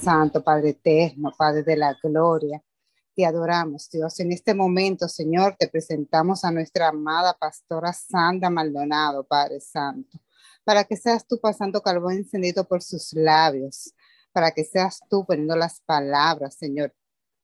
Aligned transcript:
Santo, 0.00 0.42
Padre 0.42 0.70
eterno, 0.70 1.32
Padre 1.36 1.62
de 1.62 1.76
la 1.76 1.96
gloria. 2.02 2.62
Te 3.14 3.26
adoramos, 3.26 3.90
Dios. 3.90 4.18
En 4.20 4.32
este 4.32 4.54
momento, 4.54 5.08
Señor, 5.08 5.56
te 5.58 5.68
presentamos 5.68 6.44
a 6.44 6.50
nuestra 6.50 6.88
amada 6.88 7.36
pastora 7.38 7.92
Sandra 7.92 8.48
Maldonado, 8.48 9.24
Padre 9.24 9.60
Santo, 9.60 10.18
para 10.64 10.84
que 10.84 10.96
seas 10.96 11.26
tú 11.26 11.38
pasando 11.38 11.82
carbón 11.82 12.14
encendido 12.14 12.64
por 12.64 12.82
sus 12.82 13.12
labios, 13.12 13.92
para 14.32 14.52
que 14.52 14.64
seas 14.64 15.00
tú 15.10 15.26
poniendo 15.26 15.56
las 15.56 15.80
palabras, 15.80 16.54
Señor, 16.54 16.94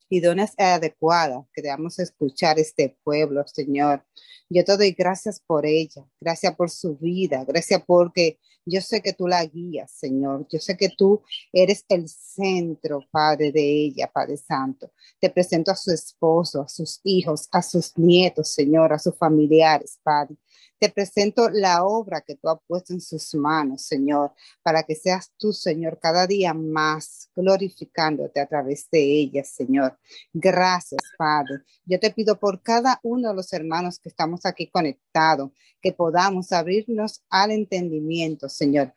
idóneas 0.09 0.55
e 0.57 0.65
adecuadas 0.65 1.45
que 1.53 1.63
debamos 1.63 1.99
escuchar 1.99 2.59
este 2.59 2.97
pueblo, 3.05 3.45
Señor. 3.47 4.05
Yo 4.49 4.65
te 4.65 4.77
doy 4.77 4.93
gracias 4.93 5.41
por 5.41 5.67
ella, 5.67 6.05
gracias 6.21 6.55
por 6.55 6.71
su 6.71 6.97
vida, 6.97 7.45
gracias 7.45 7.83
porque 7.87 8.39
yo 8.69 8.81
sé 8.81 9.01
que 9.01 9.13
tú 9.13 9.29
la 9.29 9.45
guías, 9.45 9.93
Señor. 9.93 10.47
Yo 10.51 10.59
sé 10.59 10.77
que 10.77 10.89
tú 10.89 11.23
eres 11.53 11.85
el 11.89 12.09
centro, 12.09 13.01
Padre, 13.13 13.53
de 13.53 13.63
ella, 13.63 14.11
Padre 14.13 14.37
Santo. 14.37 14.91
Te 15.21 15.31
presento 15.31 15.71
a 15.71 15.77
su 15.77 15.93
esposo, 15.93 16.63
a 16.63 16.69
sus 16.69 17.01
hijos, 17.05 17.49
a 17.53 17.63
sus 17.63 17.97
nietos, 17.97 18.53
Señor, 18.53 18.93
a 18.93 18.99
sus 18.99 19.17
familiares, 19.17 20.01
Padre. 20.03 20.37
Te 20.79 20.91
presento 20.91 21.49
la 21.49 21.85
obra 21.85 22.21
que 22.21 22.35
tú 22.35 22.51
has 22.51 22.59
puesto 22.67 22.93
en 22.93 23.01
sus 23.01 23.35
manos, 23.35 23.83
Señor, 23.83 24.33
para 24.63 24.83
que 24.83 24.95
seas 24.95 25.33
tú, 25.39 25.53
Señor, 25.55 25.99
cada 25.99 26.27
día 26.27 26.53
más 26.53 27.31
glorificándote 27.35 28.41
a 28.41 28.47
través 28.47 28.89
de 28.91 29.01
ella, 29.01 29.43
Señor. 29.43 29.99
Gracias, 30.35 31.01
Padre. 31.17 31.63
Yo 31.87 31.99
te 31.99 32.11
pido 32.11 32.39
por 32.39 32.63
cada 32.63 33.01
uno 33.03 33.31
de 33.31 33.35
los 33.35 33.53
hermanos 33.55 33.99
que 33.99 34.11
estamos 34.11 34.45
aquí 34.45 34.69
conectados, 34.69 35.51
que 35.81 35.93
podamos 35.93 36.53
abrirnos 36.53 37.23
al 37.31 37.53
entendimiento, 37.53 38.51
Señor, 38.51 38.95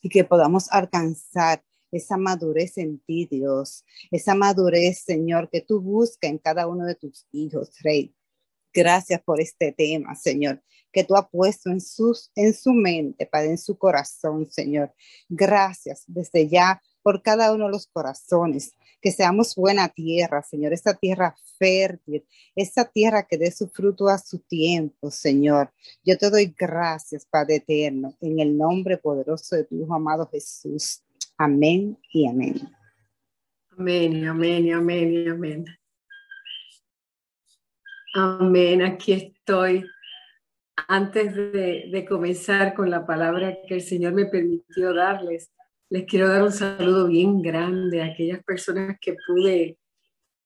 y 0.00 0.08
que 0.08 0.24
podamos 0.24 0.70
alcanzar 0.70 1.62
esa 1.90 2.16
madurez 2.16 2.78
en 2.78 3.00
ti, 3.00 3.26
Dios, 3.30 3.84
esa 4.10 4.34
madurez, 4.34 5.00
Señor, 5.00 5.48
que 5.50 5.60
tú 5.60 5.80
buscas 5.80 6.30
en 6.30 6.38
cada 6.38 6.66
uno 6.66 6.84
de 6.86 6.94
tus 6.94 7.26
hijos, 7.32 7.70
Rey. 7.82 8.14
Gracias 8.72 9.20
por 9.22 9.40
este 9.40 9.72
tema, 9.72 10.14
Señor, 10.14 10.62
que 10.92 11.04
tú 11.04 11.16
has 11.16 11.28
puesto 11.30 11.70
en, 11.70 11.80
sus, 11.80 12.30
en 12.34 12.54
su 12.54 12.72
mente, 12.72 13.26
Padre, 13.26 13.50
en 13.50 13.58
su 13.58 13.76
corazón, 13.76 14.50
Señor. 14.50 14.92
Gracias 15.28 16.04
desde 16.06 16.48
ya 16.48 16.82
por 17.02 17.22
cada 17.22 17.52
uno 17.52 17.66
de 17.66 17.72
los 17.72 17.86
corazones, 17.86 18.74
que 19.00 19.12
seamos 19.12 19.54
buena 19.54 19.88
tierra, 19.88 20.42
Señor, 20.42 20.72
esa 20.72 20.94
tierra 20.94 21.34
fértil, 21.58 22.24
esa 22.54 22.84
tierra 22.84 23.22
que 23.22 23.38
dé 23.38 23.50
su 23.50 23.68
fruto 23.68 24.08
a 24.08 24.18
su 24.18 24.40
tiempo, 24.40 25.10
Señor. 25.10 25.72
Yo 26.04 26.18
te 26.18 26.30
doy 26.30 26.54
gracias, 26.58 27.24
Padre 27.24 27.56
eterno, 27.56 28.14
en 28.20 28.40
el 28.40 28.56
nombre 28.56 28.98
poderoso 28.98 29.56
de 29.56 29.64
tu 29.64 29.80
Hijo 29.80 29.94
amado 29.94 30.28
Jesús. 30.30 31.02
Amén 31.36 31.96
y 32.12 32.28
amén. 32.28 32.68
Amén, 33.70 34.26
amén, 34.26 34.74
amén, 34.74 35.28
amén. 35.30 35.77
Amén, 38.14 38.82
aquí 38.82 39.12
estoy. 39.12 39.84
Antes 40.88 41.34
de, 41.34 42.06
comenzar 42.08 42.72
con 42.74 42.90
la 42.90 43.04
palabra 43.04 43.58
que 43.66 43.74
el 43.74 43.82
Señor 43.82 44.14
me 44.14 44.26
permitió 44.26 44.94
darles, 44.94 45.52
les 45.90 46.04
quiero 46.06 46.28
dar 46.28 46.42
un 46.42 46.52
saludo 46.52 47.08
bien 47.08 47.42
grande 47.42 48.00
a 48.00 48.06
aquellas 48.06 48.42
personas 48.44 48.96
que 49.00 49.16
pude 49.26 49.78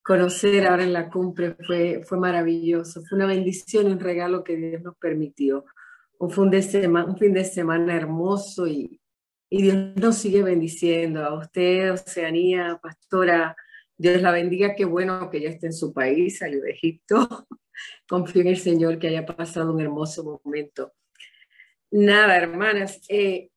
conocer 0.01 0.67
ahora 0.67 0.83
en 0.83 0.93
la 0.93 1.09
cumbre. 1.09 1.55
Fue, 1.65 2.01
fue 2.05 2.19
maravilloso, 2.19 3.01
fue 3.03 3.17
una 3.17 3.27
bendición, 3.27 3.87
un 3.87 3.99
regalo 3.99 4.43
que 4.43 4.57
Dios 4.57 4.81
nos 4.81 4.97
permitió. 4.97 5.65
Un 6.19 6.31
fin 6.31 6.49
de 6.49 6.61
semana, 6.61 7.05
un 7.05 7.17
fin 7.17 7.33
de 7.33 7.45
semana 7.45 7.95
hermoso 7.95 8.67
y, 8.67 8.99
y 9.49 9.61
Dios 9.61 9.95
nos 9.95 10.17
sigue 10.17 10.43
bendiciendo. 10.43 11.23
A 11.23 11.39
usted, 11.39 11.93
Oceanía, 11.93 12.77
pastora, 12.81 13.55
Dios 13.97 14.21
la 14.21 14.31
bendiga, 14.31 14.75
qué 14.75 14.85
bueno 14.85 15.29
que 15.29 15.41
ya 15.41 15.49
esté 15.49 15.67
en 15.67 15.73
su 15.73 15.93
país, 15.93 16.39
salió 16.39 16.61
de 16.61 16.71
Egipto. 16.71 17.27
Confío 18.07 18.41
en 18.41 18.47
el 18.49 18.57
Señor 18.57 18.99
que 18.99 19.07
haya 19.07 19.25
pasado 19.25 19.73
un 19.73 19.81
hermoso 19.81 20.41
momento. 20.43 20.93
Nada, 21.91 22.35
hermanas 22.37 23.01
eh, 23.09 23.49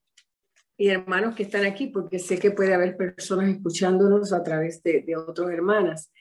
y 0.76 0.88
hermanos 0.88 1.34
que 1.34 1.44
están 1.44 1.64
aquí, 1.64 1.86
porque 1.86 2.18
sé 2.18 2.38
que 2.38 2.50
puede 2.50 2.74
haber 2.74 2.96
personas 2.96 3.48
escuchándonos 3.48 4.32
a 4.32 4.42
través 4.42 4.82
de, 4.82 5.02
de 5.02 5.16
otras 5.16 5.50
hermanas. 5.50 6.12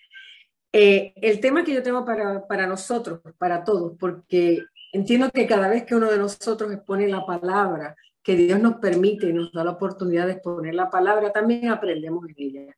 Eh, 0.72 1.14
el 1.22 1.40
tema 1.40 1.64
que 1.64 1.74
yo 1.74 1.84
tengo 1.84 2.04
para, 2.04 2.46
para 2.48 2.68
nosotros, 2.68 3.22
para 3.38 3.64
todos, 3.64 3.98
porque 3.98 4.64
entiendo 4.92 5.30
que 5.32 5.48
cada 5.48 5.70
vez 5.70 5.84
que 5.86 5.96
uno 5.96 6.12
de 6.12 6.18
nosotros 6.18 6.72
expone 6.72 7.08
la 7.08 7.26
palabra, 7.26 7.96
que 8.22 8.36
Dios 8.36 8.60
nos 8.60 8.76
permite 8.78 9.30
y 9.30 9.34
nos 9.34 9.54
da 9.54 9.64
la 9.64 9.72
oportunidad 9.72 10.26
de 10.26 10.34
exponer 10.34 10.76
la 10.76 10.90
palabra, 10.90 11.32
también 11.32 11.70
aprendemos 11.70 12.28
en 12.28 12.36
ella, 12.38 12.76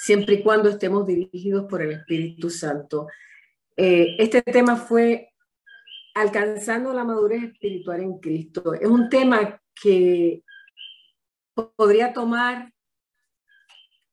siempre 0.00 0.36
y 0.36 0.42
cuando 0.42 0.70
estemos 0.70 1.06
dirigidos 1.06 1.66
por 1.66 1.82
el 1.82 1.92
Espíritu 1.92 2.48
Santo. 2.48 3.06
Eh, 3.76 4.16
este 4.18 4.40
tema 4.40 4.76
fue 4.76 5.34
alcanzando 6.14 6.94
la 6.94 7.04
madurez 7.04 7.44
espiritual 7.44 8.00
en 8.00 8.18
Cristo. 8.18 8.72
Es 8.72 8.88
un 8.88 9.10
tema 9.10 9.60
que 9.74 10.42
podría 11.76 12.14
tomar 12.14 12.72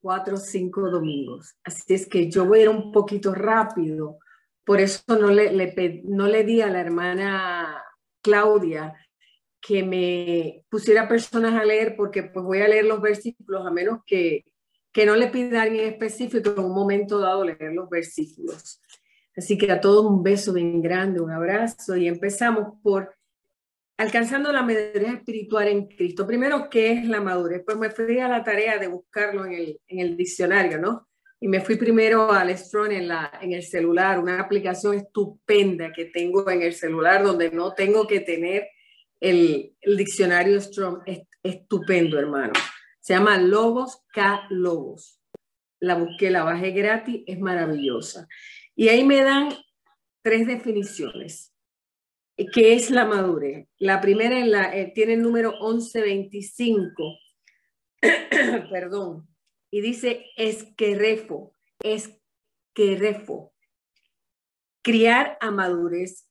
cuatro 0.01 0.35
o 0.35 0.39
cinco 0.39 0.89
domingos. 0.89 1.55
Así 1.63 1.93
es 1.93 2.05
que 2.05 2.29
yo 2.29 2.45
voy 2.45 2.59
a 2.59 2.61
ir 2.63 2.69
un 2.69 2.91
poquito 2.91 3.33
rápido. 3.33 4.17
Por 4.65 4.81
eso 4.81 5.01
no 5.07 5.31
le, 5.31 5.53
le, 5.53 6.01
no 6.03 6.27
le 6.27 6.43
di 6.43 6.59
a 6.59 6.67
la 6.67 6.81
hermana 6.81 7.81
Claudia 8.21 8.93
que 9.61 9.83
me 9.83 10.65
pusiera 10.69 11.07
personas 11.07 11.53
a 11.53 11.63
leer 11.63 11.95
porque 11.95 12.23
pues 12.23 12.45
voy 12.45 12.59
a 12.59 12.67
leer 12.67 12.83
los 12.83 13.01
versículos 13.01 13.65
a 13.65 13.71
menos 13.71 14.01
que, 14.05 14.43
que 14.97 15.05
no 15.05 15.15
le 15.15 15.27
pida 15.27 15.59
a 15.59 15.63
alguien 15.65 15.85
específico 15.85 16.55
en 16.57 16.59
un 16.59 16.73
momento 16.73 17.19
dado 17.19 17.45
leer 17.45 17.71
los 17.71 17.87
versículos. 17.87 18.81
Así 19.35 19.55
que 19.55 19.71
a 19.71 19.79
todos 19.79 20.03
un 20.07 20.23
beso 20.23 20.53
bien 20.53 20.81
grande, 20.81 21.21
un 21.21 21.29
abrazo 21.29 21.95
y 21.95 22.07
empezamos 22.07 22.81
por 22.81 23.13
alcanzando 23.95 24.51
la 24.51 24.63
madurez 24.63 25.13
espiritual 25.13 25.67
en 25.67 25.85
Cristo. 25.85 26.25
Primero, 26.25 26.67
¿qué 26.67 26.93
es 26.93 27.05
la 27.05 27.21
madurez? 27.21 27.61
Pues 27.63 27.77
me 27.77 27.91
fui 27.91 28.17
a 28.17 28.27
la 28.27 28.43
tarea 28.43 28.79
de 28.79 28.87
buscarlo 28.87 29.45
en 29.45 29.53
el, 29.53 29.79
en 29.87 29.99
el 29.99 30.17
diccionario, 30.17 30.79
¿no? 30.79 31.07
Y 31.39 31.47
me 31.47 31.61
fui 31.61 31.75
primero 31.75 32.31
al 32.31 32.57
Strong 32.57 32.93
en, 32.93 33.07
la, 33.07 33.31
en 33.39 33.51
el 33.51 33.61
celular, 33.61 34.17
una 34.17 34.39
aplicación 34.39 34.95
estupenda 34.95 35.93
que 35.93 36.05
tengo 36.05 36.49
en 36.49 36.63
el 36.63 36.73
celular 36.73 37.23
donde 37.23 37.51
no 37.51 37.75
tengo 37.75 38.07
que 38.07 38.21
tener 38.21 38.67
el, 39.19 39.75
el 39.79 39.95
diccionario 39.95 40.59
Strong. 40.59 41.03
Es, 41.05 41.19
estupendo, 41.43 42.17
hermano. 42.17 42.53
Se 43.07 43.13
llama 43.13 43.37
Logos 43.37 44.03
K 44.11 44.47
Logos. 44.49 45.21
La 45.79 45.95
busqué, 45.95 46.29
la 46.29 46.43
bajé 46.43 46.71
gratis, 46.71 47.23
es 47.25 47.39
maravillosa. 47.39 48.27
Y 48.75 48.89
ahí 48.89 49.05
me 49.05 49.23
dan 49.23 49.47
tres 50.21 50.45
definiciones. 50.45 51.55
¿Qué 52.35 52.73
es 52.73 52.89
la 52.89 53.05
madurez? 53.05 53.69
La 53.77 54.01
primera 54.01 54.75
eh, 54.75 54.91
tiene 54.93 55.13
el 55.13 55.21
número 55.21 55.53
1125, 55.53 57.17
perdón, 58.69 59.25
y 59.71 59.79
dice 59.79 60.25
esquerrefo, 60.35 61.53
esquerrefo, 61.79 63.53
criar 64.81 65.37
a 65.39 65.49
madurez, 65.49 66.29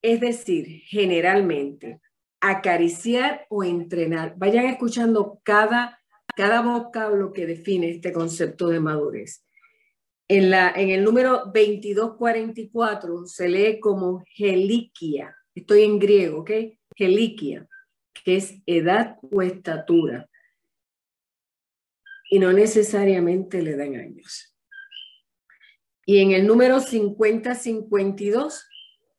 es 0.00 0.20
decir, 0.20 0.84
generalmente, 0.86 2.00
acariciar 2.40 3.46
o 3.48 3.62
entrenar. 3.62 4.34
Vayan 4.36 4.66
escuchando 4.66 5.40
cada, 5.42 5.98
cada 6.34 6.62
vocablo 6.62 7.32
que 7.32 7.46
define 7.46 7.90
este 7.90 8.12
concepto 8.12 8.68
de 8.68 8.80
madurez. 8.80 9.44
En, 10.28 10.50
la, 10.50 10.70
en 10.70 10.90
el 10.90 11.04
número 11.04 11.44
2244 11.46 13.26
se 13.26 13.48
lee 13.48 13.80
como 13.80 14.24
geliquia. 14.26 15.36
Estoy 15.54 15.82
en 15.82 15.98
griego, 15.98 16.40
¿ok? 16.40 16.50
Geliquia, 16.96 17.68
que 18.24 18.36
es 18.36 18.54
edad 18.66 19.16
o 19.22 19.42
estatura. 19.42 20.28
Y 22.30 22.38
no 22.38 22.52
necesariamente 22.52 23.60
le 23.60 23.76
dan 23.76 23.96
años. 23.96 24.50
Y 26.06 26.18
en 26.18 26.32
el 26.32 26.46
número 26.46 26.80
5052, 26.80 28.68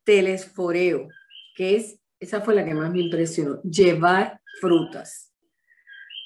telesforeo, 0.03 1.07
que 1.55 1.75
es, 1.77 2.00
esa 2.21 2.41
fue 2.41 2.53
la 2.53 2.63
que 2.63 2.75
más 2.75 2.91
me 2.91 3.01
impresionó, 3.01 3.61
llevar 3.63 4.39
frutas. 4.59 5.33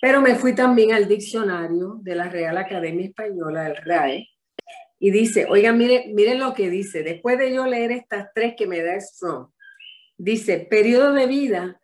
Pero 0.01 0.21
me 0.21 0.36
fui 0.36 0.53
también 0.53 0.92
al 0.92 1.07
diccionario 1.07 2.00
de 2.01 2.15
la 2.15 2.30
Real 2.30 2.57
Academia 2.57 3.06
Española, 3.06 3.63
del 3.63 3.77
RAE, 3.77 4.27
y 5.00 5.12
dice, 5.12 5.45
oigan, 5.50 5.77
miren, 5.77 6.13
miren 6.13 6.39
lo 6.39 6.53
que 6.53 6.69
dice, 6.69 7.01
después 7.01 7.38
de 7.38 7.53
yo 7.53 7.65
leer 7.65 7.92
estas 7.92 8.27
tres 8.36 8.56
que 8.57 8.68
me 8.68 8.83
da 8.83 9.00
Strong, 9.00 9.47
dice, 10.18 10.59
periodo 10.69 11.13
de 11.13 11.27
vida 11.27 11.81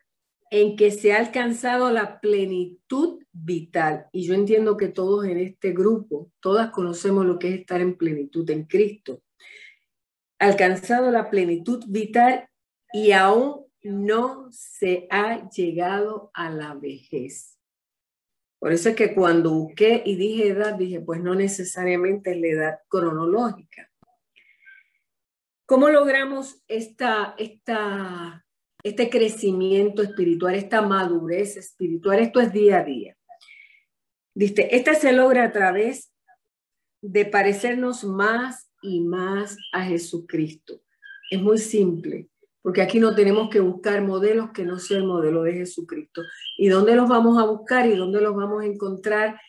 en 0.50 0.75
que 0.75 0.92
se 0.92 1.13
ha 1.13 1.18
alcanzado 1.18 1.92
la 1.92 2.19
plenitud 2.19 3.24
vital. 3.31 4.08
Y 4.12 4.28
yo 4.28 4.34
entiendo 4.34 4.75
que 4.75 4.90
todos 4.90 5.25
en 5.25 5.38
este 5.38 5.72
grupo, 5.72 6.31
todas 6.42 6.72
conocemos 6.72 7.25
lo 7.25 7.40
que 7.40 7.48
es 7.54 7.60
estar 7.62 7.80
en 7.80 7.96
plenitud 7.96 8.50
en 8.50 8.66
Cristo. 8.66 9.24
Alcanzado 10.38 11.10
la 11.12 11.30
plenitud 11.30 11.86
vital 11.88 12.50
y 12.92 13.13
aún 13.13 13.71
no 13.83 14.48
se 14.51 15.07
ha 15.10 15.50
llegado 15.50 16.31
a 16.33 16.50
la 16.50 16.74
vejez. 16.75 17.57
Por 18.60 18.74
eso 18.74 18.89
es 18.89 18.95
que 18.95 19.16
cuando 19.16 19.51
busqué 19.51 20.04
y 20.06 20.16
dije 20.16 20.50
edad, 20.50 20.75
dije, 20.75 21.01
pues 21.01 21.19
no 21.22 21.33
necesariamente 21.33 22.31
es 22.31 22.38
la 22.42 22.48
edad 22.48 22.80
cronológica. 22.88 23.89
¿Cómo 25.66 25.89
logramos 25.89 26.62
esta, 26.68 27.33
esta, 27.38 28.45
este 28.83 29.10
crecimiento 29.10 30.04
espiritual, 30.04 30.54
esta 30.54 30.81
madurez 30.81 31.57
espiritual? 31.57 32.19
Esto 32.19 32.39
es 32.39 32.54
día 32.54 32.80
a 32.80 32.84
día. 32.84 33.18
Dice, 34.36 34.68
esta 34.72 34.94
se 34.94 35.12
logra 35.12 35.45
a 35.45 35.51
través 35.51 36.13
de 37.01 37.25
parecernos 37.25 38.04
más 38.04 38.72
y 38.81 39.00
más 39.00 39.57
a 39.72 39.84
Jesucristo. 39.84 40.84
Es 41.31 41.42
muy 41.42 41.57
simple 41.57 42.30
porque 42.62 42.81
aquí 42.81 43.00
no 43.00 43.16
tenemos 43.16 43.50
que 43.50 43.60
buscar 43.60 44.02
modelos 44.02 44.52
que 44.52 44.66
no 44.66 44.80
sean 44.80 45.02
el 45.02 45.08
modelo 45.08 45.44
de 45.44 45.54
Jesucristo. 45.54 46.22
¿Y 46.58 46.68
dónde 46.68 46.96
los 46.96 47.10
vamos 47.10 47.42
a 47.42 47.46
buscar 47.46 47.88
y 47.88 47.96
dónde 47.96 48.22
los 48.22 48.36
vamos 48.36 48.63
a 48.63 48.66
encontrar? 48.66 49.40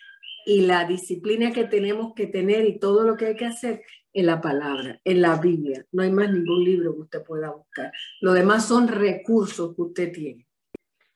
Y 0.47 0.63
la 0.63 0.87
disciplina 0.87 1.53
que 1.53 1.65
tenemos 1.65 2.15
que 2.15 2.27
tener 2.27 2.67
y 2.67 2.79
todo 2.79 3.05
lo 3.05 3.17
que 3.17 3.27
hay 3.27 3.37
que 3.37 3.47
hacer 3.47 3.83
en 4.13 4.27
la 4.27 4.41
palabra, 4.41 5.01
en 5.05 5.23
la 5.23 5.37
Biblia. 5.37 5.87
No 5.93 6.03
hay 6.03 6.11
más 6.11 6.33
ningún 6.33 6.65
libro 6.65 6.95
que 6.95 7.01
usted 7.03 7.23
pueda 7.23 7.51
buscar. 7.51 7.93
Lo 8.21 8.33
demás 8.33 8.67
son 8.67 8.89
recursos 8.89 9.75
que 9.75 9.83
usted 9.83 10.13
tiene. 10.13 10.47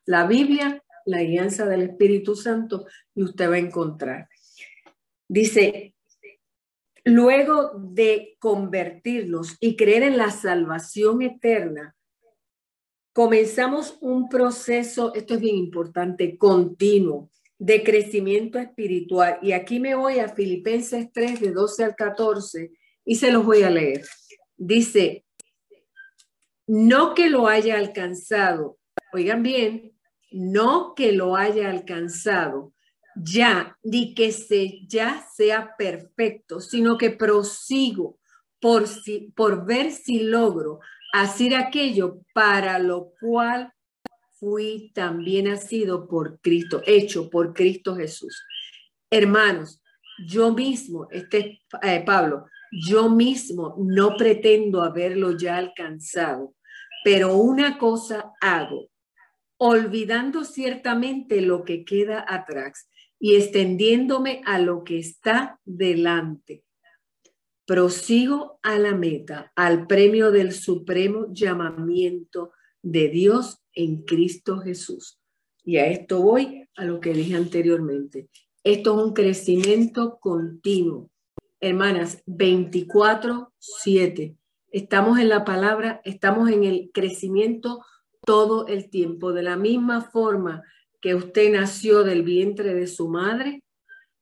La 0.05 0.27
Biblia, 0.27 0.83
la 1.07 1.23
guianza 1.23 1.67
del 1.67 1.83
Espíritu 1.83 2.37
Santo 2.37 2.87
y 3.15 3.23
usted 3.23 3.51
va 3.51 3.55
a 3.55 3.59
encontrar. 3.59 4.29
Dice, 5.29 5.96
Luego 7.09 7.71
de 7.79 8.37
convertirnos 8.41 9.57
y 9.61 9.77
creer 9.77 10.03
en 10.03 10.17
la 10.17 10.33
salvación 10.33 11.23
eterna, 11.23 11.95
comenzamos 13.13 13.97
un 14.01 14.29
proceso, 14.29 15.15
esto 15.15 15.35
es 15.35 15.41
bien 15.41 15.55
importante, 15.55 16.37
continuo, 16.37 17.31
de 17.61 17.85
crecimiento 17.85 18.59
espiritual. 18.59 19.39
Y 19.41 19.53
aquí 19.53 19.79
me 19.79 19.95
voy 19.95 20.19
a 20.19 20.31
Filipenses 20.31 21.13
3, 21.13 21.41
de 21.41 21.53
12 21.53 21.85
al 21.85 21.95
14, 21.95 22.73
y 23.05 23.15
se 23.15 23.31
los 23.31 23.45
voy 23.45 23.63
a 23.63 23.71
leer. 23.71 24.05
Dice, 24.57 25.25
no 26.67 27.15
que 27.15 27.31
lo 27.31 27.47
haya 27.47 27.79
alcanzado, 27.79 28.79
oigan 29.13 29.45
bien, 29.45 29.97
no 30.33 30.97
que 30.97 31.13
lo 31.13 31.37
haya 31.37 31.71
alcanzado, 31.71 32.75
ya, 33.17 33.77
ni 33.83 34.15
que 34.15 34.31
se, 34.33 34.87
ya 34.87 35.27
sea 35.35 35.75
perfecto, 35.77 36.61
sino 36.61 36.99
que 36.99 37.11
prosigo 37.11 38.19
por, 38.61 38.87
si, 38.87 39.33
por 39.35 39.65
ver 39.65 39.91
si 39.91 40.21
logro 40.21 40.81
hacer 41.13 41.55
aquello 41.55 42.21
para 42.35 42.79
lo 42.79 43.13
cual 43.21 43.73
fui 44.33 44.93
también 44.95 45.47
nacido 45.47 46.07
por 46.07 46.41
Cristo, 46.41 46.83
hecho 46.87 47.31
por 47.31 47.55
Cristo 47.55 47.97
Jesús. 47.97 48.45
Hermanos, 49.11 49.83
yo 50.27 50.53
mismo, 50.53 51.09
este 51.11 51.61
eh, 51.83 52.03
Pablo, 52.05 52.47
yo 52.71 53.09
mismo 53.09 53.77
no 53.79 54.17
pretendo 54.17 54.83
haberlo 54.83 55.37
ya 55.39 55.57
alcanzado, 55.57 56.55
pero 57.03 57.37
una 57.37 57.79
cosa 57.79 58.33
hago, 58.41 58.91
olvidando 59.59 60.45
ciertamente 60.45 61.41
lo 61.41 61.65
que 61.65 61.85
queda 61.85 62.25
atrás 62.29 62.91
y 63.19 63.37
extendiéndome 63.37 64.43
a 64.45 64.59
lo 64.59 64.85
que 64.85 64.99
está 64.99 65.59
delante. 65.65 66.65
Prosigo 67.67 68.59
a 68.63 68.79
la 68.79 68.95
meta, 68.95 69.53
al 69.57 69.87
premio 69.87 70.31
del 70.31 70.53
supremo 70.53 71.27
llamamiento 71.33 72.53
de 72.83 73.09
Dios 73.09 73.63
en 73.73 74.03
Cristo 74.03 74.59
Jesús. 74.59 75.19
Y 75.65 75.79
a 75.79 75.87
esto 75.87 76.23
voy 76.23 76.69
a 76.77 76.85
lo 76.85 77.01
que 77.01 77.13
dije 77.13 77.35
anteriormente. 77.35 78.29
Esto 78.63 78.97
es 78.97 79.07
un 79.07 79.15
crecimiento 79.15 80.19
continuo. 80.21 81.11
Hermanas, 81.61 82.23
24-7. 82.27 84.37
Estamos 84.71 85.19
en 85.19 85.29
la 85.29 85.45
palabra, 85.45 86.01
estamos 86.05 86.51
en 86.51 86.63
el 86.65 86.91
crecimiento 86.93 87.85
todo 88.25 88.69
el 88.69 88.91
tiempo. 88.91 89.33
De 89.33 89.43
la 89.43 89.57
misma 89.57 90.03
forma 90.03 90.63
que 91.01 91.15
usted 91.15 91.53
nació 91.53 92.03
del 92.03 92.23
vientre 92.23 92.75
de 92.75 92.87
su 92.87 93.09
madre 93.09 93.63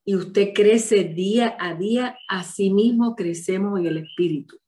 y 0.04 0.16
usted 0.16 0.52
crece 0.54 1.04
día 1.04 1.56
a 1.58 1.74
día, 1.74 2.18
así 2.28 2.70
mismo 2.70 3.16
crecemos 3.16 3.80
en 3.80 3.86
el 3.86 3.98
espíritu. 3.98 4.58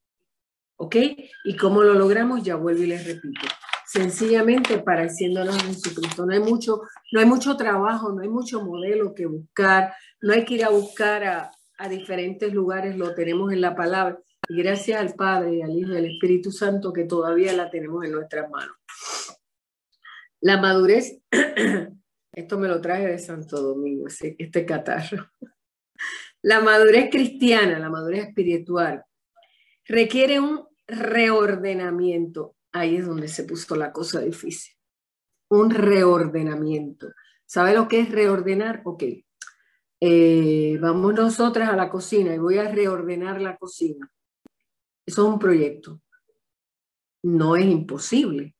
¿Ok? 0.78 0.96
¿Y 1.44 1.56
cómo 1.56 1.82
lo 1.82 1.94
logramos? 1.94 2.42
Ya 2.42 2.56
vuelvo 2.56 2.82
y 2.82 2.86
les 2.86 3.06
repito. 3.06 3.46
Sencillamente 3.86 4.78
pareciéndonos 4.78 5.54
en 5.62 5.74
Jesucristo. 5.74 6.26
No 6.26 6.32
hay 6.32 6.40
mucho, 6.40 6.82
no 7.12 7.20
hay 7.20 7.26
mucho 7.26 7.56
trabajo, 7.56 8.12
no 8.12 8.22
hay 8.22 8.28
mucho 8.28 8.62
modelo 8.62 9.14
que 9.14 9.26
buscar, 9.26 9.94
no 10.20 10.32
hay 10.32 10.44
que 10.44 10.54
ir 10.54 10.64
a 10.64 10.70
buscar 10.70 11.24
a, 11.24 11.88
diferentes 11.88 12.52
lugares, 12.54 12.96
lo 12.96 13.14
tenemos 13.14 13.52
en 13.52 13.60
la 13.60 13.76
palabra. 13.76 14.18
Y 14.48 14.56
gracias 14.56 14.98
al 14.98 15.14
Padre 15.14 15.56
y 15.56 15.62
al 15.62 15.76
Hijo 15.76 15.92
y 15.92 15.96
al 15.96 16.06
Espíritu 16.06 16.50
Santo 16.50 16.92
que 16.92 17.04
todavía 17.04 17.52
la 17.52 17.68
tenemos 17.68 18.04
en 18.04 18.12
nuestras 18.12 18.50
manos. 18.50 18.76
La 20.46 20.58
madurez, 20.58 21.20
esto 22.32 22.56
me 22.56 22.68
lo 22.68 22.80
traje 22.80 23.08
de 23.08 23.18
Santo 23.18 23.60
Domingo, 23.60 24.06
este 24.06 24.64
catarro. 24.64 25.28
La 26.40 26.60
madurez 26.60 27.10
cristiana, 27.10 27.80
la 27.80 27.90
madurez 27.90 28.28
espiritual, 28.28 29.02
requiere 29.84 30.38
un 30.38 30.68
reordenamiento. 30.86 32.54
Ahí 32.70 32.94
es 32.94 33.06
donde 33.06 33.26
se 33.26 33.42
puso 33.42 33.74
la 33.74 33.90
cosa 33.90 34.20
difícil. 34.20 34.76
Un 35.50 35.70
reordenamiento. 35.70 37.08
¿Sabe 37.44 37.74
lo 37.74 37.88
que 37.88 37.98
es 37.98 38.12
reordenar? 38.12 38.82
Ok. 38.84 39.02
Eh, 40.00 40.78
vamos 40.80 41.14
nosotras 41.14 41.70
a 41.70 41.76
la 41.76 41.90
cocina 41.90 42.32
y 42.32 42.38
voy 42.38 42.58
a 42.58 42.70
reordenar 42.70 43.42
la 43.42 43.56
cocina. 43.56 44.08
Eso 45.04 45.26
es 45.26 45.32
un 45.32 45.40
proyecto. 45.40 46.00
No 47.24 47.56
es 47.56 47.66
imposible. 47.66 48.55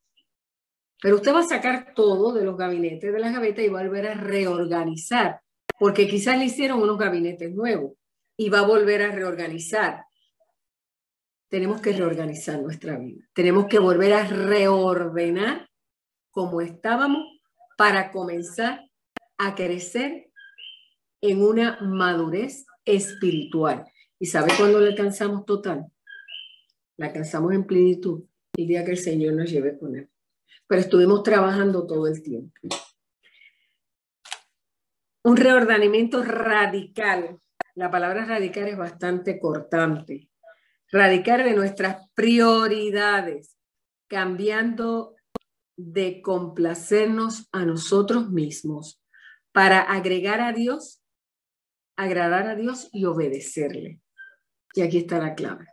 Pero 1.01 1.17
usted 1.17 1.33
va 1.33 1.39
a 1.39 1.47
sacar 1.47 1.93
todo 1.93 2.33
de 2.33 2.43
los 2.43 2.57
gabinetes 2.57 3.13
de 3.13 3.19
las 3.19 3.33
gavetas 3.33 3.63
y 3.63 3.69
va 3.69 3.81
a 3.81 3.83
volver 3.83 4.07
a 4.07 4.13
reorganizar, 4.15 5.41
porque 5.79 6.07
quizás 6.07 6.37
le 6.37 6.45
hicieron 6.45 6.81
unos 6.81 6.97
gabinetes 6.97 7.53
nuevos 7.53 7.93
y 8.35 8.49
va 8.49 8.59
a 8.59 8.67
volver 8.67 9.03
a 9.03 9.11
reorganizar. 9.11 10.05
Tenemos 11.49 11.81
que 11.81 11.93
reorganizar 11.93 12.61
nuestra 12.61 12.97
vida. 12.97 13.23
Tenemos 13.33 13.67
que 13.67 13.79
volver 13.79 14.13
a 14.13 14.27
reordenar 14.27 15.69
como 16.31 16.61
estábamos 16.61 17.25
para 17.77 18.11
comenzar 18.11 18.89
a 19.37 19.55
crecer 19.55 20.31
en 21.21 21.41
una 21.43 21.79
madurez 21.81 22.65
espiritual. 22.85 23.85
¿Y 24.19 24.25
sabe 24.25 24.51
cuándo 24.57 24.81
la 24.81 24.89
alcanzamos 24.89 25.45
total? 25.45 25.85
La 26.97 27.07
alcanzamos 27.07 27.53
en 27.53 27.65
plenitud 27.65 28.23
el 28.55 28.67
día 28.67 28.83
que 28.83 28.91
el 28.91 28.97
Señor 28.97 29.35
nos 29.35 29.49
lleve 29.49 29.77
con 29.77 29.95
él 29.95 30.09
pero 30.67 30.81
estuvimos 30.81 31.23
trabajando 31.23 31.87
todo 31.87 32.07
el 32.07 32.21
tiempo. 32.21 32.53
Un 35.23 35.37
reordenamiento 35.37 36.23
radical. 36.23 37.39
La 37.75 37.89
palabra 37.89 38.25
radical 38.25 38.67
es 38.67 38.77
bastante 38.77 39.39
cortante. 39.39 40.29
Radical 40.91 41.43
de 41.43 41.53
nuestras 41.53 42.09
prioridades, 42.13 43.57
cambiando 44.07 45.15
de 45.75 46.21
complacernos 46.21 47.47
a 47.51 47.65
nosotros 47.65 48.29
mismos 48.29 49.01
para 49.51 49.81
agregar 49.81 50.41
a 50.41 50.53
Dios, 50.53 51.03
agradar 51.97 52.47
a 52.47 52.55
Dios 52.55 52.89
y 52.93 53.05
obedecerle. 53.05 54.01
Y 54.73 54.81
aquí 54.81 54.99
está 54.99 55.19
la 55.19 55.35
clave. 55.35 55.65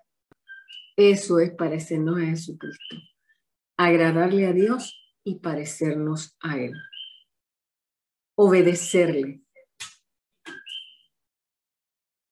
Eso 0.97 1.39
es 1.39 1.53
parecernos 1.53 2.19
a 2.19 2.27
Jesucristo 2.27 2.97
agradarle 3.77 4.47
a 4.47 4.53
Dios 4.53 4.95
y 5.25 5.37
parecernos 5.37 6.37
a 6.41 6.59
Él. 6.59 6.75
Obedecerle. 8.37 9.43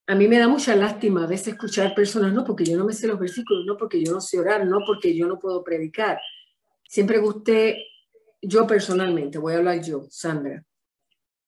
A 0.06 0.14
mí 0.14 0.28
me 0.28 0.38
da 0.38 0.49
mucha 0.49 0.76
lástima 0.76 1.25
a 1.25 1.28
veces 1.28 1.49
escuchar 1.49 1.94
personas, 1.94 2.32
no 2.32 2.44
porque 2.44 2.64
yo 2.64 2.76
no 2.76 2.84
me 2.84 2.92
sé 2.92 3.06
los 3.06 3.18
versículos, 3.18 3.64
no 3.64 3.76
porque 3.76 4.04
yo 4.04 4.12
no 4.12 4.20
sé 4.20 4.38
orar, 4.38 4.66
no 4.66 4.80
porque 4.84 5.16
yo 5.16 5.26
no 5.26 5.38
puedo 5.38 5.62
predicar. 5.62 6.20
Siempre 6.88 7.18
gusté, 7.18 7.87
yo 8.42 8.66
personalmente, 8.66 9.38
voy 9.38 9.54
a 9.54 9.58
hablar 9.58 9.80
yo, 9.82 10.06
Sandra, 10.11 10.66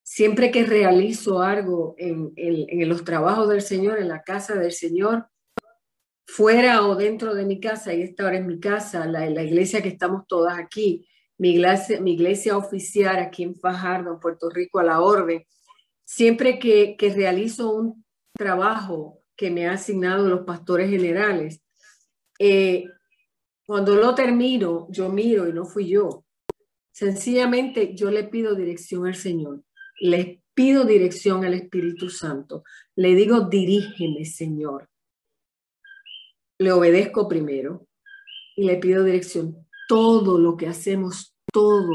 siempre 0.02 0.50
que 0.50 0.64
realizo 0.64 1.42
algo 1.42 1.94
en, 1.98 2.32
en 2.36 2.88
los 2.88 3.04
trabajos 3.04 3.48
del 3.48 3.60
Señor, 3.60 3.98
en 3.98 4.08
la 4.08 4.22
casa 4.22 4.54
del 4.54 4.72
Señor, 4.72 5.28
fuera 6.26 6.86
o 6.86 6.96
dentro 6.96 7.34
de 7.34 7.44
mi 7.44 7.60
casa, 7.60 7.94
y 7.94 8.02
esta 8.02 8.24
ahora 8.24 8.38
es 8.38 8.44
mi 8.44 8.60
casa, 8.60 9.06
la, 9.06 9.28
la 9.28 9.42
iglesia 9.42 9.82
que 9.82 9.88
estamos 9.88 10.26
todas 10.26 10.58
aquí, 10.58 11.06
mi 11.38 11.50
iglesia, 11.50 12.00
mi 12.00 12.12
iglesia 12.12 12.56
oficial 12.56 13.18
aquí 13.18 13.42
en 13.42 13.56
Fajardo, 13.56 14.20
Puerto 14.20 14.50
Rico, 14.50 14.78
a 14.78 14.84
la 14.84 15.00
orden, 15.00 15.44
siempre 16.04 16.58
que, 16.58 16.96
que 16.96 17.12
realizo 17.12 17.74
un 17.74 18.04
trabajo 18.32 19.22
que 19.36 19.50
me 19.50 19.66
han 19.66 19.74
asignado 19.74 20.28
los 20.28 20.44
pastores 20.44 20.90
generales, 20.90 21.62
eh, 22.38 22.84
cuando 23.66 23.94
lo 23.94 24.14
termino, 24.14 24.86
yo 24.90 25.08
miro 25.08 25.48
y 25.48 25.52
no 25.52 25.64
fui 25.64 25.88
yo. 25.88 26.24
Sencillamente 26.92 27.94
yo 27.94 28.10
le 28.10 28.24
pido 28.24 28.54
dirección 28.54 29.06
al 29.06 29.14
Señor. 29.14 29.64
Le, 30.00 30.44
pido 30.54 30.84
dirección 30.84 31.44
al 31.44 31.54
Espíritu 31.54 32.08
Santo. 32.08 32.62
Le 32.94 33.14
digo, 33.14 33.40
dirígeme, 33.48 34.24
Señor. 34.24 34.88
Le 36.58 36.72
obedezco 36.72 37.28
primero 37.28 37.86
y 38.56 38.64
le 38.64 38.76
pido 38.76 39.04
dirección. 39.04 39.66
Todo 39.88 40.38
lo 40.38 40.56
que 40.56 40.68
hacemos, 40.68 41.36
todo, 41.52 41.94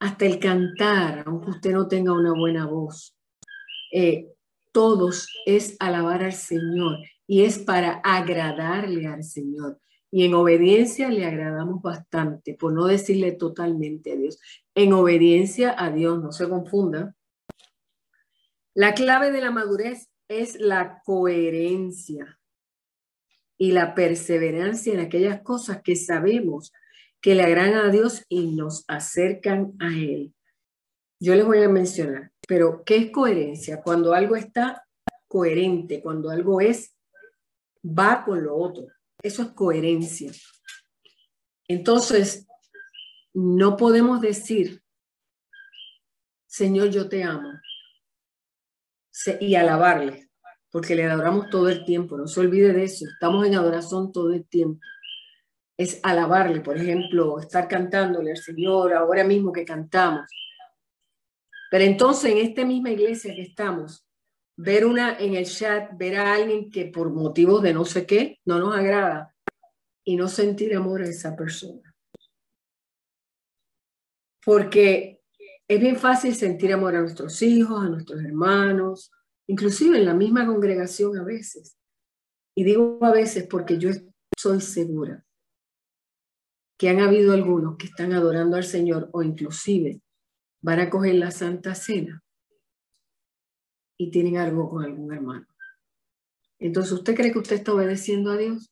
hasta 0.00 0.26
el 0.26 0.38
cantar, 0.38 1.24
aunque 1.26 1.50
usted 1.50 1.72
no 1.72 1.88
tenga 1.88 2.12
una 2.12 2.32
buena 2.32 2.66
voz, 2.66 3.16
eh, 3.92 4.28
todos 4.72 5.28
es 5.46 5.76
alabar 5.78 6.22
al 6.22 6.34
Señor 6.34 6.98
y 7.26 7.44
es 7.44 7.58
para 7.58 8.00
agradarle 8.04 9.06
al 9.06 9.24
Señor. 9.24 9.80
Y 10.10 10.24
en 10.24 10.34
obediencia 10.34 11.08
le 11.08 11.24
agradamos 11.24 11.82
bastante, 11.82 12.54
por 12.54 12.72
no 12.72 12.86
decirle 12.86 13.32
totalmente 13.32 14.12
a 14.12 14.16
Dios. 14.16 14.38
En 14.74 14.92
obediencia 14.92 15.74
a 15.76 15.90
Dios, 15.90 16.22
no 16.22 16.32
se 16.32 16.48
confunda. 16.48 17.14
La 18.74 18.94
clave 18.94 19.30
de 19.30 19.40
la 19.40 19.50
madurez 19.50 20.10
es 20.28 20.58
la 20.60 21.02
coherencia 21.04 22.38
y 23.58 23.72
la 23.72 23.94
perseverancia 23.94 24.92
en 24.92 25.00
aquellas 25.00 25.42
cosas 25.42 25.82
que 25.82 25.96
sabemos 25.96 26.72
que 27.20 27.34
le 27.34 27.42
agradan 27.42 27.86
a 27.86 27.90
Dios 27.90 28.24
y 28.28 28.54
nos 28.54 28.84
acercan 28.88 29.74
a 29.80 29.88
Él. 29.88 30.34
Yo 31.18 31.34
les 31.34 31.44
voy 31.44 31.62
a 31.62 31.68
mencionar, 31.68 32.30
pero 32.46 32.84
¿qué 32.84 32.96
es 32.96 33.10
coherencia? 33.10 33.82
Cuando 33.82 34.12
algo 34.12 34.36
está 34.36 34.86
coherente, 35.26 36.02
cuando 36.02 36.30
algo 36.30 36.60
es, 36.60 36.94
va 37.84 38.24
con 38.24 38.44
lo 38.44 38.56
otro. 38.56 38.86
Eso 39.22 39.42
es 39.42 39.48
coherencia. 39.48 40.30
Entonces, 41.68 42.46
no 43.32 43.76
podemos 43.76 44.20
decir, 44.20 44.82
Señor, 46.46 46.90
yo 46.90 47.08
te 47.08 47.22
amo, 47.22 47.52
y 49.40 49.54
alabarle, 49.54 50.25
porque 50.76 50.94
le 50.94 51.06
adoramos 51.06 51.48
todo 51.48 51.70
el 51.70 51.86
tiempo, 51.86 52.18
no 52.18 52.26
se 52.26 52.38
olvide 52.38 52.70
de 52.74 52.84
eso, 52.84 53.06
estamos 53.10 53.46
en 53.46 53.54
adoración 53.54 54.12
todo 54.12 54.34
el 54.34 54.46
tiempo. 54.46 54.78
Es 55.74 56.00
alabarle, 56.02 56.60
por 56.60 56.76
ejemplo, 56.76 57.40
estar 57.40 57.66
cantándole 57.66 58.32
al 58.32 58.36
Señor 58.36 58.92
ahora 58.92 59.24
mismo 59.24 59.54
que 59.54 59.64
cantamos. 59.64 60.26
Pero 61.70 61.82
entonces 61.82 62.30
en 62.30 62.36
esta 62.36 62.66
misma 62.66 62.90
iglesia 62.90 63.34
que 63.34 63.40
estamos, 63.40 64.06
ver 64.54 64.84
una 64.84 65.18
en 65.18 65.36
el 65.36 65.46
chat, 65.46 65.92
ver 65.96 66.18
a 66.18 66.34
alguien 66.34 66.70
que 66.70 66.84
por 66.84 67.08
motivos 67.08 67.62
de 67.62 67.72
no 67.72 67.86
sé 67.86 68.04
qué 68.04 68.38
no 68.44 68.58
nos 68.58 68.76
agrada 68.76 69.34
y 70.04 70.14
no 70.14 70.28
sentir 70.28 70.76
amor 70.76 71.00
a 71.00 71.08
esa 71.08 71.34
persona. 71.34 71.96
Porque 74.44 75.22
es 75.66 75.80
bien 75.80 75.96
fácil 75.96 76.34
sentir 76.34 76.74
amor 76.74 76.96
a 76.96 77.00
nuestros 77.00 77.40
hijos, 77.40 77.82
a 77.82 77.88
nuestros 77.88 78.22
hermanos, 78.22 79.10
inclusive 79.48 79.98
en 79.98 80.06
la 80.06 80.14
misma 80.14 80.46
congregación 80.46 81.18
a 81.18 81.24
veces. 81.24 81.76
Y 82.54 82.64
digo 82.64 82.98
a 83.02 83.12
veces 83.12 83.46
porque 83.48 83.78
yo 83.78 83.90
soy 84.36 84.60
segura 84.60 85.24
que 86.78 86.88
han 86.88 87.00
habido 87.00 87.32
algunos 87.32 87.76
que 87.76 87.86
están 87.86 88.12
adorando 88.12 88.56
al 88.56 88.64
Señor 88.64 89.08
o 89.12 89.22
inclusive 89.22 90.02
van 90.62 90.80
a 90.80 90.90
coger 90.90 91.14
la 91.14 91.30
Santa 91.30 91.74
Cena 91.74 92.22
y 93.98 94.10
tienen 94.10 94.36
algo 94.36 94.68
con 94.68 94.84
algún 94.84 95.12
hermano. 95.12 95.46
Entonces, 96.58 96.92
¿usted 96.92 97.14
cree 97.14 97.32
que 97.32 97.38
usted 97.38 97.56
está 97.56 97.74
obedeciendo 97.74 98.30
a 98.30 98.36
Dios? 98.36 98.70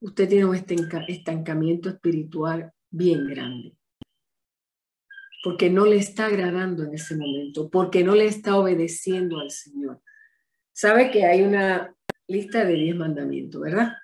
Usted 0.00 0.28
tiene 0.28 0.44
un 0.44 0.54
estancamiento 0.54 1.88
espiritual 1.88 2.72
bien 2.90 3.26
grande. 3.26 3.76
Porque 5.42 5.70
no 5.70 5.86
le 5.86 5.96
está 5.96 6.26
agradando 6.26 6.84
en 6.84 6.94
ese 6.94 7.16
momento, 7.16 7.70
porque 7.70 8.04
no 8.04 8.14
le 8.14 8.26
está 8.26 8.56
obedeciendo 8.56 9.40
al 9.40 9.50
Señor. 9.50 10.02
Sabe 10.72 11.10
que 11.10 11.24
hay 11.24 11.42
una 11.42 11.94
lista 12.26 12.64
de 12.64 12.74
diez 12.74 12.96
mandamientos, 12.96 13.60
¿verdad? 13.60 13.94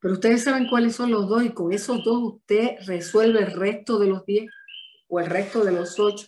Pero 0.00 0.14
ustedes 0.14 0.44
saben 0.44 0.68
cuáles 0.68 0.94
son 0.94 1.10
los 1.10 1.28
dos 1.28 1.44
y 1.44 1.50
con 1.50 1.72
esos 1.72 2.04
dos 2.04 2.34
usted 2.34 2.76
resuelve 2.86 3.40
el 3.40 3.52
resto 3.52 3.98
de 3.98 4.08
los 4.08 4.24
diez 4.26 4.50
o 5.08 5.20
el 5.20 5.26
resto 5.26 5.64
de 5.64 5.72
los 5.72 5.98
ocho. 5.98 6.26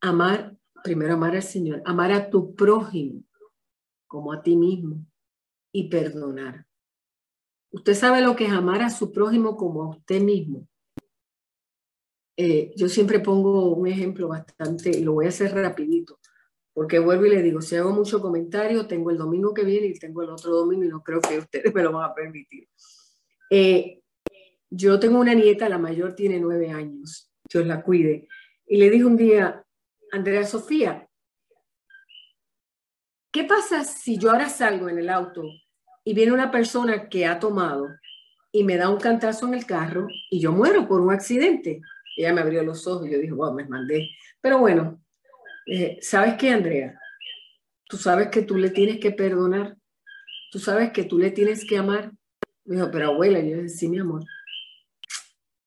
Amar 0.00 0.56
primero 0.82 1.14
amar 1.14 1.34
al 1.36 1.42
Señor, 1.42 1.82
amar 1.84 2.12
a 2.12 2.28
tu 2.28 2.54
prójimo 2.54 3.22
como 4.06 4.32
a 4.32 4.42
ti 4.42 4.56
mismo 4.56 5.06
y 5.72 5.88
perdonar. 5.88 6.66
Usted 7.70 7.94
sabe 7.94 8.20
lo 8.20 8.36
que 8.36 8.46
es 8.46 8.52
amar 8.52 8.82
a 8.82 8.90
su 8.90 9.12
prójimo 9.12 9.56
como 9.56 9.82
a 9.82 9.88
usted 9.90 10.20
mismo. 10.20 10.68
Eh, 12.36 12.72
yo 12.76 12.88
siempre 12.88 13.20
pongo 13.20 13.74
un 13.74 13.86
ejemplo 13.86 14.28
bastante, 14.28 14.90
y 14.90 15.04
lo 15.04 15.12
voy 15.12 15.26
a 15.26 15.28
hacer 15.28 15.54
rapidito, 15.54 16.18
porque 16.72 16.98
vuelvo 16.98 17.26
y 17.26 17.30
le 17.30 17.42
digo, 17.42 17.60
si 17.60 17.76
hago 17.76 17.92
mucho 17.92 18.20
comentario, 18.20 18.86
tengo 18.86 19.10
el 19.10 19.18
domingo 19.18 19.52
que 19.52 19.64
viene 19.64 19.88
y 19.88 19.98
tengo 19.98 20.22
el 20.22 20.30
otro 20.30 20.50
domingo 20.52 20.84
y 20.84 20.88
no 20.88 21.02
creo 21.02 21.20
que 21.20 21.38
ustedes 21.38 21.74
me 21.74 21.82
lo 21.82 21.92
van 21.92 22.10
a 22.10 22.14
permitir. 22.14 22.68
Eh, 23.50 24.00
yo 24.70 24.98
tengo 24.98 25.20
una 25.20 25.34
nieta, 25.34 25.68
la 25.68 25.78
mayor 25.78 26.14
tiene 26.14 26.40
nueve 26.40 26.70
años, 26.70 27.30
Dios 27.52 27.66
la 27.66 27.82
cuide, 27.82 28.28
y 28.66 28.78
le 28.78 28.88
dije 28.88 29.04
un 29.04 29.16
día, 29.16 29.62
Andrea 30.12 30.46
Sofía, 30.46 31.06
¿qué 33.30 33.44
pasa 33.44 33.84
si 33.84 34.16
yo 34.16 34.30
ahora 34.30 34.48
salgo 34.48 34.88
en 34.88 34.98
el 34.98 35.10
auto 35.10 35.42
y 36.04 36.14
viene 36.14 36.32
una 36.32 36.50
persona 36.50 37.10
que 37.10 37.26
ha 37.26 37.38
tomado 37.38 37.88
y 38.50 38.64
me 38.64 38.76
da 38.76 38.88
un 38.88 38.98
cantazo 38.98 39.46
en 39.46 39.54
el 39.54 39.66
carro 39.66 40.06
y 40.30 40.40
yo 40.40 40.52
muero 40.52 40.88
por 40.88 41.02
un 41.02 41.12
accidente? 41.12 41.82
Ella 42.16 42.32
me 42.32 42.40
abrió 42.40 42.62
los 42.62 42.86
ojos 42.86 43.06
y 43.06 43.12
yo 43.12 43.18
dije, 43.18 43.32
wow, 43.32 43.54
me 43.54 43.64
mandé. 43.66 44.10
Pero 44.40 44.58
bueno, 44.58 45.02
eh, 45.66 45.98
¿sabes 46.00 46.34
qué, 46.34 46.50
Andrea? 46.50 46.98
Tú 47.88 47.96
sabes 47.96 48.28
que 48.28 48.42
tú 48.42 48.56
le 48.56 48.70
tienes 48.70 48.98
que 48.98 49.12
perdonar. 49.12 49.76
Tú 50.50 50.58
sabes 50.58 50.92
que 50.92 51.04
tú 51.04 51.18
le 51.18 51.30
tienes 51.30 51.64
que 51.64 51.78
amar. 51.78 52.12
Me 52.64 52.76
dijo, 52.76 52.90
pero 52.90 53.08
abuela, 53.08 53.40
yo 53.40 53.56
dije, 53.56 53.68
sí, 53.68 53.88
mi 53.88 53.98
amor. 53.98 54.24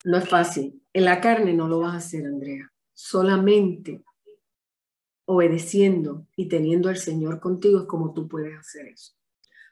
No 0.04 0.18
es 0.18 0.30
fácil. 0.30 0.82
En 0.94 1.06
la 1.06 1.20
carne 1.20 1.54
no 1.54 1.68
lo 1.68 1.80
vas 1.80 1.94
a 1.94 1.98
hacer, 1.98 2.26
Andrea. 2.26 2.72
Solamente 2.94 4.04
obedeciendo 5.26 6.28
y 6.36 6.48
teniendo 6.48 6.90
al 6.90 6.98
Señor 6.98 7.40
contigo 7.40 7.80
es 7.80 7.86
como 7.86 8.14
tú 8.14 8.28
puedes 8.28 8.58
hacer 8.58 8.88
eso. 8.88 9.14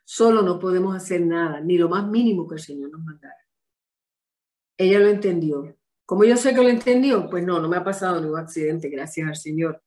Solo 0.03 0.41
no 0.41 0.59
podemos 0.59 0.95
hacer 0.95 1.21
nada, 1.21 1.61
ni 1.61 1.77
lo 1.77 1.87
más 1.87 2.07
mínimo 2.07 2.47
que 2.47 2.55
el 2.55 2.61
Señor 2.61 2.91
nos 2.91 3.03
mandara. 3.03 3.37
Ella 4.77 4.99
lo 4.99 5.07
entendió. 5.07 5.77
Como 6.05 6.23
yo 6.25 6.37
sé 6.37 6.53
que 6.53 6.61
lo 6.61 6.69
entendió, 6.69 7.29
pues 7.29 7.45
no, 7.45 7.59
no 7.59 7.69
me 7.69 7.77
ha 7.77 7.83
pasado 7.83 8.19
ningún 8.19 8.39
accidente, 8.39 8.89
gracias 8.89 9.27
al 9.27 9.35
Señor. 9.35 9.81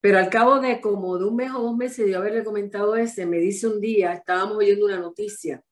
Pero 0.00 0.18
al 0.18 0.30
cabo 0.30 0.60
de 0.60 0.80
como 0.80 1.18
de 1.18 1.24
un 1.24 1.36
mes 1.36 1.50
o 1.52 1.60
dos 1.60 1.76
meses 1.76 2.06
de 2.06 2.16
haberle 2.16 2.44
comentado 2.44 2.96
ese, 2.96 3.26
me 3.26 3.38
dice 3.38 3.66
un 3.66 3.80
día, 3.80 4.12
estábamos 4.12 4.56
oyendo 4.56 4.86
una 4.86 4.98
noticia, 4.98 5.62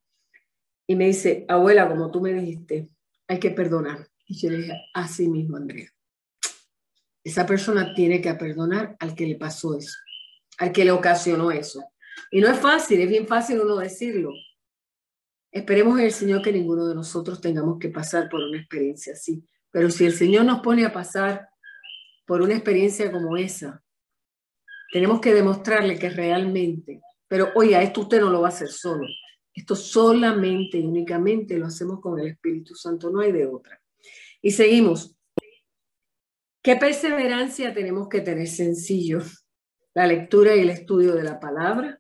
y 0.88 0.94
me 0.94 1.06
dice, 1.06 1.44
abuela, 1.48 1.88
como 1.88 2.10
tú 2.10 2.20
me 2.20 2.32
dijiste, 2.32 2.88
hay 3.26 3.40
que 3.40 3.50
perdonar. 3.50 4.06
Y 4.26 4.38
yo 4.40 4.50
le 4.50 4.58
dije, 4.58 4.72
así 4.92 5.28
mismo, 5.28 5.56
Andrea 5.56 5.90
esa 7.26 7.44
persona 7.44 7.92
tiene 7.92 8.20
que 8.20 8.32
perdonar 8.34 8.96
al 9.00 9.16
que 9.16 9.26
le 9.26 9.34
pasó 9.34 9.76
eso, 9.76 9.98
al 10.58 10.70
que 10.70 10.84
le 10.84 10.92
ocasionó 10.92 11.50
eso. 11.50 11.84
Y 12.30 12.40
no 12.40 12.46
es 12.46 12.56
fácil, 12.60 13.00
es 13.00 13.08
bien 13.08 13.26
fácil 13.26 13.58
uno 13.58 13.74
decirlo. 13.74 14.30
Esperemos 15.56 15.98
en 15.98 16.04
el 16.04 16.12
Señor 16.12 16.42
que 16.42 16.52
ninguno 16.52 16.86
de 16.86 16.94
nosotros 16.94 17.40
tengamos 17.40 17.78
que 17.78 17.88
pasar 17.88 18.28
por 18.28 18.42
una 18.42 18.58
experiencia 18.58 19.14
así. 19.14 19.42
Pero 19.70 19.88
si 19.88 20.04
el 20.04 20.12
Señor 20.12 20.44
nos 20.44 20.60
pone 20.60 20.84
a 20.84 20.92
pasar 20.92 21.48
por 22.26 22.42
una 22.42 22.52
experiencia 22.52 23.10
como 23.10 23.38
esa, 23.38 23.82
tenemos 24.92 25.18
que 25.18 25.32
demostrarle 25.32 25.98
que 25.98 26.10
realmente, 26.10 27.00
pero 27.26 27.52
oiga, 27.54 27.80
esto 27.80 28.02
usted 28.02 28.20
no 28.20 28.28
lo 28.28 28.42
va 28.42 28.48
a 28.48 28.50
hacer 28.50 28.68
solo. 28.68 29.06
Esto 29.54 29.74
solamente 29.74 30.76
y 30.76 30.84
únicamente 30.84 31.56
lo 31.56 31.68
hacemos 31.68 32.02
con 32.02 32.20
el 32.20 32.26
Espíritu 32.26 32.74
Santo, 32.74 33.08
no 33.08 33.20
hay 33.20 33.32
de 33.32 33.46
otra. 33.46 33.80
Y 34.42 34.50
seguimos. 34.50 35.16
¿Qué 36.62 36.76
perseverancia 36.76 37.72
tenemos 37.72 38.10
que 38.10 38.20
tener? 38.20 38.46
Sencillo. 38.46 39.22
La 39.94 40.06
lectura 40.06 40.54
y 40.54 40.60
el 40.60 40.68
estudio 40.68 41.14
de 41.14 41.24
la 41.24 41.40
palabra, 41.40 41.98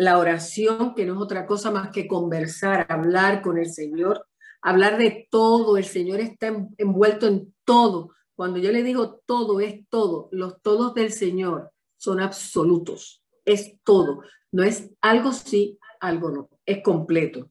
la 0.00 0.16
oración, 0.16 0.94
que 0.94 1.04
no 1.04 1.12
es 1.12 1.20
otra 1.20 1.44
cosa 1.46 1.70
más 1.70 1.90
que 1.90 2.08
conversar, 2.08 2.86
hablar 2.88 3.42
con 3.42 3.58
el 3.58 3.70
Señor, 3.70 4.26
hablar 4.62 4.96
de 4.96 5.28
todo. 5.30 5.76
El 5.76 5.84
Señor 5.84 6.20
está 6.20 6.46
envuelto 6.78 7.26
en 7.26 7.54
todo. 7.66 8.14
Cuando 8.34 8.58
yo 8.58 8.72
le 8.72 8.82
digo 8.82 9.20
todo, 9.26 9.60
es 9.60 9.86
todo. 9.90 10.30
Los 10.32 10.62
todos 10.62 10.94
del 10.94 11.12
Señor 11.12 11.70
son 11.98 12.18
absolutos. 12.18 13.22
Es 13.44 13.78
todo. 13.84 14.22
No 14.50 14.62
es 14.62 14.90
algo 15.02 15.34
sí, 15.34 15.78
algo 16.00 16.30
no. 16.30 16.48
Es 16.64 16.82
completo. 16.82 17.50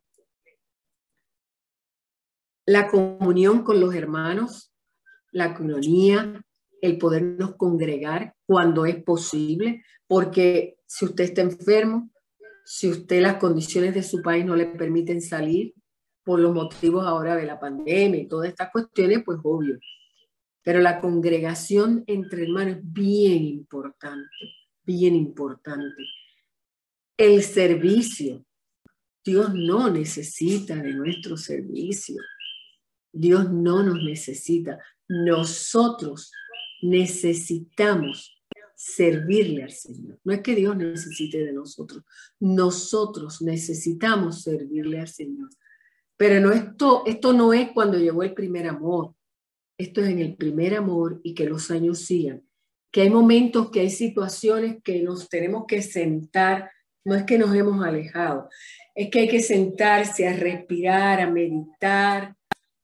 La 2.66 2.88
comunión 2.88 3.62
con 3.62 3.80
los 3.80 3.94
hermanos, 3.94 4.74
la 5.32 5.54
colonia, 5.54 6.44
el 6.82 6.98
podernos 6.98 7.58
congregar 7.58 8.34
cuando 8.48 8.88
es 8.88 9.04
posible, 9.04 9.84
porque 10.08 10.80
si 10.88 11.06
usted 11.06 11.26
está 11.26 11.42
enfermo, 11.42 12.10
si 12.72 12.88
usted 12.88 13.20
las 13.20 13.38
condiciones 13.38 13.96
de 13.96 14.04
su 14.04 14.22
país 14.22 14.46
no 14.46 14.56
le 14.56 14.68
permiten 14.68 15.22
salir 15.22 15.74
por 16.24 16.40
los 16.40 16.54
motivos 16.54 17.04
ahora 17.04 17.36
de 17.36 17.48
la 17.48 17.60
pandemia 17.60 18.22
y 18.22 18.28
todas 18.28 18.48
estas 18.48 18.70
cuestiones, 18.70 19.24
pues 19.26 19.40
obvio. 19.42 19.80
Pero 20.62 20.80
la 20.80 21.02
congregación 21.02 22.04
entre 22.06 22.44
hermanos 22.44 22.76
es 22.76 22.82
bien 22.84 23.44
importante, 23.44 24.30
bien 24.84 25.16
importante. 25.16 26.04
El 27.18 27.42
servicio. 27.42 28.46
Dios 29.26 29.52
no 29.52 29.90
necesita 29.90 30.76
de 30.76 30.94
nuestro 30.94 31.38
servicio. 31.38 32.22
Dios 33.12 33.52
no 33.52 33.82
nos 33.82 34.04
necesita. 34.04 34.78
Nosotros 35.08 36.32
necesitamos 36.84 38.39
servirle 38.80 39.64
al 39.64 39.72
Señor. 39.72 40.20
No 40.24 40.32
es 40.32 40.40
que 40.40 40.56
Dios 40.56 40.78
necesite 40.78 41.44
de 41.44 41.52
nosotros, 41.52 42.02
nosotros 42.40 43.42
necesitamos 43.42 44.44
servirle 44.44 45.02
al 45.02 45.10
Señor. 45.10 45.50
Pero 46.16 46.40
no 46.40 46.54
esto, 46.54 47.04
esto 47.06 47.34
no 47.34 47.52
es 47.52 47.72
cuando 47.74 47.98
llegó 47.98 48.24
el 48.24 48.34
primer 48.34 48.68
amor, 48.68 49.14
esto 49.78 50.00
es 50.00 50.08
en 50.08 50.20
el 50.20 50.38
primer 50.38 50.76
amor 50.76 51.20
y 51.24 51.34
que 51.34 51.44
los 51.44 51.70
años 51.72 52.00
sigan. 52.00 52.42
Que 52.90 53.02
hay 53.02 53.10
momentos, 53.10 53.70
que 53.70 53.82
hay 53.82 53.90
situaciones 53.90 54.78
que 54.82 55.04
nos 55.04 55.28
tenemos 55.28 55.66
que 55.68 55.82
sentar, 55.82 56.72
no 57.04 57.16
es 57.16 57.24
que 57.24 57.38
nos 57.38 57.54
hemos 57.54 57.84
alejado, 57.84 58.48
es 58.96 59.10
que 59.10 59.20
hay 59.20 59.28
que 59.28 59.42
sentarse 59.42 60.26
a 60.26 60.38
respirar, 60.38 61.20
a 61.20 61.30
meditar, 61.30 62.34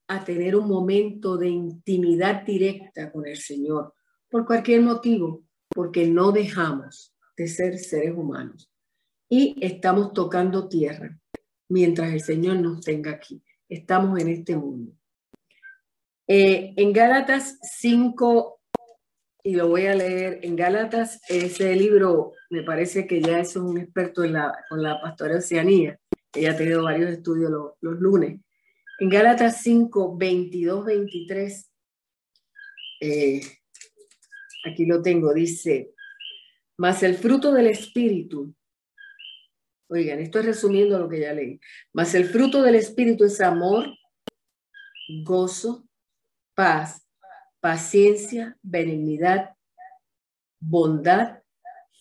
a 0.08 0.24
tener 0.24 0.56
un 0.56 0.68
momento 0.68 1.38
de 1.38 1.48
intimidad 1.48 2.42
directa 2.44 3.10
con 3.10 3.26
el 3.26 3.38
Señor, 3.38 3.94
por 4.28 4.44
cualquier 4.44 4.82
motivo, 4.82 5.45
porque 5.76 6.06
no 6.06 6.32
dejamos 6.32 7.14
de 7.36 7.46
ser 7.46 7.78
seres 7.78 8.14
humanos 8.16 8.72
y 9.28 9.54
estamos 9.60 10.14
tocando 10.14 10.68
tierra 10.68 11.18
mientras 11.68 12.12
el 12.12 12.22
Señor 12.22 12.56
nos 12.56 12.80
tenga 12.80 13.10
aquí. 13.10 13.42
Estamos 13.68 14.18
en 14.18 14.28
este 14.28 14.56
mundo. 14.56 14.92
Eh, 16.26 16.72
en 16.76 16.92
Gálatas 16.94 17.58
5, 17.78 18.60
y 19.44 19.54
lo 19.54 19.68
voy 19.68 19.86
a 19.86 19.94
leer, 19.94 20.40
en 20.42 20.56
Gálatas, 20.56 21.20
ese 21.28 21.76
libro, 21.76 22.32
me 22.48 22.62
parece 22.62 23.06
que 23.06 23.20
ya 23.20 23.40
es 23.40 23.54
un 23.54 23.76
experto 23.76 24.24
en 24.24 24.32
la, 24.32 24.56
con 24.70 24.82
la 24.82 25.00
pastora 25.00 25.36
Oceanía, 25.36 26.00
ella 26.32 26.52
ha 26.52 26.56
tenido 26.56 26.82
varios 26.82 27.10
estudios 27.10 27.50
los 27.80 28.00
lunes. 28.00 28.40
En 28.98 29.10
Gálatas 29.10 29.60
5, 29.62 30.16
22, 30.16 30.86
23, 30.86 31.70
aquí 34.66 34.86
lo 34.86 35.02
tengo, 35.02 35.32
dice, 35.32 35.94
mas 36.76 37.02
el 37.02 37.16
fruto 37.16 37.52
del 37.52 37.68
Espíritu, 37.68 38.54
oigan, 39.88 40.20
estoy 40.20 40.42
resumiendo 40.42 40.98
lo 40.98 41.08
que 41.08 41.20
ya 41.20 41.32
leí, 41.32 41.60
mas 41.92 42.14
el 42.14 42.26
fruto 42.26 42.62
del 42.62 42.74
Espíritu 42.74 43.24
es 43.24 43.40
amor, 43.40 43.88
gozo, 45.24 45.86
paz, 46.54 47.06
paciencia, 47.60 48.56
benignidad, 48.62 49.56
bondad, 50.60 51.42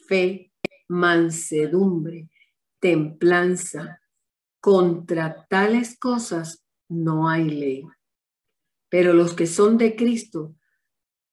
fe, 0.07 0.51
mansedumbre, 0.88 2.29
templanza. 2.79 4.01
Contra 4.60 5.45
tales 5.48 5.98
cosas 6.00 6.65
no 6.89 7.29
hay 7.29 7.50
ley. 7.50 7.84
Pero 8.89 9.13
los 9.13 9.36
que 9.36 9.45
son 9.45 9.77
de 9.77 9.95
Cristo 9.95 10.55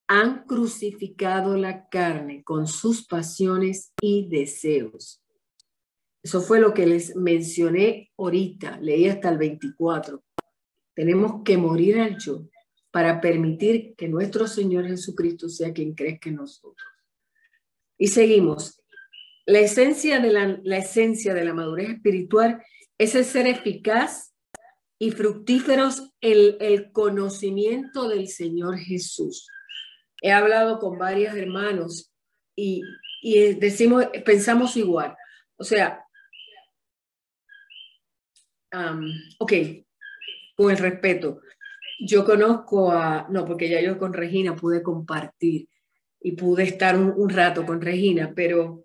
han 0.07 0.45
crucificado 0.45 1.57
la 1.57 1.89
carne 1.89 2.43
con 2.45 2.67
sus 2.67 3.07
pasiones 3.07 3.93
y 4.01 4.29
deseos. 4.29 5.23
Eso 6.23 6.41
fue 6.41 6.61
lo 6.61 6.73
que 6.73 6.87
les 6.87 7.17
mencioné 7.17 8.13
ahorita, 8.17 8.79
leí 8.81 9.09
hasta 9.09 9.29
el 9.29 9.39
24. 9.39 10.23
Tenemos 10.95 11.43
que 11.45 11.57
morir 11.57 11.99
al 11.99 12.19
yo 12.19 12.47
para 12.93 13.21
permitir 13.21 13.95
que 13.97 14.09
nuestro 14.09 14.47
Señor 14.47 14.87
Jesucristo 14.87 15.49
sea 15.49 15.73
quien 15.73 15.95
crezca 15.95 16.29
en 16.29 16.37
nosotros. 16.37 16.87
Y 17.99 18.09
seguimos. 18.09 18.81
La 19.47 19.59
esencia 19.59 20.21
de 20.21 20.31
la, 20.31 20.61
la 20.63 20.79
esencia 20.79 21.35
de 21.35 21.45
la 21.45 21.55
madurez 21.55 21.91
espiritual 21.91 22.63
es 22.99 23.15
el 23.17 23.25
ser 23.25 23.49
eficaz 23.49 24.33
y 25.01 25.11
fructíferos 25.11 26.13
el, 26.21 26.57
el 26.61 26.93
conocimiento 26.93 28.09
del 28.09 28.29
Señor 28.29 28.79
Jesús. 28.79 29.49
He 30.23 30.33
hablado 30.33 30.79
con 30.79 30.99
varios 30.99 31.35
hermanos 31.37 32.11
y, 32.57 32.83
y 33.21 33.55
decimos, 33.55 34.07
pensamos 34.25 34.77
igual. 34.79 35.15
O 35.57 35.65
sea, 35.65 36.03
ok, 39.39 39.53
con 40.57 40.71
el 40.71 40.79
respeto. 40.79 41.41
Yo 42.01 42.25
conozco 42.25 42.91
a, 42.91 43.27
no, 43.31 43.45
porque 43.45 43.69
ya 43.69 43.81
yo 43.81 43.99
con 43.99 44.13
Regina 44.13 44.57
pude 44.57 44.83
compartir 44.83 45.69
y 46.21 46.33
pude 46.33 46.65
estar 46.65 46.97
un, 46.97 47.29
rato 47.29 47.67
con 47.67 47.81
Regina, 47.81 48.33
pero 48.35 48.85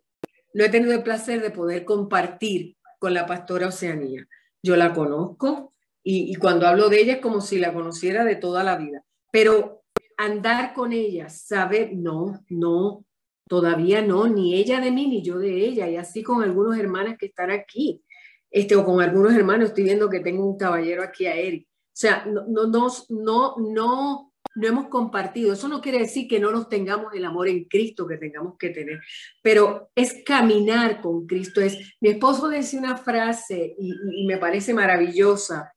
no 0.53 0.63
he 0.63 0.69
tenido 0.69 0.93
el 0.93 1.03
placer 1.03 1.41
de 1.41 1.51
poder 1.51 1.85
compartir 1.85 2.75
con 2.99 3.13
la 3.13 3.25
pastora 3.25 3.67
Oceanía. 3.67 4.27
Yo 4.61 4.75
la 4.75 4.93
conozco, 4.93 5.73
y, 6.03 6.35
cuando 6.35 6.67
hablo 6.67 6.87
de 6.87 7.01
ella 7.01 7.13
es 7.15 7.19
como 7.19 7.41
si 7.41 7.59
la 7.59 7.73
conociera 7.73 8.23
de 8.23 8.37
toda 8.37 8.63
la 8.63 8.77
vida. 8.77 9.03
Pero 9.29 9.83
andar 10.17 10.73
con 10.73 10.91
ella, 10.91 11.29
saber, 11.29 11.91
no, 11.93 12.43
no, 12.49 13.05
todavía 13.47 14.01
no, 14.01 14.27
ni 14.27 14.55
ella 14.55 14.81
de 14.81 14.91
mí, 14.91 15.07
ni 15.07 15.23
yo 15.23 15.37
de 15.37 15.65
ella. 15.65 15.89
Y 15.89 15.95
así 15.95 16.23
con 16.23 16.43
algunos 16.43 16.77
hermanos 16.77 17.15
que 17.17 17.27
están 17.27 17.51
aquí. 17.51 18.03
Este, 18.49 18.75
o 18.75 18.83
con 18.83 19.01
algunos 19.01 19.33
hermanos, 19.33 19.69
estoy 19.69 19.85
viendo 19.85 20.09
que 20.09 20.19
tengo 20.19 20.45
un 20.45 20.57
caballero 20.57 21.03
aquí 21.03 21.25
a 21.27 21.35
Eric. 21.35 21.67
O 21.67 21.99
sea, 21.99 22.25
no, 22.25 22.45
no, 22.47 22.67
no, 22.67 22.89
no, 23.09 23.55
no, 23.57 24.67
hemos 24.67 24.87
compartido. 24.87 25.53
Eso 25.53 25.67
no 25.67 25.81
quiere 25.81 25.99
decir 25.99 26.27
que 26.27 26.39
no 26.39 26.51
nos 26.51 26.69
tengamos 26.69 27.13
el 27.13 27.25
amor 27.25 27.47
en 27.47 27.65
Cristo 27.65 28.07
que 28.07 28.17
tengamos 28.17 28.57
que 28.57 28.69
tener, 28.69 28.99
pero 29.41 29.89
es 29.95 30.23
caminar 30.25 31.01
con 31.01 31.25
Cristo. 31.27 31.61
Es, 31.61 31.95
mi 31.99 32.09
esposo 32.09 32.47
decía 32.47 32.79
una 32.79 32.97
frase 32.97 33.75
y, 33.77 34.23
y 34.23 34.25
me 34.25 34.37
parece 34.37 34.73
maravillosa. 34.73 35.73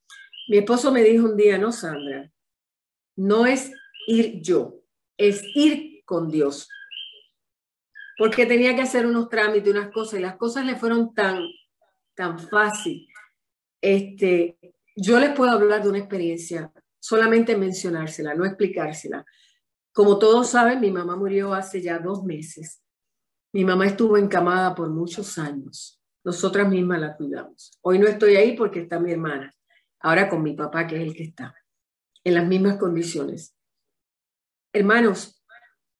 Mi 0.48 0.58
esposo 0.58 0.92
me 0.92 1.02
dijo 1.02 1.26
un 1.26 1.36
día, 1.36 1.58
no, 1.58 1.72
Sandra, 1.72 2.30
no 3.16 3.46
es 3.46 3.72
ir 4.10 4.40
yo, 4.42 4.80
es 5.16 5.42
ir 5.54 6.02
con 6.04 6.30
Dios. 6.30 6.68
Porque 8.18 8.46
tenía 8.46 8.74
que 8.74 8.82
hacer 8.82 9.06
unos 9.06 9.28
trámites, 9.28 9.72
unas 9.72 9.90
cosas, 9.90 10.18
y 10.20 10.22
las 10.22 10.36
cosas 10.36 10.66
le 10.66 10.76
fueron 10.76 11.14
tan, 11.14 11.42
tan 12.14 12.38
fácil. 12.38 13.08
Este, 13.80 14.58
yo 14.96 15.18
les 15.18 15.30
puedo 15.30 15.50
hablar 15.50 15.82
de 15.82 15.88
una 15.88 15.98
experiencia, 15.98 16.72
solamente 16.98 17.56
mencionársela, 17.56 18.34
no 18.34 18.44
explicársela. 18.44 19.24
Como 19.92 20.18
todos 20.18 20.50
saben, 20.50 20.80
mi 20.80 20.90
mamá 20.90 21.16
murió 21.16 21.54
hace 21.54 21.80
ya 21.80 21.98
dos 21.98 22.24
meses. 22.24 22.82
Mi 23.52 23.64
mamá 23.64 23.86
estuvo 23.86 24.16
encamada 24.16 24.74
por 24.74 24.90
muchos 24.90 25.38
años. 25.38 26.00
Nosotras 26.22 26.68
mismas 26.68 27.00
la 27.00 27.16
cuidamos. 27.16 27.72
Hoy 27.80 27.98
no 27.98 28.06
estoy 28.06 28.36
ahí 28.36 28.54
porque 28.56 28.80
está 28.80 29.00
mi 29.00 29.12
hermana 29.12 29.52
ahora 30.00 30.28
con 30.28 30.42
mi 30.42 30.54
papá, 30.54 30.86
que 30.86 30.96
es 30.96 31.02
el 31.02 31.14
que 31.14 31.24
está, 31.24 31.54
en 32.24 32.34
las 32.34 32.46
mismas 32.46 32.78
condiciones. 32.78 33.54
Hermanos, 34.72 35.42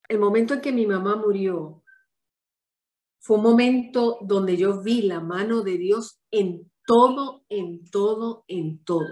el 0.07 0.19
momento 0.19 0.53
en 0.53 0.61
que 0.61 0.71
mi 0.71 0.85
mamá 0.85 1.15
murió 1.15 1.83
fue 3.19 3.37
un 3.37 3.43
momento 3.43 4.17
donde 4.21 4.57
yo 4.57 4.81
vi 4.81 5.03
la 5.03 5.19
mano 5.19 5.61
de 5.61 5.77
Dios 5.77 6.21
en 6.31 6.71
todo, 6.85 7.43
en 7.49 7.89
todo, 7.89 8.43
en 8.47 8.83
todo. 8.83 9.07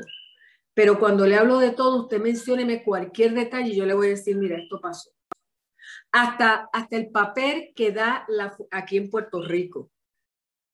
Pero 0.73 0.99
cuando 0.99 1.27
le 1.27 1.35
hablo 1.35 1.59
de 1.59 1.71
todo, 1.71 2.03
usted 2.03 2.21
mencióneme 2.21 2.83
cualquier 2.83 3.33
detalle 3.33 3.71
y 3.71 3.75
yo 3.75 3.85
le 3.85 3.93
voy 3.93 4.07
a 4.07 4.11
decir, 4.11 4.37
mira, 4.37 4.57
esto 4.57 4.79
pasó. 4.79 5.11
Hasta, 6.11 6.69
hasta 6.73 6.97
el 6.97 7.11
papel 7.11 7.73
que 7.75 7.91
da 7.91 8.25
aquí 8.71 8.97
en 8.97 9.09
Puerto 9.09 9.41
Rico 9.41 9.91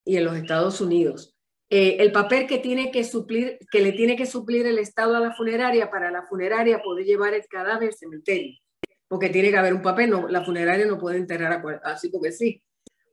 y 0.04 0.16
en 0.16 0.24
los 0.24 0.36
Estados 0.36 0.80
Unidos 0.80 1.36
eh, 1.68 1.96
el 1.98 2.12
papel 2.12 2.46
que 2.46 2.58
tiene 2.58 2.92
que 2.92 3.02
suplir, 3.02 3.58
que 3.70 3.80
le 3.80 3.92
tiene 3.92 4.16
que 4.16 4.26
suplir 4.26 4.66
el 4.66 4.78
Estado 4.78 5.16
a 5.16 5.20
la 5.20 5.34
funeraria 5.34 5.90
para 5.90 6.12
la 6.12 6.22
funeraria 6.22 6.80
poder 6.82 7.04
llevar 7.04 7.34
el 7.34 7.44
cadáver 7.48 7.88
al 7.88 7.94
cementerio. 7.94 8.56
Porque 9.08 9.28
tiene 9.28 9.50
que 9.50 9.56
haber 9.56 9.74
un 9.74 9.82
papel, 9.82 10.10
no, 10.10 10.28
la 10.28 10.44
funeraria 10.44 10.86
no 10.86 10.98
puede 10.98 11.18
enterrar 11.18 11.62
así 11.84 12.08
porque 12.08 12.32
sí. 12.32 12.62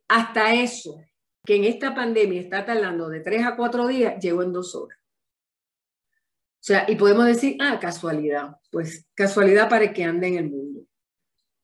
Hasta 0.07 0.53
eso, 0.53 1.01
que 1.45 1.55
en 1.55 1.65
esta 1.65 1.93
pandemia 1.93 2.41
está 2.41 2.65
tardando 2.65 3.09
de 3.09 3.19
tres 3.19 3.45
a 3.45 3.55
cuatro 3.55 3.87
días, 3.87 4.21
llegó 4.21 4.43
en 4.43 4.53
dos 4.53 4.75
horas. 4.75 4.99
O 6.15 6.65
sea, 6.65 6.85
y 6.87 6.95
podemos 6.95 7.25
decir, 7.25 7.57
ah, 7.59 7.77
casualidad. 7.79 8.55
Pues 8.71 9.05
casualidad 9.13 9.69
para 9.69 9.91
que 9.93 10.03
ande 10.03 10.27
en 10.27 10.37
el 10.37 10.49
mundo. 10.49 10.81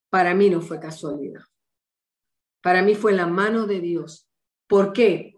Para 0.10 0.36
mí 0.36 0.50
no 0.50 0.62
fue 0.62 0.80
casualidad. 0.80 1.42
Para 2.62 2.82
mí 2.82 2.96
fue 2.96 3.14
la 3.14 3.26
mano 3.26 3.66
de 3.66 3.80
Dios. 3.80 4.28
¿Por 4.68 4.92
qué? 4.92 5.34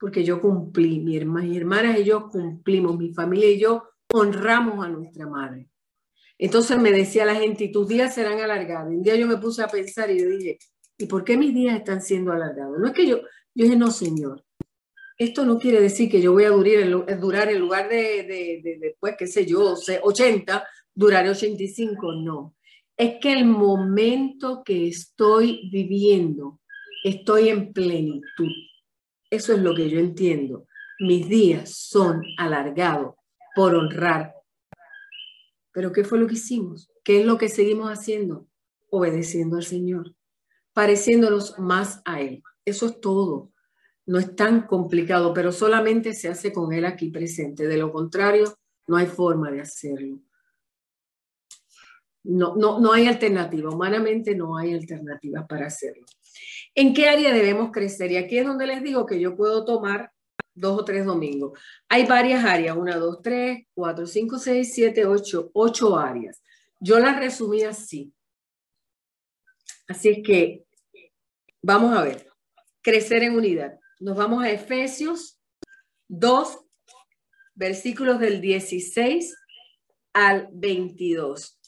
porque 0.00 0.24
yo 0.24 0.40
cumplí, 0.40 0.98
mi 0.98 1.18
hermana, 1.18 1.46
mis 1.46 1.58
hermanas 1.58 1.98
y 1.98 2.04
yo 2.04 2.30
cumplimos, 2.30 2.96
mi 2.96 3.12
familia 3.12 3.50
y 3.50 3.60
yo 3.60 3.84
honramos 4.12 4.84
a 4.84 4.88
nuestra 4.88 5.26
madre. 5.28 5.68
Entonces 6.42 6.78
me 6.78 6.90
decía 6.90 7.26
la 7.26 7.34
gente, 7.34 7.64
y 7.64 7.72
tus 7.72 7.86
días 7.86 8.14
serán 8.14 8.40
alargados. 8.40 8.88
un 8.88 9.02
día 9.02 9.14
yo 9.14 9.26
me 9.26 9.36
puse 9.36 9.62
a 9.62 9.68
pensar 9.68 10.10
y 10.10 10.20
yo 10.20 10.26
dije, 10.30 10.58
¿y 10.96 11.04
por 11.04 11.22
qué 11.22 11.36
mis 11.36 11.52
días 11.52 11.76
están 11.76 12.00
siendo 12.00 12.32
alargados? 12.32 12.78
No 12.78 12.86
es 12.86 12.94
que 12.94 13.06
yo, 13.06 13.18
yo 13.54 13.64
dije, 13.64 13.76
no, 13.76 13.90
Señor, 13.90 14.42
esto 15.18 15.44
no 15.44 15.58
quiere 15.58 15.82
decir 15.82 16.10
que 16.10 16.22
yo 16.22 16.32
voy 16.32 16.44
a 16.44 16.48
durar, 16.48 17.20
durar 17.20 17.50
en 17.50 17.58
lugar 17.58 17.90
de, 17.90 18.22
de, 18.62 18.78
después, 18.80 19.16
qué 19.18 19.26
sé 19.26 19.44
yo, 19.44 19.74
80, 20.02 20.66
duraré 20.94 21.28
85, 21.28 22.14
no. 22.14 22.56
es 22.96 23.16
que 23.20 23.34
el 23.34 23.44
momento 23.44 24.62
que 24.64 24.88
estoy 24.88 25.68
viviendo, 25.70 26.60
estoy 27.04 27.50
en 27.50 27.74
plenitud. 27.74 28.50
Eso 29.28 29.52
es 29.52 29.58
lo 29.58 29.74
que 29.74 29.90
yo 29.90 30.00
entiendo. 30.00 30.66
Mis 31.00 31.28
días 31.28 31.70
son 31.70 32.22
alargados 32.38 33.14
por 33.54 33.74
honrar. 33.74 34.32
Pero 35.72 35.92
¿qué 35.92 36.04
fue 36.04 36.18
lo 36.18 36.26
que 36.26 36.34
hicimos? 36.34 36.90
¿Qué 37.04 37.20
es 37.20 37.26
lo 37.26 37.38
que 37.38 37.48
seguimos 37.48 37.90
haciendo? 37.90 38.48
Obedeciendo 38.90 39.56
al 39.56 39.64
Señor, 39.64 40.14
pareciéndonos 40.72 41.58
más 41.58 42.02
a 42.04 42.20
Él. 42.20 42.42
Eso 42.64 42.86
es 42.86 43.00
todo. 43.00 43.52
No 44.06 44.18
es 44.18 44.34
tan 44.34 44.66
complicado, 44.66 45.32
pero 45.32 45.52
solamente 45.52 46.12
se 46.14 46.28
hace 46.28 46.52
con 46.52 46.72
Él 46.72 46.84
aquí 46.84 47.10
presente. 47.10 47.68
De 47.68 47.76
lo 47.76 47.92
contrario, 47.92 48.52
no 48.86 48.96
hay 48.96 49.06
forma 49.06 49.50
de 49.50 49.60
hacerlo. 49.60 50.20
No, 52.24 52.56
no, 52.56 52.80
no 52.80 52.92
hay 52.92 53.06
alternativa. 53.06 53.70
Humanamente 53.70 54.34
no 54.34 54.56
hay 54.56 54.74
alternativa 54.74 55.46
para 55.46 55.66
hacerlo. 55.66 56.04
¿En 56.74 56.92
qué 56.94 57.08
área 57.08 57.32
debemos 57.32 57.70
crecer? 57.72 58.10
Y 58.12 58.16
aquí 58.16 58.38
es 58.38 58.46
donde 58.46 58.66
les 58.66 58.82
digo 58.82 59.06
que 59.06 59.20
yo 59.20 59.36
puedo 59.36 59.64
tomar 59.64 60.12
dos 60.60 60.78
o 60.78 60.84
tres 60.84 61.04
domingos. 61.06 61.58
Hay 61.88 62.06
varias 62.06 62.44
áreas, 62.44 62.76
una, 62.76 62.96
dos, 62.96 63.20
tres, 63.22 63.66
cuatro, 63.74 64.06
cinco, 64.06 64.38
seis, 64.38 64.72
siete, 64.74 65.06
ocho, 65.06 65.50
ocho 65.54 65.98
áreas. 65.98 66.42
Yo 66.78 66.98
las 66.98 67.18
resumí 67.18 67.62
así. 67.62 68.12
Así 69.88 70.08
es 70.08 70.18
que 70.24 70.64
vamos 71.62 71.96
a 71.96 72.02
ver, 72.02 72.26
crecer 72.82 73.22
en 73.22 73.36
unidad. 73.36 73.78
Nos 73.98 74.16
vamos 74.16 74.42
a 74.42 74.50
Efesios 74.50 75.38
2, 76.08 76.58
versículos 77.54 78.18
del 78.18 78.40
16 78.40 79.34
al 80.12 80.48
22. 80.52 81.59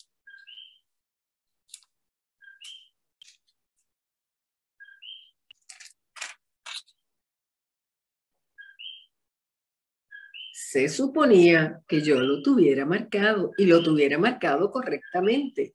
Se 10.73 10.89
suponía 10.89 11.83
que 11.87 12.01
yo 12.01 12.19
lo 12.19 12.41
tuviera 12.41 12.87
marcado 12.87 13.53
y 13.59 13.67
lo 13.67 13.83
tuviera 13.83 14.17
marcado 14.17 14.71
correctamente. 14.71 15.75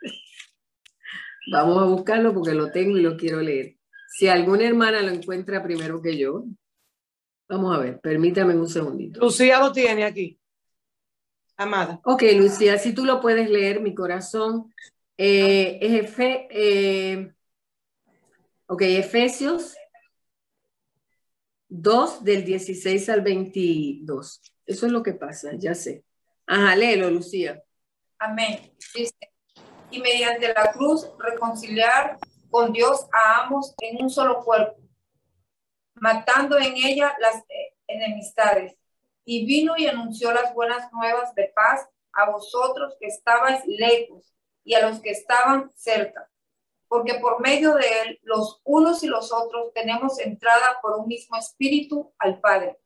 Vamos 1.52 1.82
a 1.82 1.84
buscarlo 1.84 2.32
porque 2.32 2.54
lo 2.54 2.72
tengo 2.72 2.96
y 2.96 3.02
lo 3.02 3.18
quiero 3.18 3.42
leer. 3.42 3.76
Si 4.08 4.26
alguna 4.26 4.66
hermana 4.66 5.02
lo 5.02 5.10
encuentra 5.10 5.62
primero 5.62 6.00
que 6.00 6.16
yo, 6.16 6.46
vamos 7.46 7.76
a 7.76 7.80
ver, 7.80 8.00
permítame 8.00 8.54
un 8.56 8.68
segundito. 8.68 9.20
Lucía 9.20 9.60
lo 9.60 9.70
tiene 9.70 10.04
aquí. 10.04 10.40
Amada. 11.58 12.00
Ok, 12.04 12.22
Lucía, 12.34 12.78
si 12.78 12.94
tú 12.94 13.04
lo 13.04 13.20
puedes 13.20 13.50
leer, 13.50 13.80
mi 13.80 13.94
corazón. 13.94 14.72
Eh, 15.18 15.78
es 15.82 16.14
eh, 16.18 17.32
ok, 18.66 18.82
Efesios 18.82 19.76
2 21.68 22.24
del 22.24 22.44
16 22.44 23.08
al 23.10 23.20
22. 23.20 24.42
Eso 24.66 24.86
es 24.86 24.92
lo 24.92 25.02
que 25.02 25.12
pasa, 25.12 25.50
ya 25.54 25.74
sé. 25.74 26.04
Ajá, 26.46 26.74
léelo, 26.74 27.10
Lucía. 27.10 27.62
Amén. 28.18 28.72
y 29.90 30.00
mediante 30.00 30.52
la 30.52 30.72
cruz 30.72 31.08
reconciliar 31.18 32.18
con 32.50 32.72
Dios 32.72 33.06
a 33.12 33.42
ambos 33.42 33.74
en 33.80 34.02
un 34.02 34.10
solo 34.10 34.42
cuerpo, 34.44 34.78
matando 35.94 36.58
en 36.58 36.74
ella 36.76 37.14
las 37.20 37.36
eh, 37.36 37.74
enemistades. 37.86 38.74
Y 39.24 39.44
vino 39.44 39.74
y 39.76 39.86
anunció 39.86 40.32
las 40.32 40.54
buenas 40.54 40.90
nuevas 40.92 41.34
de 41.34 41.52
paz 41.54 41.86
a 42.12 42.30
vosotros 42.30 42.96
que 42.98 43.06
estabais 43.06 43.62
lejos 43.66 44.34
y 44.64 44.74
a 44.74 44.88
los 44.88 45.00
que 45.00 45.10
estaban 45.10 45.70
cerca 45.74 46.28
porque 46.88 47.14
por 47.14 47.40
medio 47.40 47.74
de 47.74 47.86
él 48.02 48.20
los 48.22 48.60
unos 48.64 49.02
y 49.02 49.06
los 49.06 49.32
otros 49.32 49.72
tenemos 49.74 50.18
entrada 50.18 50.78
por 50.80 50.98
un 50.98 51.06
mismo 51.06 51.36
espíritu 51.36 52.12
al 52.18 52.40
Padre. 52.40 52.78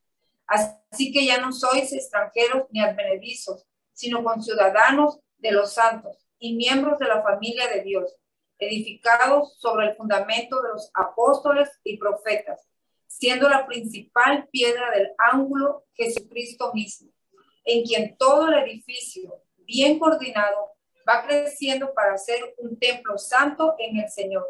Así 0.46 1.12
que 1.12 1.24
ya 1.24 1.38
no 1.38 1.52
sois 1.52 1.92
extranjeros 1.92 2.64
ni 2.70 2.80
advenedizos, 2.80 3.64
sino 3.92 4.22
conciudadanos 4.22 5.20
de 5.38 5.52
los 5.52 5.72
santos 5.72 6.26
y 6.38 6.54
miembros 6.54 6.98
de 6.98 7.06
la 7.06 7.22
familia 7.22 7.68
de 7.68 7.82
Dios, 7.82 8.16
edificados 8.58 9.56
sobre 9.58 9.88
el 9.88 9.96
fundamento 9.96 10.60
de 10.60 10.70
los 10.70 10.90
apóstoles 10.94 11.70
y 11.84 11.96
profetas, 11.96 12.68
siendo 13.06 13.48
la 13.48 13.66
principal 13.66 14.48
piedra 14.48 14.90
del 14.90 15.12
ángulo 15.18 15.84
Jesucristo 15.94 16.72
mismo, 16.74 17.10
en 17.64 17.84
quien 17.84 18.16
todo 18.16 18.48
el 18.48 18.54
edificio, 18.54 19.42
bien 19.58 19.98
coordinado, 19.98 20.71
va 21.08 21.24
creciendo 21.26 21.92
para 21.94 22.16
ser 22.18 22.54
un 22.58 22.78
templo 22.78 23.18
santo 23.18 23.74
en 23.78 23.98
el 23.98 24.08
Señor, 24.10 24.46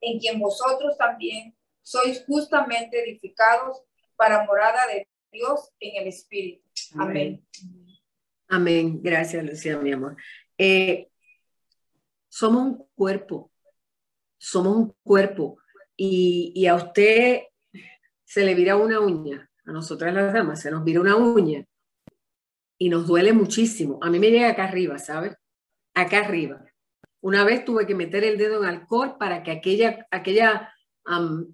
en 0.00 0.18
quien 0.18 0.38
vosotros 0.38 0.96
también 0.96 1.56
sois 1.82 2.24
justamente 2.26 3.02
edificados 3.02 3.82
para 4.16 4.44
morada 4.44 4.86
de 4.86 5.08
Dios 5.32 5.70
en 5.80 6.02
el 6.02 6.08
Espíritu. 6.08 6.62
Amén. 6.98 7.44
Amén. 8.48 9.00
Gracias, 9.02 9.44
Lucía, 9.44 9.78
mi 9.78 9.92
amor. 9.92 10.16
Eh, 10.56 11.08
somos 12.28 12.62
un 12.62 12.88
cuerpo, 12.94 13.50
somos 14.38 14.76
un 14.76 14.94
cuerpo 15.02 15.58
y, 15.96 16.52
y 16.54 16.66
a 16.66 16.74
usted 16.74 17.42
se 18.24 18.44
le 18.44 18.54
vira 18.54 18.76
una 18.76 19.00
uña, 19.00 19.50
a 19.64 19.72
nosotras 19.72 20.12
las 20.14 20.32
damas 20.32 20.60
se 20.60 20.70
nos 20.70 20.84
vira 20.84 21.00
una 21.00 21.16
uña 21.16 21.64
y 22.78 22.88
nos 22.88 23.06
duele 23.06 23.32
muchísimo. 23.32 23.98
A 24.02 24.10
mí 24.10 24.18
me 24.18 24.30
llega 24.30 24.50
acá 24.50 24.64
arriba, 24.64 24.98
¿sabes? 24.98 25.36
Acá 26.00 26.20
arriba. 26.20 26.64
Una 27.20 27.44
vez 27.44 27.64
tuve 27.64 27.86
que 27.86 27.94
meter 27.94 28.24
el 28.24 28.38
dedo 28.38 28.62
en 28.62 28.68
alcohol 28.68 29.16
para 29.18 29.42
que 29.42 29.50
aquella, 29.50 30.06
aquella, 30.10 30.72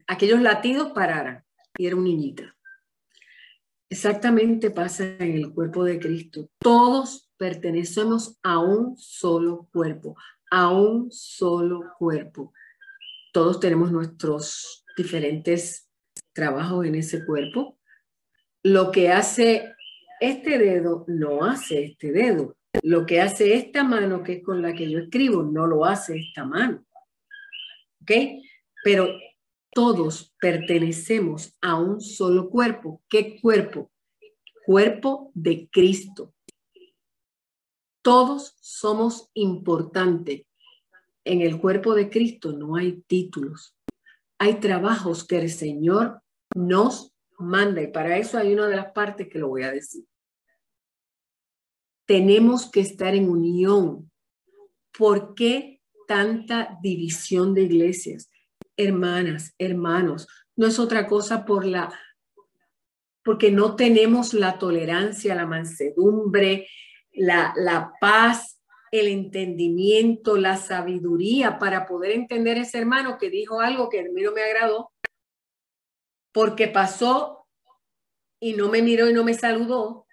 aquellos 0.07 0.41
latidos 0.41 0.93
pararan. 0.93 1.45
Y 1.77 1.87
era 1.87 1.97
un 1.97 2.05
niñita. 2.05 2.55
Exactamente 3.89 4.71
pasa 4.71 5.05
en 5.05 5.37
el 5.37 5.53
cuerpo 5.53 5.85
de 5.85 5.99
Cristo. 5.99 6.51
Todos 6.59 7.31
pertenecemos 7.37 8.39
a 8.43 8.59
un 8.59 8.97
solo 8.97 9.69
cuerpo, 9.73 10.17
a 10.51 10.71
un 10.71 11.11
solo 11.11 11.93
cuerpo. 11.99 12.53
Todos 13.33 13.61
tenemos 13.61 13.91
nuestros 13.91 14.85
diferentes 14.97 15.89
trabajos 16.33 16.87
en 16.87 16.95
ese 16.95 17.25
cuerpo. 17.25 17.79
Lo 18.63 18.91
que 18.91 19.11
hace 19.11 19.75
este 20.21 20.59
dedo 20.59 21.05
no 21.09 21.45
hace 21.45 21.85
este 21.85 22.13
dedo. 22.13 22.57
Lo 22.83 23.07
que 23.07 23.21
hace 23.21 23.55
esta 23.55 23.85
mano, 23.85 24.23
que 24.23 24.35
es 24.35 24.43
con 24.43 24.61
la 24.61 24.75
que 24.75 24.91
yo 24.91 24.99
escribo, 24.99 25.43
no 25.43 25.67
lo 25.67 25.85
hace 25.85 26.19
esta 26.19 26.45
mano. 26.45 26.85
¿Ok? 28.03 28.11
Pero 28.83 29.09
todos 29.73 30.35
pertenecemos 30.41 31.57
a 31.61 31.77
un 31.77 32.01
solo 32.01 32.51
cuerpo. 32.51 33.03
¿Qué 33.09 33.41
cuerpo? 33.41 33.91
Cuerpo 34.67 35.31
de 35.35 35.69
Cristo. 35.71 36.35
Todos 38.03 38.57
somos 38.61 39.31
importantes. 39.35 40.43
En 41.25 41.41
el 41.41 41.59
cuerpo 41.59 41.95
de 41.95 42.11
Cristo 42.11 42.53
no 42.53 42.77
hay 42.77 43.03
títulos. 43.07 43.75
Hay 44.39 44.61
trabajos 44.61 45.27
que 45.27 45.39
el 45.39 45.51
Señor 45.51 46.21
nos 46.55 47.15
manda 47.39 47.81
y 47.83 47.87
para 47.87 48.19
eso 48.19 48.37
hay 48.37 48.53
una 48.53 48.69
de 48.69 48.77
las 48.77 48.93
partes 48.93 49.29
que 49.29 49.39
lo 49.39 49.49
voy 49.49 49.63
a 49.63 49.71
decir 49.71 50.05
tenemos 52.07 52.71
que 52.71 52.81
estar 52.81 53.15
en 53.15 53.29
unión. 53.29 54.11
¿Por 54.97 55.35
qué 55.35 55.81
tanta 56.07 56.79
división 56.83 57.55
de 57.55 57.63
iglesias? 57.63 58.31
Hermanas, 58.77 59.55
hermanos, 59.59 60.27
no 60.57 60.67
es 60.67 60.79
otra 60.79 61.07
cosa 61.07 61.45
por 61.45 61.65
la 61.65 61.93
porque 63.25 63.51
no 63.51 63.75
tenemos 63.75 64.35
la 64.35 64.59
tolerancia, 64.59 65.35
la 65.35 65.47
mansedumbre, 65.47 66.69
la, 67.11 67.55
la 67.57 67.95
paz, 67.99 68.61
el 68.93 69.09
entendimiento, 69.09 70.37
la 70.37 70.59
sabiduría 70.59 71.59
para 71.59 71.87
poder 71.87 72.13
entender 72.13 72.59
ese 72.59 72.79
hermano 72.79 73.17
que 73.19 73.31
dijo 73.31 73.61
algo 73.61 73.89
que 73.89 74.01
a 74.01 74.03
mí 74.03 74.23
no 74.23 74.33
me 74.33 74.43
agradó, 74.43 74.93
porque 76.33 76.69
pasó 76.69 77.47
y 78.39 78.53
no 78.53 78.69
me 78.69 78.83
miró 78.83 79.09
y 79.09 79.15
no 79.15 79.25
me 79.25 79.35
saludó, 79.35 80.04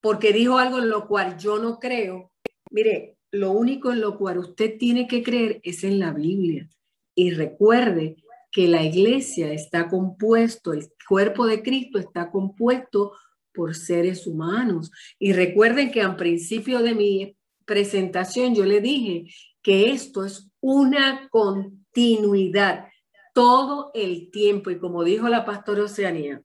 porque 0.00 0.32
dijo 0.32 0.58
algo 0.58 0.78
en 0.78 0.88
lo 0.88 1.06
cual 1.06 1.38
yo 1.38 1.58
no 1.58 1.78
creo. 1.78 2.32
Mire, 2.70 3.18
lo 3.30 3.52
único 3.52 3.92
en 3.92 4.00
lo 4.00 4.16
cual 4.16 4.38
usted 4.38 4.78
tiene 4.78 5.06
que 5.06 5.22
creer 5.22 5.60
es 5.62 5.84
en 5.84 5.98
la 5.98 6.12
Biblia. 6.12 6.68
Y 7.14 7.30
recuerde 7.30 8.16
que 8.50 8.68
la 8.68 8.82
iglesia 8.82 9.52
está 9.52 9.88
compuesto, 9.88 10.72
el 10.72 10.88
cuerpo 11.06 11.46
de 11.46 11.62
Cristo 11.62 11.98
está 11.98 12.30
compuesto 12.30 13.12
por 13.52 13.74
seres 13.74 14.26
humanos. 14.26 14.90
Y 15.18 15.32
recuerden 15.32 15.90
que 15.90 16.00
al 16.00 16.16
principio 16.16 16.80
de 16.80 16.94
mi 16.94 17.36
presentación 17.66 18.54
yo 18.54 18.64
le 18.64 18.80
dije 18.80 19.26
que 19.62 19.90
esto 19.90 20.24
es 20.24 20.48
una 20.60 21.28
continuidad 21.28 22.86
todo 23.34 23.90
el 23.94 24.30
tiempo. 24.30 24.70
Y 24.70 24.78
como 24.78 25.04
dijo 25.04 25.28
la 25.28 25.44
pastora 25.44 25.84
Oceanía, 25.84 26.42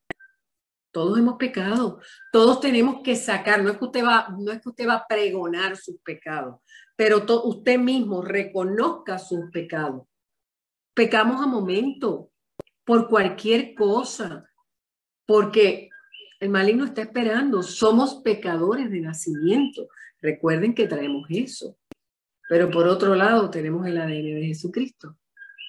todos 0.94 1.20
hemos 1.20 1.36
pecado, 1.36 2.00
todos 2.32 2.62
tenemos 2.62 3.02
que 3.04 3.16
sacar, 3.18 3.64
no 3.64 3.72
es 3.72 3.78
que 3.78 3.86
usted 3.86 4.06
va, 4.06 4.30
no 4.40 4.52
es 4.52 4.62
que 4.62 4.70
usted 4.70 4.88
va 4.88 4.94
a 4.94 5.08
pregonar 5.08 5.76
sus 5.76 5.98
pecados, 6.02 6.62
pero 6.96 7.26
usted 7.46 7.78
mismo 7.78 8.22
reconozca 8.22 9.20
sus 9.20 9.50
pecados. 9.52 10.04
Pecamos 10.94 11.42
a 11.42 11.48
momento, 11.48 12.30
por 12.86 13.10
cualquier 13.10 13.74
cosa, 13.74 14.46
porque 15.26 15.90
el 16.40 16.50
maligno 16.50 16.86
está 16.86 17.02
esperando. 17.02 17.64
Somos 17.64 18.16
pecadores 18.16 18.92
de 18.92 19.00
nacimiento. 19.00 19.88
Recuerden 20.22 20.76
que 20.76 20.88
traemos 20.88 21.26
eso. 21.30 21.78
Pero 22.50 22.70
por 22.70 22.88
otro 22.88 23.16
lado 23.16 23.50
tenemos 23.50 23.88
el 23.88 23.98
ADN 23.98 24.36
de 24.36 24.46
Jesucristo, 24.48 25.18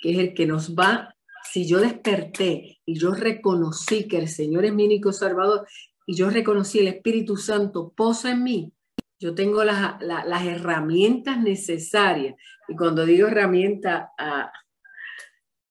que 0.03 0.13
es 0.13 0.19
el 0.19 0.35
que 0.35 0.47
nos 0.47 0.75
va, 0.75 1.15
si 1.51 1.67
yo 1.67 1.81
desperté 1.81 2.81
y 2.85 2.99
yo 2.99 3.13
reconocí 3.15 4.09
que 4.09 4.19
el 4.19 4.29
Señor 4.29 4.65
es 4.65 4.73
mi 4.73 4.85
único 4.87 5.13
Salvador 5.13 5.67
y 6.07 6.17
yo 6.17 6.31
reconocí 6.31 6.81
el 6.81 6.89
Espíritu 6.89 7.37
Santo 7.37 7.93
posa 7.95 8.33
en 8.33 8.43
mí, 8.43 8.73
yo 9.19 9.35
tengo 9.35 9.65
las, 9.65 10.03
las, 10.03 10.45
herramientas 10.45 11.41
necesarias. 11.41 12.35
Y 12.69 12.77
cuando 12.77 13.07
digo 13.07 13.29
herramienta, 13.29 14.13
a 14.19 14.53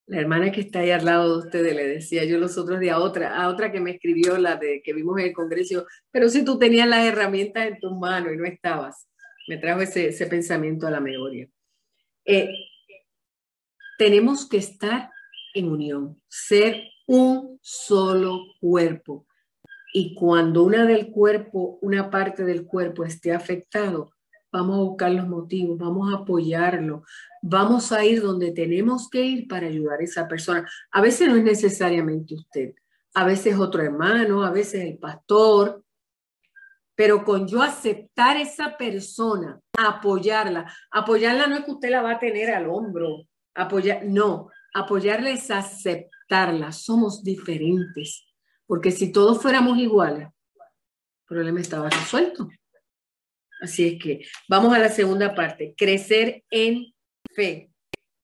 la 0.06 0.20
hermana 0.20 0.50
que 0.50 0.62
está 0.62 0.80
ahí 0.80 0.90
al 0.90 1.04
lado 1.04 1.32
de 1.32 1.46
ustedes 1.46 1.74
le 1.74 1.86
decía 1.86 2.24
yo 2.24 2.38
los 2.38 2.58
otros 2.58 2.80
días 2.80 2.96
a 2.96 3.00
otra, 3.00 3.40
a 3.40 3.48
otra 3.48 3.72
que 3.72 3.80
me 3.80 3.92
escribió 3.92 4.36
la 4.38 4.56
de 4.56 4.82
que 4.82 4.92
vimos 4.92 5.18
en 5.18 5.26
el 5.26 5.32
Congreso, 5.32 5.86
pero 6.10 6.28
si 6.28 6.44
tú 6.44 6.58
tenías 6.58 6.88
las 6.88 7.04
herramientas 7.04 7.66
en 7.66 7.78
tus 7.78 7.96
manos 7.96 8.32
y 8.32 8.36
no 8.36 8.44
estabas, 8.44 9.08
me 9.46 9.58
trajo 9.58 9.80
ese, 9.80 10.26
pensamiento 10.26 10.86
a 10.86 10.90
la 10.90 11.00
memoria. 11.00 11.48
Eh, 12.24 12.50
tenemos 13.98 14.48
que 14.48 14.56
estar 14.56 15.10
en 15.54 15.70
unión, 15.70 16.20
ser 16.28 16.82
un 17.06 17.58
solo 17.62 18.40
cuerpo. 18.60 19.26
Y 19.92 20.14
cuando 20.14 20.64
una 20.64 20.84
del 20.84 21.10
cuerpo, 21.10 21.78
una 21.80 22.10
parte 22.10 22.44
del 22.44 22.66
cuerpo 22.66 23.04
esté 23.04 23.32
afectado, 23.32 24.10
vamos 24.52 24.76
a 24.76 24.82
buscar 24.82 25.10
los 25.12 25.26
motivos, 25.26 25.78
vamos 25.78 26.12
a 26.12 26.18
apoyarlo, 26.18 27.04
vamos 27.42 27.92
a 27.92 28.04
ir 28.04 28.22
donde 28.22 28.52
tenemos 28.52 29.08
que 29.08 29.24
ir 29.24 29.48
para 29.48 29.66
ayudar 29.66 30.00
a 30.00 30.04
esa 30.04 30.28
persona. 30.28 30.68
A 30.90 31.00
veces 31.00 31.28
no 31.28 31.36
es 31.36 31.44
necesariamente 31.44 32.34
usted, 32.34 32.74
a 33.14 33.24
veces 33.24 33.56
otro 33.56 33.82
hermano, 33.82 34.44
a 34.44 34.50
veces 34.50 34.84
el 34.84 34.98
pastor, 34.98 35.84
pero 36.94 37.24
con 37.24 37.46
yo 37.46 37.62
aceptar 37.62 38.36
esa 38.36 38.76
persona, 38.76 39.60
apoyarla, 39.76 40.72
apoyarla 40.90 41.46
no 41.46 41.56
es 41.56 41.64
que 41.64 41.72
usted 41.72 41.90
la 41.90 42.02
va 42.02 42.12
a 42.12 42.18
tener 42.18 42.50
al 42.50 42.68
hombro, 42.68 43.26
apoyar, 43.54 44.04
no, 44.04 44.50
apoyarla 44.74 45.30
es 45.30 45.50
aceptarla, 45.50 46.72
somos 46.72 47.22
diferentes, 47.22 48.26
porque 48.66 48.90
si 48.90 49.12
todos 49.12 49.40
fuéramos 49.40 49.78
iguales, 49.78 50.28
el 50.28 51.26
problema 51.26 51.60
estaba 51.60 51.88
resuelto. 51.88 52.48
Así 53.62 53.86
es 53.86 54.02
que 54.02 54.26
vamos 54.48 54.74
a 54.74 54.78
la 54.78 54.90
segunda 54.90 55.34
parte, 55.34 55.74
crecer 55.76 56.44
en 56.50 56.92
fe. 57.34 57.70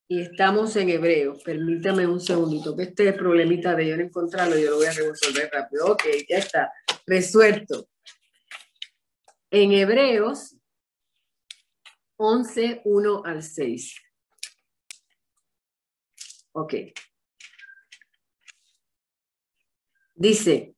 Y 0.08 0.22
estamos 0.22 0.74
en 0.74 0.90
hebreo. 0.90 1.38
Permítame 1.44 2.04
un 2.04 2.20
segundito, 2.20 2.76
que 2.76 2.82
este 2.82 3.12
problemita 3.12 3.76
de 3.76 3.88
yo 3.88 3.96
no 3.96 4.02
encontrarlo, 4.02 4.58
yo 4.58 4.70
lo 4.70 4.76
voy 4.76 4.86
a 4.86 4.92
resolver 4.92 5.48
rápido. 5.52 5.92
Ok, 5.92 6.02
ya 6.28 6.38
está, 6.38 6.72
resuelto. 7.06 7.88
En 9.52 9.70
Hebreos 9.70 10.56
11, 12.16 12.82
1 12.84 13.22
al 13.24 13.42
6. 13.42 14.09
Ok. 16.52 16.74
Dice, 20.14 20.76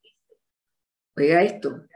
oiga 1.16 1.42
esto, 1.42 1.86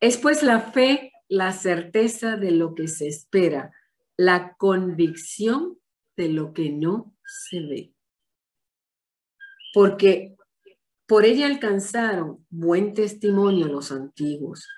es 0.00 0.18
pues 0.18 0.42
la 0.42 0.60
fe 0.60 1.12
la 1.28 1.52
certeza 1.52 2.36
de 2.36 2.50
lo 2.50 2.74
que 2.74 2.88
se 2.88 3.08
espera, 3.08 3.72
la 4.16 4.54
convicción 4.56 5.78
de 6.16 6.28
lo 6.28 6.52
que 6.52 6.70
no 6.70 7.14
se 7.24 7.60
ve. 7.60 7.94
Porque 9.72 10.36
por 11.06 11.24
ella 11.24 11.46
alcanzaron 11.46 12.46
buen 12.50 12.94
testimonio 12.94 13.66
los 13.66 13.90
antiguos. 13.90 14.68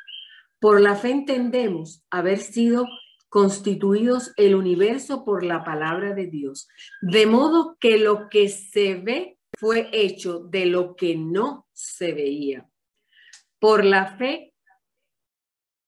Por 0.59 0.81
la 0.81 0.97
fe 0.97 1.11
entendemos 1.11 2.03
haber 2.11 2.39
sido 2.39 2.87
constituidos 3.29 4.33
el 4.37 4.55
universo 4.55 5.25
por 5.25 5.45
la 5.45 5.65
palabra 5.65 6.15
de 6.15 6.27
Dios, 6.27 6.69
de 7.03 7.27
modo 7.27 7.77
que 7.79 7.99
lo 7.99 8.29
que 8.29 8.49
se 8.49 8.95
ve 8.95 9.39
fue 9.59 9.89
hecho 9.93 10.41
de 10.41 10.67
lo 10.67 10.97
que 10.97 11.17
no 11.17 11.67
se 11.73 12.13
veía. 12.13 12.69
Por 13.59 13.85
la 13.85 14.17
fe 14.17 14.55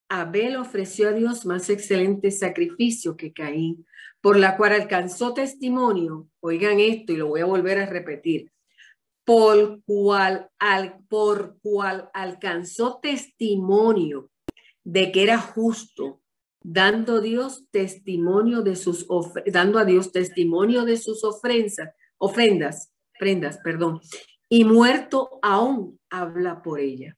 Abel 0.09 0.57
ofreció 0.57 1.11
a 1.11 1.13
Dios 1.13 1.45
más 1.45 1.69
excelente 1.69 2.31
sacrificio 2.31 3.17
que 3.17 3.33
Caín, 3.33 3.87
por 4.21 4.39
la 4.39 4.57
cual 4.57 4.73
alcanzó 4.73 5.35
testimonio, 5.35 6.29
oigan 6.41 6.81
esto 6.81 7.13
y 7.13 7.17
lo 7.17 7.29
voy 7.29 7.43
a 7.43 7.47
volver 7.47 7.79
a 7.79 7.87
repetir, 7.87 8.51
por 9.25 9.83
cual, 9.85 10.49
al, 10.59 10.99
por 11.09 11.59
cual 11.61 12.11
alcanzó 12.15 12.99
testimonio 13.01 14.31
de 14.83 15.13
que 15.13 15.23
era 15.23 15.39
justo, 15.39 16.23
dando 16.71 17.23
Dios 17.23 17.65
testimonio 17.71 18.61
de 18.61 18.77
sus 18.77 19.07
dando 19.47 19.79
a 19.79 19.87
Dios 19.87 20.13
testimonio 20.13 20.85
de 20.85 20.99
sus 20.99 21.25
ofrendas, 21.25 21.95
ofrendas, 22.19 22.93
prendas, 23.19 23.59
perdón, 23.65 24.01
y 24.51 24.65
muerto 24.65 25.39
aún 25.41 25.99
habla 26.11 26.63
por 26.63 26.79
ella. 26.81 27.17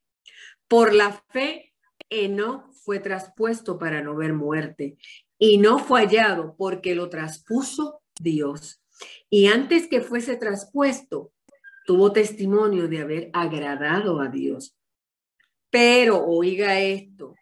Por 0.68 0.94
la 0.94 1.20
fe 1.32 1.74
Enoch 2.08 2.72
fue 2.84 3.00
traspuesto 3.00 3.76
para 3.76 4.02
no 4.02 4.14
ver 4.14 4.34
muerte 4.34 4.96
y 5.36 5.58
no 5.58 5.80
fue 5.80 6.02
hallado 6.02 6.54
porque 6.56 6.94
lo 6.94 7.10
traspuso 7.10 8.02
Dios. 8.20 8.80
Y 9.28 9.48
antes 9.48 9.88
que 9.88 10.00
fuese 10.00 10.36
traspuesto, 10.36 11.32
tuvo 11.86 12.12
testimonio 12.12 12.86
de 12.86 13.00
haber 13.00 13.30
agradado 13.32 14.20
a 14.20 14.28
Dios. 14.28 14.76
Pero, 15.70 16.24
oiga 16.24 16.78
esto, 16.78 17.34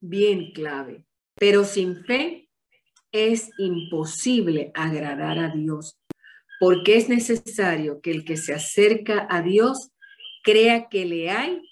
bien 0.00 0.52
clave, 0.52 1.03
pero 1.36 1.64
sin 1.64 2.04
fe 2.04 2.48
es 3.12 3.50
imposible 3.58 4.72
agradar 4.74 5.38
a 5.38 5.48
Dios, 5.48 5.98
porque 6.60 6.96
es 6.96 7.08
necesario 7.08 8.00
que 8.00 8.10
el 8.10 8.24
que 8.24 8.36
se 8.36 8.54
acerca 8.54 9.26
a 9.30 9.42
Dios 9.42 9.92
crea 10.42 10.88
que 10.88 11.04
le 11.04 11.30
hay 11.30 11.62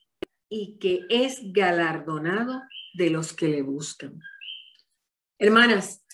y 0.49 0.79
que 0.79 1.07
es 1.09 1.41
galardonado 1.53 2.63
de 2.95 3.11
los 3.11 3.33
que 3.33 3.49
le 3.49 3.63
buscan. 3.63 4.21
Hermanas, 5.39 6.05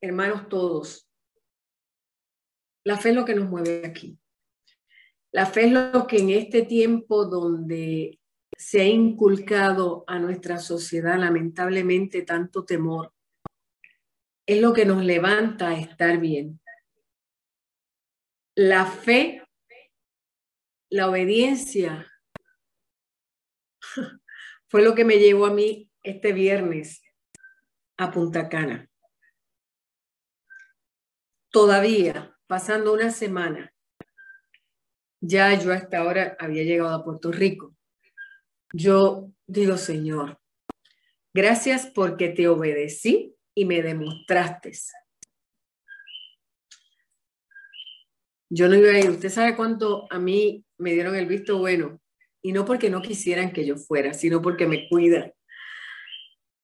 hermanos 0.00 0.48
todos, 0.48 1.08
la 2.84 2.96
fe 2.96 3.10
es 3.10 3.14
lo 3.16 3.24
que 3.24 3.34
nos 3.34 3.48
mueve 3.48 3.82
aquí. 3.84 4.18
La 5.32 5.46
fe 5.46 5.64
es 5.64 5.72
lo 5.72 6.06
que 6.06 6.18
en 6.18 6.30
este 6.30 6.62
tiempo 6.62 7.24
donde 7.24 8.20
se 8.58 8.80
ha 8.80 8.84
inculcado 8.84 10.04
a 10.06 10.18
nuestra 10.18 10.58
sociedad 10.58 11.18
lamentablemente 11.18 12.22
tanto 12.22 12.64
temor, 12.64 13.12
es 14.46 14.60
lo 14.60 14.72
que 14.72 14.84
nos 14.84 15.04
levanta 15.04 15.68
a 15.68 15.78
estar 15.78 16.18
bien. 16.18 16.60
La 18.54 18.86
fe, 18.86 19.42
la 20.88 21.08
obediencia 21.08 22.10
fue 24.68 24.82
lo 24.82 24.94
que 24.94 25.04
me 25.04 25.18
llevó 25.18 25.46
a 25.46 25.52
mí 25.52 25.90
este 26.02 26.32
viernes 26.32 27.02
a 27.98 28.10
Punta 28.10 28.48
Cana. 28.48 28.88
Todavía, 31.50 32.36
pasando 32.46 32.92
una 32.92 33.10
semana, 33.10 33.74
ya 35.20 35.58
yo 35.58 35.72
hasta 35.72 35.98
ahora 35.98 36.36
había 36.38 36.62
llegado 36.62 36.94
a 36.94 37.04
Puerto 37.04 37.32
Rico. 37.32 37.75
Yo 38.78 39.32
digo, 39.46 39.78
Señor, 39.78 40.38
gracias 41.32 41.86
porque 41.86 42.28
te 42.28 42.46
obedecí 42.46 43.34
y 43.54 43.64
me 43.64 43.80
demostraste. 43.80 44.72
Yo 48.50 48.68
no 48.68 48.74
iba 48.74 48.90
a 48.90 48.98
ir. 48.98 49.08
Usted 49.08 49.30
sabe 49.30 49.56
cuánto 49.56 50.06
a 50.10 50.18
mí 50.18 50.62
me 50.76 50.92
dieron 50.92 51.16
el 51.16 51.24
visto 51.24 51.56
bueno 51.58 52.02
y 52.42 52.52
no 52.52 52.66
porque 52.66 52.90
no 52.90 53.00
quisieran 53.00 53.50
que 53.50 53.64
yo 53.64 53.78
fuera, 53.78 54.12
sino 54.12 54.42
porque 54.42 54.66
me 54.66 54.86
cuidan. 54.90 55.32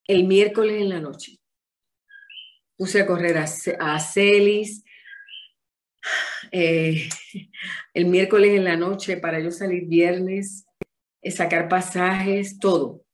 El 0.06 0.24
miércoles 0.24 0.82
en 0.82 0.90
la 0.90 1.00
noche 1.00 1.38
puse 2.76 3.00
a 3.00 3.06
correr 3.06 3.38
a, 3.38 3.98
Celis. 4.00 4.84
Eh, 6.50 7.08
el 7.94 8.04
miércoles 8.04 8.50
en 8.50 8.64
la 8.64 8.76
noche 8.76 9.16
para 9.16 9.40
yo 9.40 9.50
salir 9.50 9.86
viernes, 9.86 10.66
sacar 11.30 11.68
pasajes, 11.68 12.58
todo. 12.58 13.04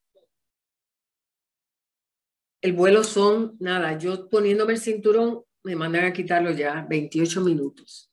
El 2.61 2.73
vuelo 2.73 3.03
son, 3.03 3.55
nada, 3.59 3.97
yo 3.97 4.27
poniéndome 4.29 4.73
el 4.73 4.79
cinturón, 4.79 5.43
me 5.63 5.75
mandan 5.75 6.05
a 6.05 6.13
quitarlo 6.13 6.51
ya 6.51 6.85
28 6.89 7.41
minutos. 7.41 8.11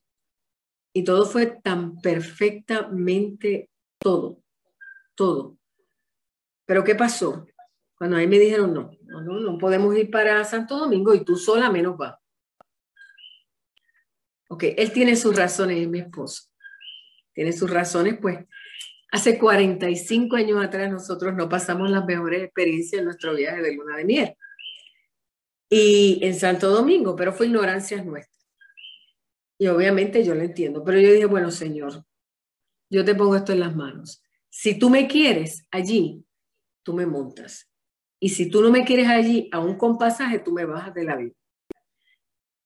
Y 0.93 1.05
todo 1.05 1.27
fue 1.27 1.47
tan 1.47 2.01
perfectamente 2.01 3.71
todo 3.99 4.43
todo. 5.17 5.59
Pero 6.67 6.85
¿qué 6.85 6.95
pasó? 6.95 7.47
Cuando 7.97 8.17
ahí 8.17 8.29
me 8.29 8.39
dijeron, 8.39 8.73
no, 8.73 8.91
no, 9.03 9.41
no, 9.41 9.59
podemos 9.59 9.97
ir 9.97 10.11
para 10.11 10.45
Santo 10.45 10.79
Domingo 10.79 11.15
y 11.15 11.25
tú 11.25 11.37
sola 11.37 11.71
menos 11.71 11.97
va. 12.01 12.21
Ok, 14.49 14.65
él 14.77 14.93
tiene 14.93 15.17
sus 15.17 15.35
razones, 15.35 15.79
es 15.79 15.89
mi 15.89 16.01
esposo. 16.01 16.45
Tiene 17.33 17.53
sus 17.53 17.69
razones, 17.69 18.19
pues 18.21 18.39
hace 19.17 19.39
45 19.39 20.37
años 20.37 20.63
atrás 20.63 20.91
nosotros 20.91 21.35
no 21.35 21.49
pasamos 21.49 21.91
las 21.91 22.05
mejores 22.05 22.43
experiencias 22.45 23.01
en 23.01 23.07
nuestro 23.07 23.35
viaje 23.35 23.63
de 23.63 23.75
luna 23.75 23.97
de 23.97 24.05
miel. 24.05 24.35
Y 25.71 26.21
en 26.23 26.35
Santo 26.35 26.71
Domingo, 26.71 27.17
pero 27.17 27.33
fue 27.33 27.47
ignorancia 27.47 28.03
nuestra. 28.05 28.37
Y 29.59 29.69
obviamente 29.69 30.23
yo 30.23 30.35
lo 30.35 30.43
entiendo, 30.43 30.85
pero 30.85 31.01
yo 31.01 31.11
dije, 31.13 31.25
bueno, 31.25 31.51
Señor, 31.51 32.05
yo 32.91 33.05
te 33.05 33.15
pongo 33.15 33.37
esto 33.37 33.53
en 33.53 33.61
las 33.61 33.75
manos. 33.75 34.23
Si 34.51 34.79
tú 34.79 34.91
me 34.91 35.09
quieres 35.09 35.67
allí, 35.71 36.23
tú 36.85 36.93
me 36.93 37.07
montas. 37.07 37.69
Y 38.21 38.29
si 38.29 38.51
tú 38.51 38.61
no 38.61 38.71
me 38.71 38.85
quieres 38.85 39.09
allí, 39.09 39.49
aún 39.51 39.77
con 39.77 39.99
pasaje, 39.99 40.41
tú 40.41 40.53
me 40.53 40.67
bajas 40.67 40.95
de 40.95 41.05
la 41.05 41.17
vida. 41.17 41.35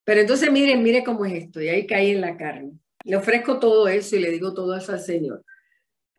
Pero 0.04 0.20
entonces 0.20 0.50
miren, 0.50 0.82
mire 0.82 1.04
cómo 1.04 1.24
es 1.24 1.44
esto. 1.44 1.62
Y 1.62 1.68
ahí 1.68 1.86
caí 1.86 2.10
en 2.10 2.20
la 2.20 2.36
carne. 2.36 2.72
Le 3.04 3.16
ofrezco 3.16 3.60
todo 3.60 3.86
eso 3.86 4.16
y 4.16 4.18
le 4.18 4.30
digo 4.30 4.52
todo 4.52 4.76
eso 4.76 4.92
al 4.92 5.00
Señor. 5.00 5.44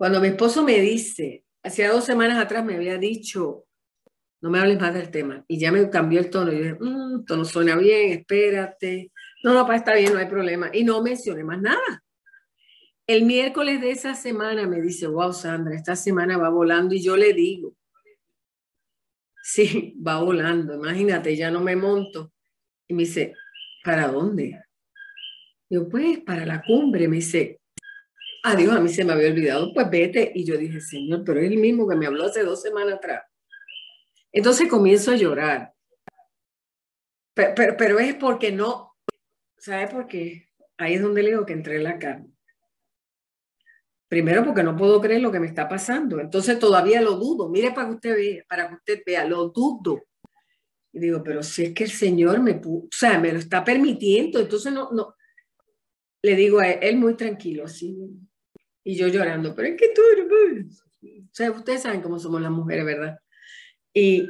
Cuando 0.01 0.19
mi 0.19 0.29
esposo 0.29 0.63
me 0.63 0.79
dice, 0.79 1.45
hacía 1.61 1.91
dos 1.91 2.05
semanas 2.05 2.43
atrás 2.43 2.65
me 2.65 2.73
había 2.73 2.97
dicho, 2.97 3.67
no 4.41 4.49
me 4.49 4.57
hables 4.57 4.81
más 4.81 4.95
del 4.95 5.11
tema. 5.11 5.45
Y 5.47 5.59
ya 5.59 5.71
me 5.71 5.87
cambió 5.91 6.19
el 6.19 6.31
tono. 6.31 6.51
Y 6.51 6.57
dije, 6.57 6.73
mmm, 6.79 7.19
esto 7.19 7.37
no 7.37 7.45
suena 7.45 7.75
bien, 7.75 8.17
espérate. 8.17 9.11
No, 9.43 9.53
no, 9.53 9.71
está 9.71 9.93
bien, 9.93 10.11
no 10.11 10.17
hay 10.17 10.25
problema. 10.25 10.71
Y 10.73 10.83
no 10.83 11.03
mencioné 11.03 11.43
más 11.43 11.61
nada. 11.61 12.03
El 13.05 13.25
miércoles 13.25 13.79
de 13.79 13.91
esa 13.91 14.15
semana 14.15 14.65
me 14.65 14.81
dice, 14.81 15.05
wow, 15.05 15.31
Sandra, 15.33 15.75
esta 15.75 15.95
semana 15.95 16.35
va 16.35 16.49
volando. 16.49 16.95
Y 16.95 17.03
yo 17.03 17.15
le 17.15 17.31
digo, 17.33 17.75
sí, 19.43 19.95
va 20.01 20.19
volando. 20.19 20.73
Imagínate, 20.73 21.35
ya 21.35 21.51
no 21.51 21.61
me 21.61 21.75
monto. 21.75 22.33
Y 22.87 22.95
me 22.95 23.03
dice, 23.03 23.35
¿para 23.83 24.07
dónde? 24.07 24.63
Yo, 25.69 25.87
pues, 25.87 26.21
para 26.21 26.43
la 26.43 26.63
cumbre. 26.63 27.07
Me 27.07 27.17
dice, 27.17 27.60
adiós, 28.43 28.75
a 28.75 28.79
mí 28.79 28.89
se 28.89 29.03
me 29.03 29.13
había 29.13 29.29
olvidado, 29.29 29.73
pues 29.73 29.89
vete. 29.89 30.31
Y 30.33 30.45
yo 30.45 30.57
dije, 30.57 30.81
Señor, 30.81 31.23
pero 31.25 31.39
es 31.39 31.51
el 31.51 31.57
mismo 31.57 31.87
que 31.87 31.95
me 31.95 32.07
habló 32.07 32.25
hace 32.25 32.43
dos 32.43 32.61
semanas 32.61 32.95
atrás. 32.95 33.23
Entonces 34.31 34.69
comienzo 34.69 35.11
a 35.11 35.15
llorar. 35.15 35.73
Pero, 37.33 37.99
es 37.99 38.15
porque 38.15 38.51
no, 38.51 38.95
¿sabe 39.57 39.87
por 39.87 40.07
qué? 40.07 40.49
Ahí 40.77 40.95
es 40.95 41.01
donde 41.01 41.23
le 41.23 41.29
digo 41.29 41.45
que 41.45 41.53
entré 41.53 41.77
en 41.77 41.83
la 41.83 41.99
carne. 41.99 42.31
Primero 44.07 44.43
porque 44.43 44.63
no 44.63 44.75
puedo 44.75 44.99
creer 44.99 45.21
lo 45.21 45.31
que 45.31 45.39
me 45.39 45.47
está 45.47 45.69
pasando. 45.69 46.19
Entonces 46.19 46.59
todavía 46.59 47.01
lo 47.01 47.15
dudo. 47.15 47.47
Mire 47.47 47.71
para 47.71 47.87
que 47.87 47.93
usted 47.95 48.15
vea, 48.15 48.43
para 48.47 48.67
que 48.67 48.75
usted 48.75 49.03
vea, 49.05 49.25
lo 49.25 49.49
dudo. 49.49 50.03
Y 50.93 50.99
digo, 50.99 51.23
pero 51.23 51.41
si 51.41 51.65
es 51.65 51.73
que 51.73 51.85
el 51.85 51.91
Señor 51.91 52.41
me, 52.41 52.59
o 52.63 52.87
sea, 52.91 53.17
me 53.17 53.31
lo 53.31 53.39
está 53.39 53.63
permitiendo, 53.63 54.39
entonces 54.39 54.73
no, 54.73 54.91
no. 54.91 55.15
Le 56.21 56.35
digo 56.35 56.59
a 56.59 56.69
él, 56.69 56.97
muy 56.97 57.15
tranquilo, 57.15 57.63
así. 57.65 57.97
Y 58.83 58.95
yo 58.95 59.07
llorando, 59.07 59.53
pero 59.55 59.67
es 59.67 59.79
que 59.79 59.89
tú, 59.93 60.01
o 60.01 61.33
sea, 61.33 61.51
ustedes 61.51 61.83
saben 61.83 62.01
cómo 62.01 62.19
somos 62.19 62.41
las 62.41 62.51
mujeres, 62.51 62.85
¿verdad? 62.85 63.19
Y 63.93 64.27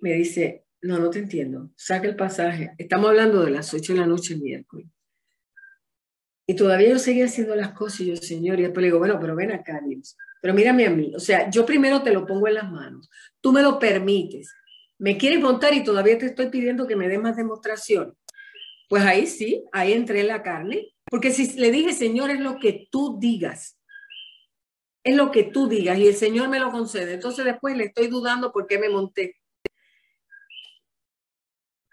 me 0.00 0.14
dice, 0.14 0.64
no, 0.82 0.98
no 0.98 1.10
te 1.10 1.18
entiendo, 1.18 1.70
saca 1.76 2.08
el 2.08 2.16
pasaje. 2.16 2.72
Estamos 2.78 3.10
hablando 3.10 3.44
de 3.44 3.50
las 3.50 3.72
8 3.74 3.92
de 3.92 3.98
la 4.00 4.06
noche 4.06 4.34
el 4.34 4.40
miércoles. 4.40 4.86
Y 6.46 6.54
todavía 6.54 6.88
yo 6.88 6.98
seguía 6.98 7.26
haciendo 7.26 7.54
las 7.54 7.72
cosas 7.72 8.00
y 8.00 8.06
yo, 8.06 8.16
Señor, 8.16 8.58
y 8.58 8.62
después 8.62 8.82
le 8.82 8.88
digo, 8.88 8.98
bueno, 8.98 9.18
pero 9.20 9.36
ven 9.36 9.52
acá, 9.52 9.80
Dios. 9.86 10.16
Pero 10.42 10.54
mírame 10.54 10.86
a 10.86 10.90
mí. 10.90 11.12
O 11.14 11.20
sea, 11.20 11.48
yo 11.50 11.64
primero 11.64 12.02
te 12.02 12.12
lo 12.12 12.26
pongo 12.26 12.48
en 12.48 12.54
las 12.54 12.70
manos. 12.70 13.08
Tú 13.40 13.52
me 13.52 13.62
lo 13.62 13.78
permites. 13.78 14.52
Me 14.98 15.16
quieres 15.16 15.40
montar 15.40 15.74
y 15.74 15.84
todavía 15.84 16.18
te 16.18 16.26
estoy 16.26 16.48
pidiendo 16.48 16.86
que 16.86 16.96
me 16.96 17.08
dé 17.08 17.18
más 17.18 17.36
demostración. 17.36 18.16
Pues 18.88 19.04
ahí 19.04 19.26
sí, 19.26 19.64
ahí 19.72 19.92
entré 19.92 20.20
en 20.20 20.28
la 20.28 20.42
carne. 20.42 20.92
Porque 21.04 21.30
si 21.30 21.58
le 21.58 21.70
dije, 21.70 21.92
Señor, 21.92 22.30
es 22.30 22.40
lo 22.40 22.58
que 22.58 22.88
tú 22.90 23.18
digas. 23.20 23.79
Es 25.02 25.16
lo 25.16 25.30
que 25.30 25.44
tú 25.44 25.68
digas 25.68 25.98
y 25.98 26.08
el 26.08 26.14
Señor 26.14 26.48
me 26.48 26.60
lo 26.60 26.70
concede. 26.70 27.14
Entonces 27.14 27.44
después 27.44 27.76
le 27.76 27.84
estoy 27.84 28.08
dudando 28.08 28.52
por 28.52 28.66
qué 28.66 28.78
me 28.78 28.88
monté. 28.88 29.36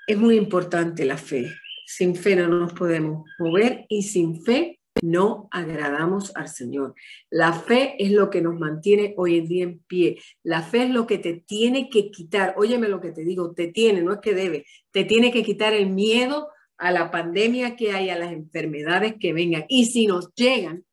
Es 0.07 0.17
muy 0.17 0.37
importante 0.37 1.05
la 1.05 1.17
fe. 1.17 1.53
Sin 1.85 2.15
fe 2.15 2.35
no 2.35 2.47
nos 2.47 2.73
podemos 2.73 3.25
mover 3.39 3.85
y 3.87 4.03
sin 4.03 4.43
fe 4.43 4.79
no 5.01 5.47
agradamos 5.51 6.35
al 6.35 6.49
Señor. 6.49 6.95
La 7.29 7.53
fe 7.53 7.95
es 7.99 8.11
lo 8.11 8.29
que 8.29 8.41
nos 8.41 8.59
mantiene 8.59 9.13
hoy 9.17 9.37
en 9.37 9.47
día 9.47 9.63
en 9.63 9.79
pie. 9.79 10.19
La 10.43 10.61
fe 10.61 10.83
es 10.83 10.89
lo 10.89 11.07
que 11.07 11.17
te 11.17 11.33
tiene 11.33 11.89
que 11.89 12.11
quitar. 12.11 12.55
Óyeme 12.57 12.89
lo 12.89 12.99
que 12.99 13.11
te 13.11 13.23
digo, 13.23 13.53
te 13.53 13.67
tiene, 13.67 14.01
no 14.01 14.13
es 14.13 14.19
que 14.19 14.33
debe, 14.33 14.65
te 14.91 15.03
tiene 15.03 15.31
que 15.31 15.43
quitar 15.43 15.73
el 15.73 15.89
miedo 15.89 16.49
a 16.77 16.91
la 16.91 17.11
pandemia 17.11 17.75
que 17.75 17.91
hay, 17.91 18.09
a 18.09 18.19
las 18.19 18.31
enfermedades 18.31 19.15
que 19.19 19.33
vengan. 19.33 19.65
Y 19.67 19.85
si 19.85 20.07
nos 20.07 20.33
llegan, 20.35 20.85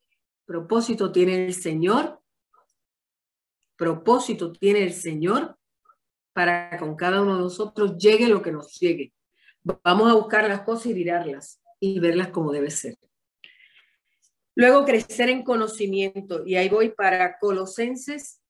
propósito 0.45 1.13
tiene 1.13 1.47
el 1.47 1.55
Señor, 1.55 2.21
propósito 3.77 4.53
tiene 4.53 4.83
el 4.83 4.93
Señor 4.93 5.59
para 6.33 6.77
con 6.79 6.97
cada 6.97 7.23
uno 7.23 7.37
de 7.37 7.43
nosotros 7.43 7.97
llegue 7.97 8.29
lo 8.29 8.43
que 8.43 8.53
nos 8.53 8.79
llegue. 8.79 9.13
Vamos 9.63 10.11
a 10.11 10.15
buscar 10.15 10.47
las 10.49 10.63
cosas 10.63 10.87
y 10.87 10.95
mirarlas 10.95 11.61
y 11.81 11.99
verlas 11.99 12.29
como 12.29 12.53
debe 12.53 12.71
ser. 12.71 12.99
Luego 14.57 14.85
crecer 14.85 15.31
en 15.31 15.43
conocimiento. 15.43 16.47
Y 16.47 16.57
ahí 16.57 16.69
voy 16.69 16.91
para 16.91 17.39
Colosenses 17.39 18.41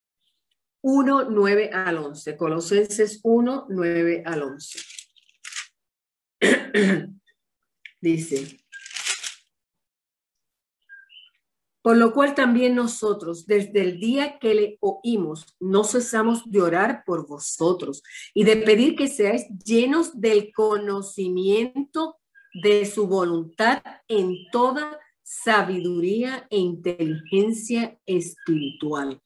1, 0.83 1.31
9 1.31 1.71
al 1.73 1.99
11. 1.99 2.37
Colosenses 2.37 3.21
1, 3.23 3.67
9 3.71 4.23
al 4.27 4.43
11. 4.43 4.79
Dice, 8.01 8.64
por 11.85 11.99
lo 11.99 12.15
cual 12.15 12.35
también 12.35 12.75
nosotros, 12.75 13.45
desde 13.47 13.83
el 13.83 14.01
día 14.01 14.39
que 14.39 14.55
le 14.55 14.79
oímos, 14.81 15.45
no 15.61 15.85
cesamos 15.85 16.51
de 16.51 16.63
orar 16.63 17.05
por 17.05 17.29
vosotros 17.29 18.03
y 18.33 18.45
de 18.45 18.57
pedir 18.57 18.97
que 18.97 19.07
seáis 19.07 19.47
llenos 19.63 20.19
del 20.19 20.51
conocimiento 20.55 22.17
de 22.55 22.87
su 22.87 23.07
voluntad 23.07 23.83
en 24.09 24.35
toda 24.51 24.99
sabiduría 25.23 26.47
e 26.49 26.57
inteligencia 26.57 27.99
espiritual, 28.07 29.21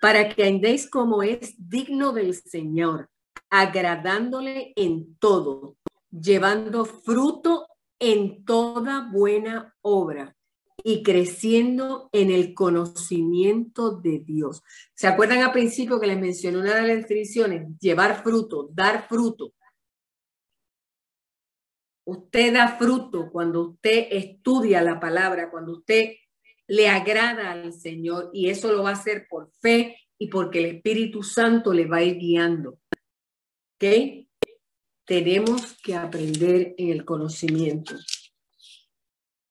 para 0.00 0.28
que 0.28 0.44
andéis 0.44 0.88
como 0.88 1.24
es 1.24 1.56
digno 1.58 2.12
del 2.12 2.34
Señor, 2.34 3.10
agradándole 3.50 4.72
en 4.76 5.16
todo, 5.16 5.76
llevando 6.12 6.84
fruto 6.84 7.66
en 7.98 8.44
toda 8.44 9.10
buena 9.10 9.74
obra 9.80 10.35
y 10.88 11.02
creciendo 11.02 12.08
en 12.12 12.30
el 12.30 12.54
conocimiento 12.54 13.90
de 13.90 14.20
Dios. 14.20 14.62
¿Se 14.94 15.08
acuerdan 15.08 15.40
al 15.40 15.50
principio 15.50 15.98
que 15.98 16.06
les 16.06 16.16
mencioné 16.16 16.58
una 16.58 16.76
de 16.76 16.86
las 16.86 16.96
descripciones? 16.98 17.76
Llevar 17.80 18.22
fruto, 18.22 18.68
dar 18.72 19.08
fruto. 19.08 19.52
Usted 22.04 22.54
da 22.54 22.78
fruto 22.78 23.32
cuando 23.32 23.70
usted 23.70 24.06
estudia 24.12 24.80
la 24.80 25.00
palabra, 25.00 25.50
cuando 25.50 25.72
usted 25.72 26.12
le 26.68 26.88
agrada 26.88 27.50
al 27.50 27.72
Señor 27.72 28.30
y 28.32 28.48
eso 28.48 28.72
lo 28.72 28.84
va 28.84 28.90
a 28.90 28.92
hacer 28.92 29.26
por 29.28 29.50
fe 29.60 29.98
y 30.16 30.28
porque 30.28 30.60
el 30.60 30.76
Espíritu 30.76 31.24
Santo 31.24 31.72
le 31.72 31.86
va 31.86 31.96
a 31.96 32.04
ir 32.04 32.16
guiando. 32.16 32.78
¿Ok? 33.74 34.28
Tenemos 35.04 35.76
que 35.82 35.96
aprender 35.96 36.76
en 36.78 36.90
el 36.90 37.04
conocimiento. 37.04 37.96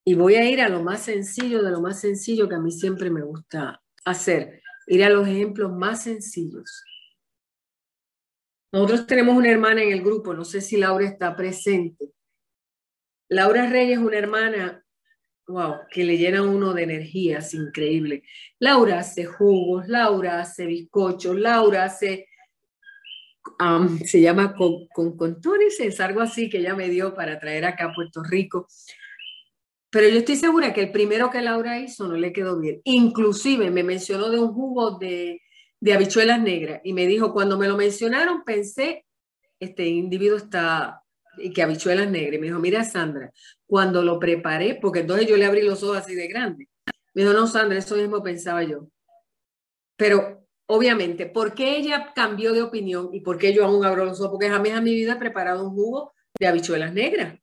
Y 0.07 0.13
voy 0.13 0.35
a 0.35 0.47
ir 0.47 0.61
a 0.61 0.69
lo 0.69 0.83
más 0.83 1.01
sencillo 1.01 1.63
de 1.63 1.71
lo 1.71 1.81
más 1.81 1.99
sencillo 1.99 2.47
que 2.47 2.55
a 2.55 2.59
mí 2.59 2.71
siempre 2.71 3.09
me 3.09 3.23
gusta 3.23 3.81
hacer, 4.05 4.61
ir 4.85 5.03
a 5.03 5.09
los 5.09 5.27
ejemplos 5.27 5.73
más 5.73 6.03
sencillos. 6.03 6.83
Nosotros 8.71 9.07
tenemos 9.07 9.35
una 9.35 9.49
hermana 9.49 9.81
en 9.81 9.91
el 9.91 10.03
grupo, 10.03 10.33
no 10.33 10.45
sé 10.45 10.61
si 10.61 10.77
Laura 10.77 11.07
está 11.07 11.35
presente. 11.35 12.11
Laura 13.29 13.67
Reyes 13.67 13.97
es 13.97 14.03
una 14.03 14.17
hermana, 14.17 14.85
wow, 15.47 15.77
que 15.89 16.03
le 16.03 16.17
llena 16.17 16.43
uno 16.43 16.73
de 16.73 16.83
energías 16.83 17.55
increíble. 17.55 18.23
Laura 18.59 18.99
hace 18.99 19.25
jugos, 19.25 19.87
Laura 19.87 20.39
hace 20.39 20.67
bizcochos, 20.67 21.35
Laura 21.35 21.85
hace, 21.85 22.27
se 24.05 24.21
llama 24.21 24.53
con, 24.53 24.87
con, 24.89 25.17
con 25.17 25.39
es 25.79 25.99
algo 25.99 26.21
así 26.21 26.47
que 26.47 26.59
ella 26.59 26.75
me 26.75 26.89
dio 26.89 27.15
para 27.15 27.39
traer 27.39 27.65
acá 27.65 27.85
a 27.85 27.93
Puerto 27.93 28.21
Rico. 28.23 28.67
Pero 29.95 30.09
yo 30.09 30.17
estoy 30.19 30.35
segura 30.35 30.73
que 30.73 30.81
el 30.81 30.91
primero 30.91 31.29
que 31.29 31.41
Laura 31.41 31.79
hizo 31.79 32.05
no 32.05 32.17
le 32.17 32.33
quedó 32.33 32.59
bien. 32.59 32.81
Inclusive 32.83 33.71
me 33.71 33.81
mencionó 33.81 34.29
de 34.29 34.37
un 34.37 34.53
jugo 34.53 34.97
de, 34.97 35.41
de 35.79 35.93
habichuelas 35.93 36.41
negras 36.41 36.81
y 36.83 36.91
me 36.91 37.07
dijo, 37.07 37.31
cuando 37.31 37.57
me 37.57 37.65
lo 37.69 37.77
mencionaron, 37.77 38.43
pensé, 38.43 39.05
este 39.57 39.85
individuo 39.85 40.35
está, 40.35 41.01
y 41.37 41.53
que 41.53 41.63
habichuelas 41.63 42.11
negras. 42.11 42.35
Y 42.35 42.39
me 42.39 42.47
dijo, 42.47 42.59
mira 42.59 42.83
Sandra, 42.83 43.31
cuando 43.65 44.03
lo 44.03 44.19
preparé, 44.19 44.77
porque 44.81 44.99
entonces 44.99 45.27
yo 45.29 45.37
le 45.37 45.45
abrí 45.45 45.61
los 45.61 45.81
ojos 45.81 45.99
así 45.99 46.13
de 46.13 46.27
grande. 46.27 46.67
Me 47.13 47.21
dijo, 47.21 47.33
no 47.33 47.47
Sandra, 47.47 47.77
eso 47.77 47.95
mismo 47.95 48.21
pensaba 48.21 48.63
yo. 48.63 48.89
Pero 49.95 50.45
obviamente, 50.65 51.25
¿por 51.25 51.55
qué 51.55 51.77
ella 51.77 52.11
cambió 52.13 52.51
de 52.51 52.63
opinión 52.63 53.11
y 53.13 53.21
por 53.21 53.37
qué 53.37 53.53
yo 53.53 53.63
aún 53.63 53.85
abro 53.85 54.03
los 54.03 54.19
ojos? 54.19 54.31
Porque 54.31 54.49
jamás 54.49 54.71
en 54.71 54.83
mi 54.83 54.93
vida 54.93 55.13
he 55.13 55.19
preparado 55.19 55.63
un 55.65 55.73
jugo 55.73 56.11
de 56.37 56.47
habichuelas 56.47 56.91
negras. 56.93 57.39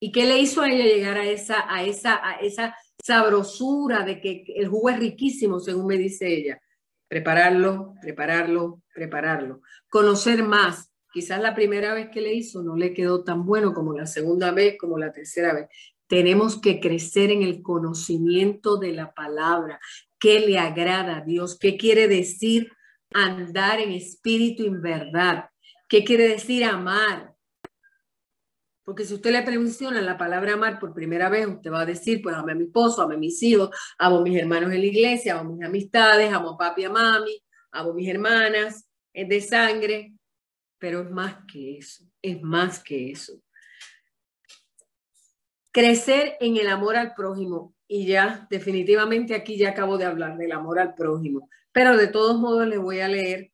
¿Y 0.00 0.12
qué 0.12 0.24
le 0.24 0.38
hizo 0.38 0.62
a 0.62 0.70
ella 0.70 0.84
llegar 0.84 1.18
a 1.18 1.26
esa, 1.26 1.72
a 1.72 1.84
esa, 1.84 2.26
a 2.26 2.36
esa 2.40 2.74
sabrosura 3.04 4.02
de 4.02 4.20
que 4.20 4.44
el 4.56 4.68
jugo 4.68 4.88
es 4.88 4.98
riquísimo, 4.98 5.60
según 5.60 5.86
me 5.86 5.98
dice 5.98 6.26
ella? 6.26 6.60
Prepararlo, 7.06 7.94
prepararlo, 8.00 8.82
prepararlo. 8.94 9.60
Conocer 9.90 10.42
más. 10.42 10.90
Quizás 11.12 11.42
la 11.42 11.54
primera 11.54 11.92
vez 11.92 12.08
que 12.10 12.20
le 12.20 12.32
hizo 12.32 12.62
no 12.62 12.76
le 12.76 12.94
quedó 12.94 13.24
tan 13.24 13.44
bueno 13.44 13.74
como 13.74 13.92
la 13.92 14.06
segunda 14.06 14.52
vez, 14.52 14.76
como 14.78 14.96
la 14.96 15.12
tercera 15.12 15.52
vez. 15.52 15.66
Tenemos 16.06 16.60
que 16.60 16.80
crecer 16.80 17.30
en 17.30 17.42
el 17.42 17.62
conocimiento 17.62 18.78
de 18.78 18.92
la 18.92 19.12
palabra, 19.12 19.80
qué 20.18 20.40
le 20.40 20.58
agrada 20.58 21.18
a 21.18 21.24
Dios, 21.24 21.58
qué 21.58 21.76
quiere 21.76 22.08
decir 22.08 22.72
andar 23.12 23.80
en 23.80 23.92
espíritu 23.92 24.62
y 24.62 24.68
en 24.68 24.80
verdad, 24.80 25.50
qué 25.88 26.04
quiere 26.04 26.28
decir 26.28 26.64
amar. 26.64 27.29
Porque 28.90 29.04
si 29.04 29.14
usted 29.14 29.30
le 29.30 29.56
menciona 29.56 30.02
la 30.02 30.18
palabra 30.18 30.54
amar 30.54 30.80
por 30.80 30.92
primera 30.92 31.28
vez, 31.28 31.46
usted 31.46 31.70
va 31.70 31.82
a 31.82 31.86
decir, 31.86 32.20
pues 32.20 32.34
amo 32.34 32.48
a 32.48 32.56
mi 32.56 32.64
esposo, 32.64 33.02
amo 33.02 33.12
a 33.12 33.16
mis 33.16 33.40
hijos, 33.40 33.70
amo 33.96 34.18
a 34.18 34.22
mis 34.22 34.36
hermanos 34.36 34.72
en 34.72 34.80
la 34.80 34.86
iglesia, 34.86 35.38
amo 35.38 35.52
a 35.52 35.54
mis 35.54 35.64
amistades, 35.64 36.32
amo 36.32 36.50
a 36.50 36.58
papi 36.58 36.82
a 36.82 36.90
mami, 36.90 37.40
amo 37.70 37.92
a 37.92 37.94
mis 37.94 38.08
hermanas, 38.08 38.88
es 39.12 39.28
de 39.28 39.40
sangre, 39.42 40.12
pero 40.80 41.02
es 41.02 41.10
más 41.12 41.36
que 41.46 41.78
eso, 41.78 42.02
es 42.20 42.42
más 42.42 42.82
que 42.82 43.12
eso. 43.12 43.40
Crecer 45.70 46.36
en 46.40 46.56
el 46.56 46.66
amor 46.66 46.96
al 46.96 47.14
prójimo 47.14 47.76
y 47.86 48.06
ya 48.06 48.48
definitivamente 48.50 49.36
aquí 49.36 49.56
ya 49.56 49.68
acabo 49.68 49.98
de 49.98 50.06
hablar 50.06 50.36
del 50.36 50.50
amor 50.50 50.80
al 50.80 50.96
prójimo, 50.96 51.48
pero 51.70 51.96
de 51.96 52.08
todos 52.08 52.40
modos 52.40 52.66
les 52.66 52.80
voy 52.80 52.98
a 52.98 53.06
leer 53.06 53.52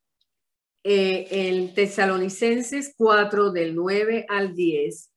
eh, 0.82 1.26
el 1.30 1.74
Tesalonicenses 1.74 2.94
4 2.96 3.50
del 3.50 3.74
9 3.74 4.24
al 4.30 4.54
10. 4.54 5.12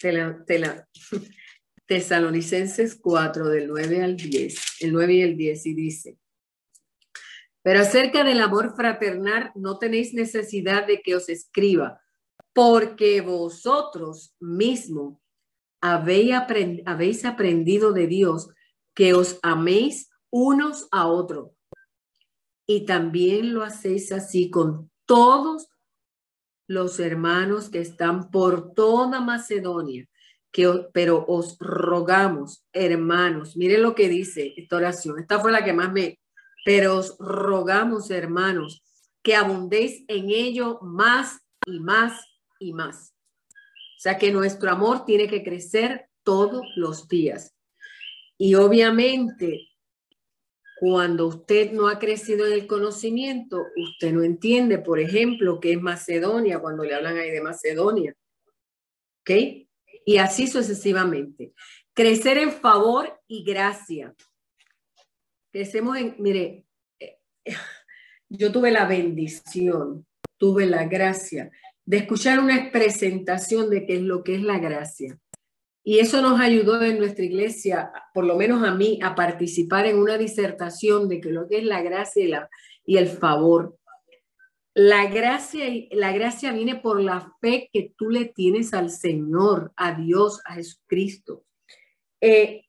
Tesalonicenses 1.86 2.96
4 3.00 3.48
del 3.48 3.68
9 3.68 4.02
al 4.02 4.16
10, 4.16 4.60
el 4.80 4.92
9 4.92 5.14
y 5.14 5.22
el 5.22 5.36
10 5.36 5.66
y 5.66 5.74
dice, 5.74 6.18
pero 7.62 7.80
acerca 7.80 8.24
del 8.24 8.40
amor 8.40 8.74
fraternal 8.74 9.52
no 9.54 9.78
tenéis 9.78 10.14
necesidad 10.14 10.86
de 10.86 11.02
que 11.02 11.14
os 11.14 11.28
escriba, 11.28 12.00
porque 12.52 13.20
vosotros 13.20 14.34
mismos 14.40 15.18
habéis, 15.80 17.24
aprendido 17.24 17.92
de 17.92 18.06
Dios 18.06 18.48
que 18.94 19.14
os 19.14 19.38
améis 19.42 20.10
unos 20.30 20.88
a 20.90 21.06
otros. 21.06 21.52
Y 22.66 22.86
también 22.86 23.52
lo 23.52 23.62
hacéis 23.62 24.12
así 24.12 24.50
con 24.50 24.90
todos 25.06 25.68
los 26.70 27.00
hermanos 27.00 27.68
que 27.68 27.80
están 27.80 28.30
por 28.30 28.74
toda 28.74 29.20
Macedonia. 29.20 30.06
Que, 30.52 30.86
pero 30.92 31.24
os 31.28 31.56
rogamos, 31.58 32.64
hermanos, 32.72 33.56
miren 33.56 33.82
lo 33.82 33.94
que 33.94 34.08
dice 34.08 34.54
esta 34.56 34.76
oración. 34.76 35.18
Esta 35.18 35.38
fue 35.38 35.52
la 35.52 35.64
que 35.64 35.72
más 35.72 35.92
me... 35.92 36.18
Pero 36.64 36.96
os 36.96 37.16
rogamos, 37.18 38.10
hermanos, 38.10 38.82
que 39.22 39.34
abundéis 39.34 40.04
en 40.08 40.30
ello 40.30 40.78
más 40.82 41.40
y 41.66 41.80
más 41.80 42.20
y 42.58 42.72
más 42.72 43.14
o 44.00 44.02
sea 44.02 44.16
que 44.16 44.32
nuestro 44.32 44.70
amor 44.70 45.04
tiene 45.04 45.28
que 45.28 45.44
crecer 45.44 46.08
todos 46.22 46.62
los 46.74 47.06
días. 47.06 47.54
Y 48.38 48.54
obviamente, 48.54 49.68
cuando 50.80 51.26
usted 51.26 51.72
no 51.72 51.88
ha 51.88 51.98
crecido 51.98 52.46
en 52.46 52.54
el 52.54 52.66
conocimiento, 52.66 53.66
usted 53.76 54.12
no 54.12 54.22
entiende, 54.22 54.78
por 54.78 54.98
ejemplo, 54.98 55.60
qué 55.60 55.72
es 55.72 55.82
Macedonia, 55.82 56.58
cuando 56.58 56.84
le 56.84 56.94
hablan 56.94 57.18
ahí 57.18 57.30
de 57.30 57.42
Macedonia. 57.42 58.16
¿Ok? 59.20 59.30
Y 60.06 60.16
así 60.16 60.46
sucesivamente. 60.46 61.52
Crecer 61.92 62.38
en 62.38 62.50
favor 62.50 63.20
y 63.28 63.44
gracia. 63.44 64.14
Crecemos 65.52 65.98
en, 65.98 66.16
mire, 66.18 66.64
eh, 66.98 67.18
yo 68.30 68.50
tuve 68.50 68.70
la 68.70 68.86
bendición, 68.86 70.06
tuve 70.38 70.64
la 70.64 70.86
gracia 70.86 71.50
de 71.84 71.98
escuchar 71.98 72.38
una 72.38 72.72
presentación 72.72 73.68
de 73.68 73.84
qué 73.84 73.96
es 73.96 74.02
lo 74.02 74.24
que 74.24 74.36
es 74.36 74.42
la 74.42 74.58
gracia. 74.58 75.18
Y 75.90 75.98
eso 75.98 76.22
nos 76.22 76.38
ayudó 76.38 76.80
en 76.84 76.98
nuestra 76.98 77.24
iglesia, 77.24 77.90
por 78.14 78.24
lo 78.24 78.36
menos 78.36 78.62
a 78.62 78.72
mí, 78.72 79.00
a 79.02 79.16
participar 79.16 79.86
en 79.86 79.98
una 79.98 80.16
disertación 80.18 81.08
de 81.08 81.20
que 81.20 81.32
lo 81.32 81.48
que 81.48 81.58
es 81.58 81.64
la 81.64 81.82
gracia 81.82 82.48
y, 82.86 82.96
el 82.96 83.08
favor. 83.08 83.76
La 84.72 85.08
gracia, 85.08 85.66
la 85.90 86.12
gracia 86.12 86.52
viene 86.52 86.76
por 86.76 87.00
la 87.00 87.34
fe 87.40 87.70
que 87.72 87.92
tú 87.98 88.08
le 88.08 88.26
tienes 88.26 88.72
al 88.72 88.88
Señor, 88.88 89.72
a 89.74 89.94
Dios, 89.94 90.40
a 90.44 90.54
Jesucristo. 90.54 91.42
Eh, 92.20 92.66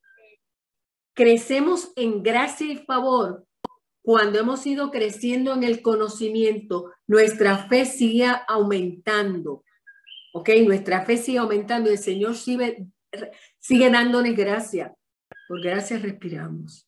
crecemos 1.14 1.94
en 1.98 2.24
gracia 2.24 2.74
y 2.74 2.78
favor 2.78 3.46
cuando 4.02 4.40
hemos 4.40 4.66
ido 4.66 4.90
creciendo 4.90 5.54
en 5.54 5.62
el 5.62 5.84
conocimiento, 5.84 6.90
nuestra 7.06 7.68
fe 7.68 7.86
sigue 7.86 8.26
aumentando. 8.48 9.64
¿Ok? 10.34 10.50
Nuestra 10.66 11.06
fe 11.06 11.18
sigue 11.18 11.38
aumentando 11.38 11.92
el 11.92 12.00
Señor 12.00 12.34
sigue, 12.34 12.88
sigue 13.59 13.89
dándonos 13.89 14.36
gracia. 14.36 14.93
Por 15.47 15.62
gracia 15.62 15.97
respiramos. 15.99 16.88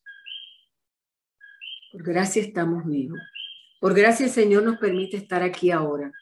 Por 1.92 2.02
gracia 2.02 2.42
estamos 2.42 2.86
vivos. 2.86 3.20
Por 3.80 3.94
gracia 3.94 4.28
Señor 4.28 4.62
nos 4.62 4.78
permite 4.78 5.16
estar 5.16 5.42
aquí 5.42 5.70
ahora. 5.70 6.12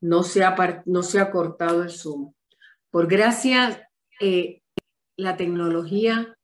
No 0.00 0.22
se 0.22 0.42
ha, 0.42 0.82
no 0.86 1.02
se 1.02 1.20
ha 1.20 1.30
cortado 1.30 1.82
el 1.82 1.90
Zoom. 1.90 2.32
Por 2.90 3.06
gracia 3.06 3.88
eh, 4.20 4.62
la 5.16 5.36
tecnología 5.36 6.36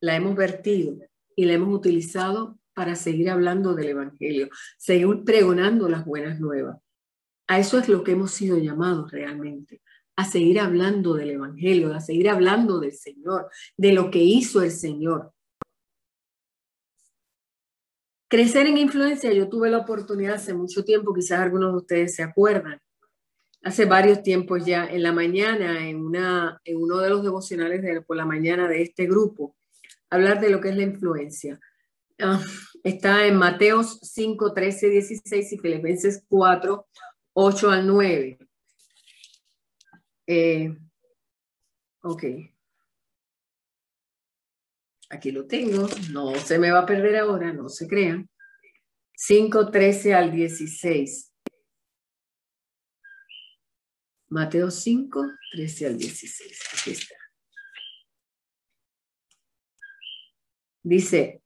la 0.00 0.16
hemos 0.16 0.34
vertido 0.34 0.96
y 1.36 1.44
la 1.44 1.54
hemos 1.54 1.74
utilizado 1.74 2.58
para 2.74 2.94
seguir 2.96 3.30
hablando 3.30 3.74
del 3.74 3.88
Evangelio, 3.88 4.48
seguir 4.78 5.24
pregonando 5.24 5.88
las 5.88 6.04
buenas 6.04 6.40
nuevas. 6.40 6.78
A 7.46 7.58
eso 7.58 7.78
es 7.78 7.88
lo 7.88 8.04
que 8.04 8.12
hemos 8.12 8.30
sido 8.30 8.58
llamados 8.58 9.10
realmente, 9.10 9.82
a 10.20 10.24
seguir 10.24 10.60
hablando 10.60 11.14
del 11.14 11.30
Evangelio, 11.30 11.94
a 11.94 12.00
seguir 12.00 12.28
hablando 12.28 12.78
del 12.78 12.92
Señor, 12.92 13.48
de 13.78 13.92
lo 13.92 14.10
que 14.10 14.18
hizo 14.18 14.60
el 14.62 14.70
Señor. 14.70 15.32
Crecer 18.28 18.66
en 18.66 18.76
influencia, 18.76 19.32
yo 19.32 19.48
tuve 19.48 19.70
la 19.70 19.78
oportunidad 19.78 20.34
hace 20.34 20.52
mucho 20.52 20.84
tiempo, 20.84 21.14
quizás 21.14 21.40
algunos 21.40 21.72
de 21.72 21.78
ustedes 21.78 22.14
se 22.14 22.22
acuerdan, 22.22 22.78
hace 23.62 23.86
varios 23.86 24.22
tiempos 24.22 24.66
ya, 24.66 24.84
en 24.84 25.02
la 25.02 25.12
mañana, 25.12 25.88
en, 25.88 25.96
una, 25.96 26.60
en 26.64 26.76
uno 26.76 26.98
de 26.98 27.08
los 27.08 27.22
devocionales 27.22 27.80
de, 27.80 28.02
por 28.02 28.18
la 28.18 28.26
mañana 28.26 28.68
de 28.68 28.82
este 28.82 29.06
grupo, 29.06 29.56
hablar 30.10 30.38
de 30.38 30.50
lo 30.50 30.60
que 30.60 30.68
es 30.68 30.76
la 30.76 30.82
influencia. 30.82 31.58
Ah, 32.18 32.42
está 32.84 33.26
en 33.26 33.36
Mateos 33.36 33.98
5, 34.02 34.52
13, 34.52 34.90
16 34.90 35.52
y 35.54 35.58
Filipenses 35.58 36.22
4, 36.28 36.86
8 37.32 37.70
al 37.70 37.86
9. 37.86 38.49
Eh, 40.32 40.72
ok. 42.02 42.22
Aquí 45.08 45.32
lo 45.32 45.44
tengo, 45.48 45.88
no 46.12 46.36
se 46.36 46.56
me 46.56 46.70
va 46.70 46.78
a 46.80 46.86
perder 46.86 47.16
ahora, 47.16 47.52
no 47.52 47.68
se 47.68 47.88
crean. 47.88 48.30
5, 49.16 49.72
13 49.72 50.14
al 50.14 50.30
16. 50.30 51.34
Mateo 54.28 54.70
5, 54.70 55.20
13 55.50 55.86
al 55.86 55.98
16. 55.98 56.60
Aquí 56.78 56.90
está. 56.92 57.16
Dice, 60.84 61.42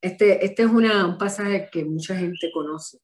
este, 0.00 0.46
este 0.46 0.62
es 0.62 0.68
un 0.70 1.18
pasaje 1.18 1.68
que 1.70 1.84
mucha 1.84 2.16
gente 2.16 2.50
conoce. 2.54 3.02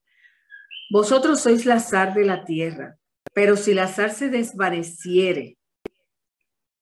Vosotros 0.91 1.43
sois 1.43 1.66
la 1.66 1.79
sal 1.79 2.14
de 2.14 2.25
la 2.25 2.47
tierra, 2.47 2.99
pero 3.35 3.57
si 3.57 3.74
la 3.74 3.89
sal 3.89 4.12
se 4.12 4.28
desvaneciere, 4.28 5.59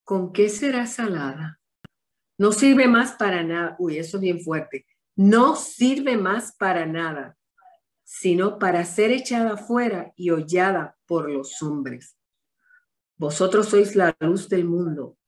¿con 0.05 0.33
qué 0.33 0.49
será 0.49 0.87
salada? 0.87 1.61
No 2.39 2.53
sirve 2.53 2.89
más 2.89 3.13
para 3.13 3.43
nada. 3.45 3.77
Uy, 3.79 3.99
eso 3.99 4.17
es 4.17 4.23
bien 4.23 4.41
fuerte. 4.41 4.87
No 5.15 5.57
sirve 5.57 6.17
más 6.17 6.57
para 6.57 6.87
nada, 6.87 7.37
sino 8.03 8.59
para 8.59 8.85
ser 8.85 9.13
echada 9.13 9.57
fuera 9.57 10.13
y 10.17 10.31
hollada 10.31 10.97
por 11.07 11.31
los 11.31 11.63
hombres. 11.63 12.17
Vosotros 13.17 13.69
sois 13.69 13.95
la 13.95 14.17
luz 14.21 14.49
del 14.49 14.65
mundo. 14.65 15.19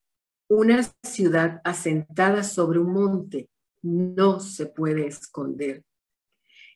Una 0.49 0.83
ciudad 1.03 1.61
asentada 1.65 2.43
sobre 2.43 2.79
un 2.79 2.93
monte 2.93 3.51
no 3.83 4.41
se 4.41 4.67
puede 4.67 5.07
esconder. 5.07 5.85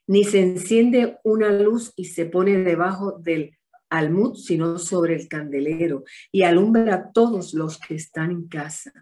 Ni 0.07 0.24
se 0.24 0.40
enciende 0.40 1.18
una 1.24 1.51
luz 1.51 1.92
y 1.97 2.05
se 2.05 2.26
pone 2.26 2.59
debajo 2.59 3.12
del 3.12 3.57
almud, 3.91 4.34
sino 4.34 4.78
sobre 4.78 5.14
el 5.14 5.28
candelero 5.28 6.05
y 6.32 6.43
alumbra 6.43 6.95
a 6.95 7.12
todos 7.12 7.55
los 7.55 7.78
que 7.78 7.95
están 7.95 8.30
en 8.30 8.49
casa. 8.49 8.93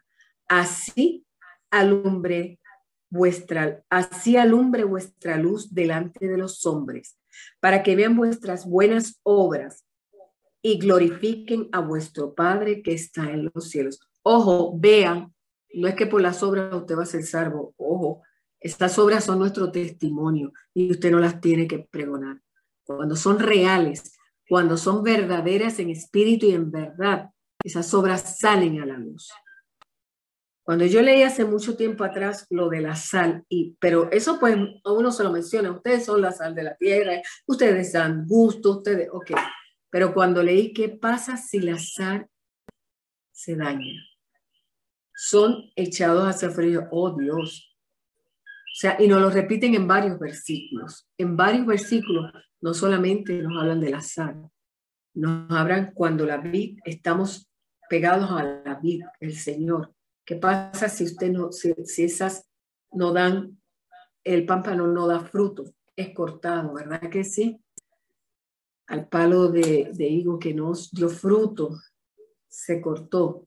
Así 0.48 1.24
alumbre 1.70 2.60
vuestra, 3.10 3.82
así 3.90 4.36
alumbre 4.36 4.84
vuestra 4.84 5.36
luz 5.36 5.72
delante 5.72 6.28
de 6.28 6.36
los 6.36 6.66
hombres, 6.66 7.18
para 7.60 7.82
que 7.82 7.96
vean 7.96 8.16
vuestras 8.16 8.66
buenas 8.66 9.20
obras 9.22 9.84
y 10.62 10.78
glorifiquen 10.78 11.68
a 11.72 11.80
vuestro 11.80 12.34
Padre 12.34 12.82
que 12.82 12.94
está 12.94 13.30
en 13.30 13.50
los 13.54 13.70
cielos. 13.70 14.00
Ojo, 14.22 14.76
vean, 14.78 15.34
no 15.74 15.88
es 15.88 15.94
que 15.94 16.06
por 16.06 16.22
las 16.22 16.42
obras 16.42 16.74
usted 16.74 16.96
va 16.96 17.02
a 17.02 17.06
ser 17.06 17.22
salvo, 17.24 17.74
ojo, 17.76 18.22
estas 18.60 18.98
obras 18.98 19.24
son 19.24 19.38
nuestro 19.38 19.70
testimonio 19.70 20.52
y 20.72 20.90
usted 20.90 21.10
no 21.10 21.18
las 21.18 21.40
tiene 21.40 21.68
que 21.68 21.80
pregonar. 21.80 22.40
Cuando 22.82 23.14
son 23.14 23.38
reales, 23.38 24.16
cuando 24.48 24.76
son 24.76 25.02
verdaderas 25.02 25.78
en 25.78 25.90
espíritu 25.90 26.46
y 26.46 26.52
en 26.52 26.70
verdad, 26.70 27.30
esas 27.62 27.92
obras 27.94 28.38
salen 28.38 28.80
a 28.80 28.86
la 28.86 28.98
luz. 28.98 29.30
Cuando 30.64 30.86
yo 30.86 31.02
leí 31.02 31.22
hace 31.22 31.44
mucho 31.44 31.76
tiempo 31.76 32.04
atrás 32.04 32.46
lo 32.48 32.70
de 32.70 32.80
la 32.80 32.96
sal, 32.96 33.44
y, 33.50 33.76
pero 33.78 34.10
eso 34.10 34.40
pues 34.40 34.56
a 34.56 34.92
uno 34.92 35.12
se 35.12 35.22
lo 35.22 35.30
menciona, 35.30 35.70
ustedes 35.70 36.06
son 36.06 36.22
la 36.22 36.32
sal 36.32 36.54
de 36.54 36.62
la 36.62 36.76
tierra, 36.76 37.20
ustedes 37.46 37.92
dan 37.92 38.26
gusto, 38.26 38.78
ustedes, 38.78 39.08
ok. 39.12 39.32
Pero 39.90 40.14
cuando 40.14 40.42
leí 40.42 40.72
qué 40.72 40.88
pasa 40.88 41.36
si 41.36 41.60
la 41.60 41.78
sal 41.78 42.26
se 43.30 43.56
daña, 43.56 43.92
son 45.14 45.70
echados 45.76 46.26
hacia 46.26 46.50
frío, 46.50 46.88
oh 46.90 47.14
Dios. 47.16 47.76
O 48.74 48.76
sea, 48.76 48.96
y 48.98 49.06
nos 49.06 49.20
lo 49.20 49.30
repiten 49.30 49.74
en 49.74 49.86
varios 49.86 50.18
versículos. 50.18 51.06
En 51.16 51.36
varios 51.36 51.66
versículos 51.66 52.32
no 52.64 52.72
solamente 52.72 53.42
nos 53.42 53.60
hablan 53.60 53.78
de 53.78 53.90
la 53.90 54.00
sal, 54.00 54.48
nos 55.12 55.50
hablan 55.50 55.92
cuando 55.92 56.24
la 56.24 56.38
vid, 56.38 56.78
estamos 56.86 57.50
pegados 57.90 58.30
a 58.30 58.42
la 58.42 58.80
vid, 58.82 59.02
el 59.20 59.34
Señor 59.36 59.94
¿Qué 60.24 60.36
pasa 60.36 60.88
si 60.88 61.04
usted 61.04 61.30
no, 61.30 61.52
si, 61.52 61.74
esas 62.02 62.48
no 62.92 63.12
dan, 63.12 63.60
el 64.24 64.46
pámpano 64.46 64.86
no 64.86 65.06
da 65.06 65.20
fruto? 65.20 65.64
Es 65.94 66.14
cortado, 66.14 66.72
¿verdad 66.72 67.10
que 67.10 67.24
sí? 67.24 67.60
Al 68.86 69.08
palo 69.08 69.50
de, 69.50 69.92
higo 69.98 70.38
que 70.38 70.54
nos 70.54 70.90
dio 70.90 71.10
fruto, 71.10 71.78
se 72.48 72.80
cortó. 72.80 73.46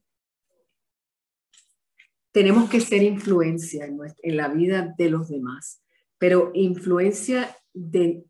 Tenemos 2.30 2.70
que 2.70 2.80
ser 2.80 3.02
influencia 3.02 3.84
en, 3.84 3.98
en 4.22 4.36
la 4.36 4.46
vida 4.46 4.94
de 4.96 5.10
los 5.10 5.28
demás, 5.28 5.82
pero 6.16 6.52
influencia 6.54 7.56
de 7.74 8.24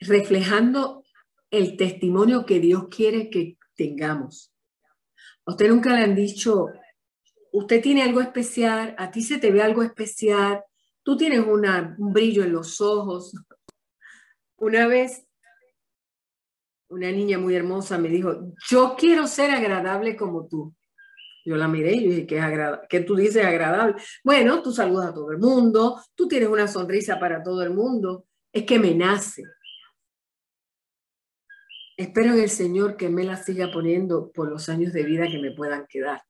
reflejando 0.00 1.04
el 1.50 1.76
testimonio 1.76 2.44
que 2.44 2.60
Dios 2.60 2.88
quiere 2.88 3.30
que 3.30 3.58
tengamos. 3.76 4.52
A 5.46 5.52
usted 5.52 5.68
nunca 5.68 5.94
le 5.94 6.02
han 6.02 6.14
dicho, 6.14 6.68
usted 7.52 7.82
tiene 7.82 8.02
algo 8.02 8.20
especial, 8.20 8.94
a 8.98 9.10
ti 9.10 9.22
se 9.22 9.38
te 9.38 9.50
ve 9.50 9.62
algo 9.62 9.82
especial, 9.82 10.62
tú 11.02 11.16
tienes 11.16 11.40
una, 11.46 11.94
un 11.98 12.12
brillo 12.12 12.42
en 12.42 12.52
los 12.52 12.80
ojos. 12.80 13.32
Una 14.56 14.86
vez 14.86 15.26
una 16.88 17.10
niña 17.10 17.38
muy 17.38 17.54
hermosa 17.54 17.98
me 17.98 18.08
dijo, 18.08 18.52
yo 18.68 18.94
quiero 18.96 19.26
ser 19.26 19.50
agradable 19.50 20.16
como 20.16 20.46
tú. 20.46 20.74
Yo 21.44 21.56
la 21.56 21.68
miré 21.68 21.92
y 21.92 22.08
dije, 22.08 22.26
¿qué, 22.26 22.38
es 22.38 22.78
¿qué 22.88 23.00
tú 23.00 23.16
dices 23.16 23.44
agradable? 23.44 23.96
Bueno, 24.22 24.62
tú 24.62 24.72
saludas 24.72 25.10
a 25.10 25.14
todo 25.14 25.30
el 25.30 25.38
mundo, 25.38 26.00
tú 26.14 26.26
tienes 26.26 26.48
una 26.48 26.66
sonrisa 26.66 27.18
para 27.18 27.42
todo 27.42 27.62
el 27.62 27.70
mundo. 27.70 28.26
Es 28.52 28.64
que 28.64 28.78
me 28.78 28.94
nace. 28.94 29.42
Espero 31.96 32.32
en 32.32 32.40
el 32.40 32.50
Señor 32.50 32.96
que 32.96 33.08
me 33.08 33.24
la 33.24 33.36
siga 33.36 33.70
poniendo 33.72 34.32
por 34.32 34.50
los 34.50 34.68
años 34.68 34.92
de 34.92 35.04
vida 35.04 35.28
que 35.28 35.38
me 35.38 35.52
puedan 35.52 35.86
quedar 35.88 36.22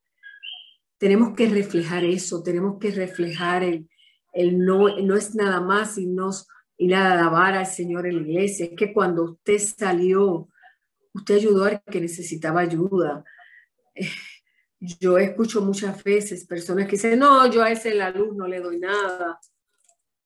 tenemos 1.04 1.34
que 1.34 1.48
reflejar 1.50 2.02
eso, 2.02 2.42
tenemos 2.42 2.78
que 2.78 2.90
reflejar 2.90 3.62
el, 3.62 3.88
el 4.32 4.58
no, 4.64 4.88
no 5.02 5.16
es 5.16 5.34
nada 5.34 5.60
más 5.60 5.98
y, 5.98 6.06
no, 6.06 6.30
y 6.78 6.86
nada 6.86 7.12
alabar 7.12 7.54
al 7.54 7.66
Señor 7.66 8.06
en 8.06 8.16
la 8.16 8.22
iglesia, 8.22 8.64
es 8.64 8.72
que 8.74 8.92
cuando 8.92 9.24
usted 9.24 9.58
salió, 9.58 10.48
usted 11.12 11.34
ayudó 11.34 11.64
al 11.64 11.82
que 11.82 12.00
necesitaba 12.00 12.60
ayuda. 12.60 13.22
Eh, 13.94 14.08
yo 14.80 15.18
escucho 15.18 15.60
muchas 15.60 16.02
veces 16.02 16.46
personas 16.46 16.86
que 16.86 16.92
dicen, 16.92 17.18
no, 17.18 17.50
yo 17.50 17.62
a 17.62 17.70
ese 17.70 17.94
la 17.94 18.10
luz 18.10 18.34
no 18.34 18.46
le 18.46 18.60
doy 18.60 18.78
nada. 18.78 19.38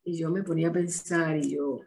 Y 0.05 0.17
yo 0.17 0.31
me 0.31 0.43
ponía 0.43 0.69
a 0.69 0.73
pensar 0.73 1.37
y 1.37 1.57
yo, 1.57 1.81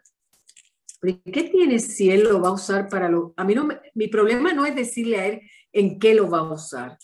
¿qué 1.01 1.49
tiene 1.51 1.79
si 1.79 2.11
él 2.11 2.23
lo 2.23 2.41
va 2.41 2.49
a 2.49 2.53
usar 2.53 2.87
para 2.87 3.09
lo? 3.09 3.33
A 3.37 3.43
mí 3.43 3.55
no, 3.55 3.67
mi 3.95 4.07
problema 4.07 4.53
no 4.53 4.65
es 4.65 4.75
decirle 4.75 5.19
a 5.19 5.27
él 5.27 5.41
en 5.71 5.99
qué 5.99 6.13
lo 6.13 6.29
va 6.29 6.39
a 6.39 6.53
usar. 6.53 6.97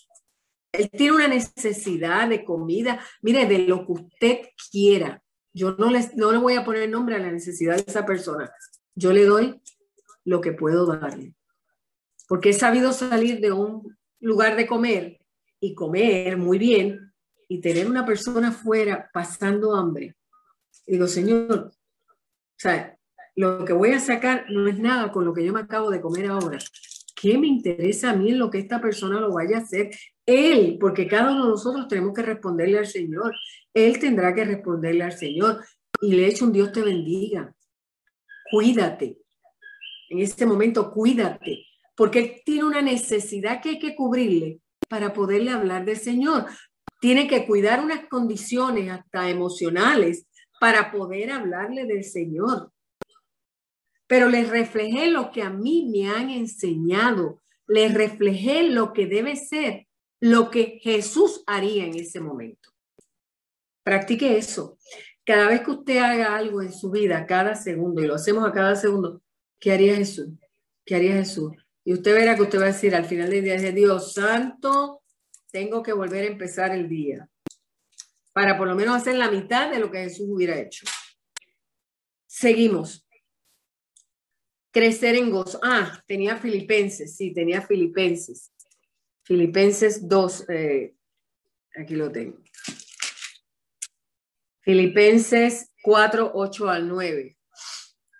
Él 0.72 0.90
tiene 0.90 1.16
una 1.16 1.28
necesidad 1.28 2.28
de 2.28 2.44
comida, 2.44 3.00
mire, 3.22 3.46
de 3.46 3.60
lo 3.60 3.84
que 3.86 3.92
usted 3.92 4.38
quiera. 4.70 5.22
Yo 5.52 5.72
no, 5.72 5.90
les, 5.90 6.14
no 6.14 6.30
le 6.30 6.38
voy 6.38 6.54
a 6.54 6.64
poner 6.64 6.88
nombre 6.88 7.16
a 7.16 7.18
la 7.18 7.32
necesidad 7.32 7.76
de 7.76 7.84
esa 7.86 8.06
persona. 8.06 8.50
Yo 8.94 9.12
le 9.12 9.24
doy 9.24 9.60
lo 10.24 10.40
que 10.40 10.52
puedo 10.52 10.86
darle. 10.86 11.34
Porque 12.28 12.50
he 12.50 12.52
sabido 12.52 12.92
salir 12.92 13.40
de 13.40 13.52
un 13.52 13.96
lugar 14.20 14.56
de 14.56 14.66
comer 14.66 15.18
y 15.58 15.74
comer 15.74 16.36
muy 16.36 16.58
bien 16.58 17.12
y 17.48 17.60
tener 17.60 17.88
una 17.88 18.04
persona 18.04 18.48
afuera 18.48 19.10
pasando 19.12 19.74
hambre. 19.74 20.14
digo, 20.86 21.06
Señor, 21.06 21.72
o 21.72 22.60
sea, 22.60 22.97
lo 23.38 23.64
que 23.64 23.72
voy 23.72 23.92
a 23.92 24.00
sacar 24.00 24.46
no 24.48 24.66
es 24.66 24.80
nada 24.80 25.12
con 25.12 25.24
lo 25.24 25.32
que 25.32 25.44
yo 25.44 25.52
me 25.52 25.60
acabo 25.60 25.90
de 25.90 26.00
comer 26.00 26.26
ahora. 26.26 26.58
¿Qué 27.14 27.38
me 27.38 27.46
interesa 27.46 28.10
a 28.10 28.16
mí 28.16 28.30
en 28.30 28.38
lo 28.40 28.50
que 28.50 28.58
esta 28.58 28.80
persona 28.80 29.20
lo 29.20 29.32
vaya 29.32 29.58
a 29.58 29.60
hacer? 29.60 29.90
Él, 30.26 30.76
porque 30.80 31.06
cada 31.06 31.30
uno 31.30 31.44
de 31.44 31.50
nosotros 31.50 31.86
tenemos 31.86 32.14
que 32.14 32.22
responderle 32.22 32.78
al 32.78 32.88
Señor. 32.88 33.32
Él 33.72 33.96
tendrá 34.00 34.34
que 34.34 34.44
responderle 34.44 35.04
al 35.04 35.12
Señor. 35.12 35.64
Y 36.02 36.16
le 36.16 36.24
he 36.24 36.30
hecho 36.30 36.46
un 36.46 36.52
Dios 36.52 36.72
te 36.72 36.82
bendiga. 36.82 37.54
Cuídate. 38.50 39.18
En 40.08 40.18
este 40.18 40.44
momento, 40.44 40.90
cuídate. 40.90 41.64
Porque 41.94 42.18
Él 42.18 42.42
tiene 42.44 42.64
una 42.64 42.82
necesidad 42.82 43.62
que 43.62 43.68
hay 43.68 43.78
que 43.78 43.94
cubrirle 43.94 44.58
para 44.88 45.12
poderle 45.12 45.52
hablar 45.52 45.84
del 45.84 45.96
Señor. 45.96 46.46
Tiene 47.00 47.28
que 47.28 47.46
cuidar 47.46 47.84
unas 47.84 48.08
condiciones 48.08 48.90
hasta 48.90 49.30
emocionales 49.30 50.26
para 50.58 50.90
poder 50.90 51.30
hablarle 51.30 51.86
del 51.86 52.02
Señor 52.02 52.72
pero 54.08 54.28
les 54.28 54.48
reflejé 54.48 55.06
lo 55.08 55.30
que 55.30 55.42
a 55.42 55.50
mí 55.50 55.88
me 55.92 56.08
han 56.08 56.30
enseñado, 56.30 57.40
les 57.68 57.94
reflejé 57.94 58.64
lo 58.64 58.92
que 58.92 59.06
debe 59.06 59.36
ser, 59.36 59.86
lo 60.18 60.50
que 60.50 60.80
Jesús 60.82 61.44
haría 61.46 61.84
en 61.84 61.94
ese 61.94 62.18
momento. 62.18 62.70
Practique 63.84 64.36
eso. 64.36 64.76
Cada 65.24 65.46
vez 65.46 65.60
que 65.60 65.70
usted 65.70 65.98
haga 65.98 66.34
algo 66.36 66.62
en 66.62 66.72
su 66.72 66.90
vida, 66.90 67.26
cada 67.26 67.54
segundo, 67.54 68.02
y 68.02 68.06
lo 68.06 68.14
hacemos 68.14 68.48
a 68.48 68.52
cada 68.52 68.74
segundo, 68.74 69.22
¿qué 69.60 69.72
haría 69.72 69.94
Jesús? 69.94 70.30
¿Qué 70.84 70.96
haría 70.96 71.12
Jesús? 71.12 71.52
Y 71.84 71.92
usted 71.92 72.14
verá 72.14 72.34
que 72.34 72.42
usted 72.42 72.58
va 72.58 72.64
a 72.64 72.72
decir 72.72 72.94
al 72.94 73.04
final 73.04 73.30
del 73.30 73.44
día, 73.44 73.56
Dios 73.72 74.14
santo, 74.14 75.02
tengo 75.52 75.82
que 75.82 75.92
volver 75.92 76.24
a 76.24 76.28
empezar 76.28 76.72
el 76.72 76.88
día 76.88 77.28
para 78.32 78.56
por 78.56 78.68
lo 78.68 78.74
menos 78.74 78.96
hacer 78.96 79.16
la 79.16 79.30
mitad 79.30 79.70
de 79.70 79.80
lo 79.80 79.90
que 79.90 80.04
Jesús 80.04 80.28
hubiera 80.28 80.56
hecho. 80.58 80.86
Seguimos. 82.26 83.07
Crecer 84.78 85.16
en 85.16 85.32
gozo. 85.32 85.58
Ah, 85.60 86.00
tenía 86.06 86.36
Filipenses, 86.36 87.16
sí, 87.16 87.32
tenía 87.32 87.62
Filipenses. 87.62 88.52
Filipenses 89.24 90.08
2, 90.08 90.48
eh, 90.50 90.94
aquí 91.74 91.96
lo 91.96 92.12
tengo. 92.12 92.38
Filipenses 94.60 95.72
4, 95.82 96.30
8 96.32 96.68
al 96.70 96.86
9. 96.86 97.36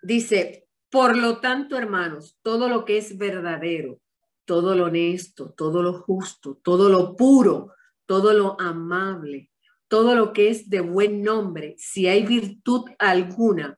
Dice, 0.02 0.66
por 0.90 1.16
lo 1.16 1.38
tanto, 1.38 1.78
hermanos, 1.78 2.36
todo 2.42 2.68
lo 2.68 2.84
que 2.84 2.98
es 2.98 3.16
verdadero, 3.16 4.00
todo 4.44 4.74
lo 4.74 4.86
honesto, 4.86 5.54
todo 5.56 5.80
lo 5.80 5.92
justo, 5.92 6.58
todo 6.64 6.88
lo 6.88 7.14
puro, 7.14 7.72
todo 8.04 8.32
lo 8.32 8.60
amable, 8.60 9.52
todo 9.86 10.16
lo 10.16 10.32
que 10.32 10.50
es 10.50 10.68
de 10.68 10.80
buen 10.80 11.22
nombre, 11.22 11.76
si 11.78 12.08
hay 12.08 12.26
virtud 12.26 12.90
alguna, 12.98 13.77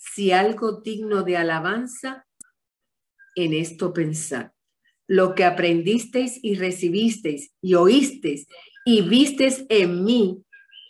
si 0.00 0.32
algo 0.32 0.80
digno 0.80 1.22
de 1.22 1.36
alabanza, 1.36 2.26
en 3.34 3.52
esto 3.52 3.92
pensar. 3.92 4.52
Lo 5.06 5.34
que 5.34 5.44
aprendisteis 5.44 6.38
y 6.42 6.54
recibisteis 6.54 7.52
y 7.60 7.74
oísteis 7.74 8.46
y 8.84 9.02
visteis 9.02 9.66
en 9.68 10.04
mí, 10.04 10.42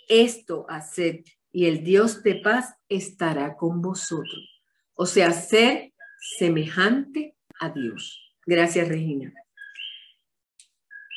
esto 0.09 0.65
haced, 0.69 1.25
y 1.53 1.67
el 1.67 1.83
Dios 1.83 2.23
de 2.23 2.37
paz 2.37 2.75
estará 2.89 3.57
con 3.57 3.83
vosotros. 3.83 4.63
O 4.95 5.07
sea, 5.07 5.33
ser 5.33 5.93
semejante 6.39 7.35
a 7.59 7.71
Dios. 7.71 8.33
Gracias, 8.47 8.89
Regina. 8.89 9.33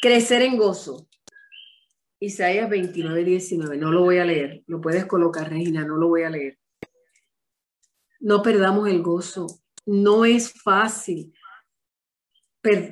Crecer 0.01 0.41
en 0.41 0.57
gozo. 0.57 1.07
Isaías 2.19 2.69
29, 2.69 3.23
19. 3.23 3.77
No 3.77 3.91
lo 3.91 4.01
voy 4.01 4.17
a 4.17 4.25
leer. 4.25 4.63
Lo 4.65 4.81
puedes 4.81 5.05
colocar, 5.05 5.49
Regina. 5.49 5.85
No 5.85 5.97
lo 5.97 6.07
voy 6.07 6.23
a 6.23 6.29
leer 6.29 6.57
no 8.23 8.41
perdamos 8.41 8.89
el 8.89 9.01
gozo. 9.01 9.47
No 9.85 10.25
es 10.25 10.51
fácil 10.51 11.33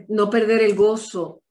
no 0.10 0.30
perder 0.30 0.62
el 0.62 0.76
gozo. 0.76 1.42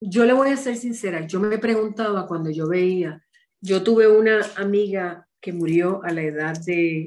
Yo 0.00 0.24
le 0.24 0.32
voy 0.32 0.50
a 0.50 0.56
ser 0.56 0.76
sincera, 0.76 1.26
yo 1.26 1.40
me 1.40 1.58
preguntaba 1.58 2.26
cuando 2.26 2.50
yo 2.50 2.66
veía 2.66 3.22
yo 3.60 3.82
tuve 3.82 4.08
una 4.08 4.40
amiga 4.56 5.28
que 5.40 5.52
murió 5.52 6.02
a 6.02 6.12
la 6.12 6.22
edad 6.22 6.58
de, 6.64 7.06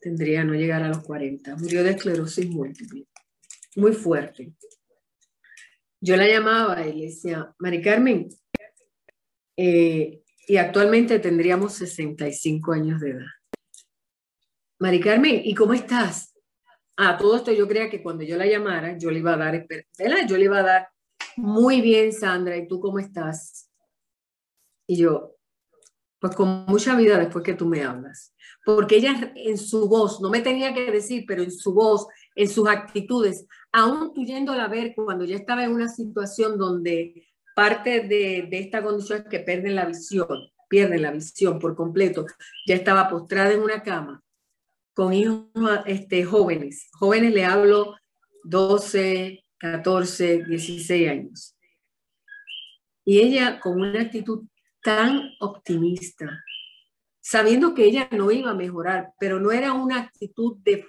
tendría 0.00 0.44
no 0.44 0.54
llegar 0.54 0.82
a 0.82 0.88
los 0.88 1.02
40, 1.02 1.56
murió 1.56 1.84
de 1.84 1.90
esclerosis 1.90 2.48
múltiple, 2.48 3.06
muy 3.76 3.92
fuerte. 3.92 4.52
Yo 6.00 6.16
la 6.16 6.26
llamaba 6.26 6.84
y 6.84 6.92
le 6.92 7.04
decía, 7.06 7.54
Mari 7.58 7.80
Carmen, 7.80 8.28
eh, 9.56 10.22
y 10.48 10.56
actualmente 10.56 11.20
tendríamos 11.20 11.74
65 11.74 12.72
años 12.72 13.00
de 13.00 13.10
edad. 13.10 13.26
Mari 14.82 14.98
Carmen, 14.98 15.42
¿y 15.44 15.54
cómo 15.54 15.74
estás? 15.74 16.34
A 16.96 17.16
todo 17.16 17.36
esto 17.36 17.52
yo 17.52 17.68
creía 17.68 17.88
que 17.88 18.02
cuando 18.02 18.24
yo 18.24 18.36
la 18.36 18.46
llamara, 18.46 18.98
yo 18.98 19.12
le 19.12 19.20
iba 19.20 19.34
a 19.34 19.36
dar, 19.36 19.64
¿verdad? 19.96 20.26
Yo 20.26 20.36
le 20.36 20.46
iba 20.46 20.58
a 20.58 20.64
dar, 20.64 20.88
muy 21.36 21.80
bien, 21.80 22.12
Sandra, 22.12 22.56
¿y 22.56 22.66
tú 22.66 22.80
cómo 22.80 22.98
estás? 22.98 23.70
Y 24.88 24.96
yo, 24.96 25.36
pues 26.18 26.34
con 26.34 26.64
mucha 26.66 26.96
vida 26.96 27.16
después 27.16 27.44
que 27.44 27.54
tú 27.54 27.64
me 27.64 27.84
hablas. 27.84 28.34
Porque 28.64 28.96
ella 28.96 29.32
en 29.36 29.56
su 29.56 29.88
voz, 29.88 30.20
no 30.20 30.30
me 30.30 30.40
tenía 30.40 30.74
que 30.74 30.90
decir, 30.90 31.26
pero 31.28 31.44
en 31.44 31.52
su 31.52 31.72
voz, 31.72 32.08
en 32.34 32.48
sus 32.48 32.68
actitudes, 32.68 33.46
aún 33.70 34.12
tú 34.12 34.24
a 34.50 34.66
ver 34.66 34.94
cuando 34.96 35.24
ya 35.24 35.36
estaba 35.36 35.62
en 35.62 35.70
una 35.70 35.86
situación 35.86 36.58
donde 36.58 37.28
parte 37.54 38.00
de, 38.00 38.48
de 38.50 38.58
esta 38.58 38.82
condición 38.82 39.20
es 39.20 39.28
que 39.28 39.38
pierden 39.38 39.76
la 39.76 39.84
visión, 39.84 40.26
pierden 40.68 41.02
la 41.02 41.12
visión 41.12 41.60
por 41.60 41.76
completo, 41.76 42.26
ya 42.66 42.74
estaba 42.74 43.08
postrada 43.08 43.52
en 43.52 43.62
una 43.62 43.80
cama 43.84 44.20
con 44.94 45.12
hijos 45.12 45.46
este, 45.86 46.24
jóvenes. 46.24 46.88
Jóvenes 46.92 47.32
le 47.32 47.44
hablo 47.44 47.96
12, 48.44 49.44
14, 49.58 50.44
16 50.44 51.08
años. 51.08 51.56
Y 53.04 53.20
ella 53.20 53.60
con 53.60 53.80
una 53.80 54.02
actitud 54.02 54.44
tan 54.82 55.30
optimista, 55.40 56.42
sabiendo 57.20 57.74
que 57.74 57.84
ella 57.84 58.08
no 58.12 58.30
iba 58.30 58.50
a 58.50 58.54
mejorar, 58.54 59.12
pero 59.18 59.40
no 59.40 59.52
era 59.52 59.72
una 59.72 59.98
actitud 59.98 60.56
de, 60.58 60.84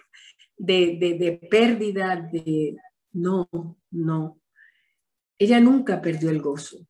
de, 0.58 0.98
de, 1.00 1.14
de 1.18 1.32
pérdida, 1.50 2.16
de 2.16 2.76
no, 3.14 3.48
no. 3.92 4.40
Ella 5.38 5.60
nunca 5.60 6.02
perdió 6.02 6.30
el 6.30 6.42
gozo. 6.42 6.86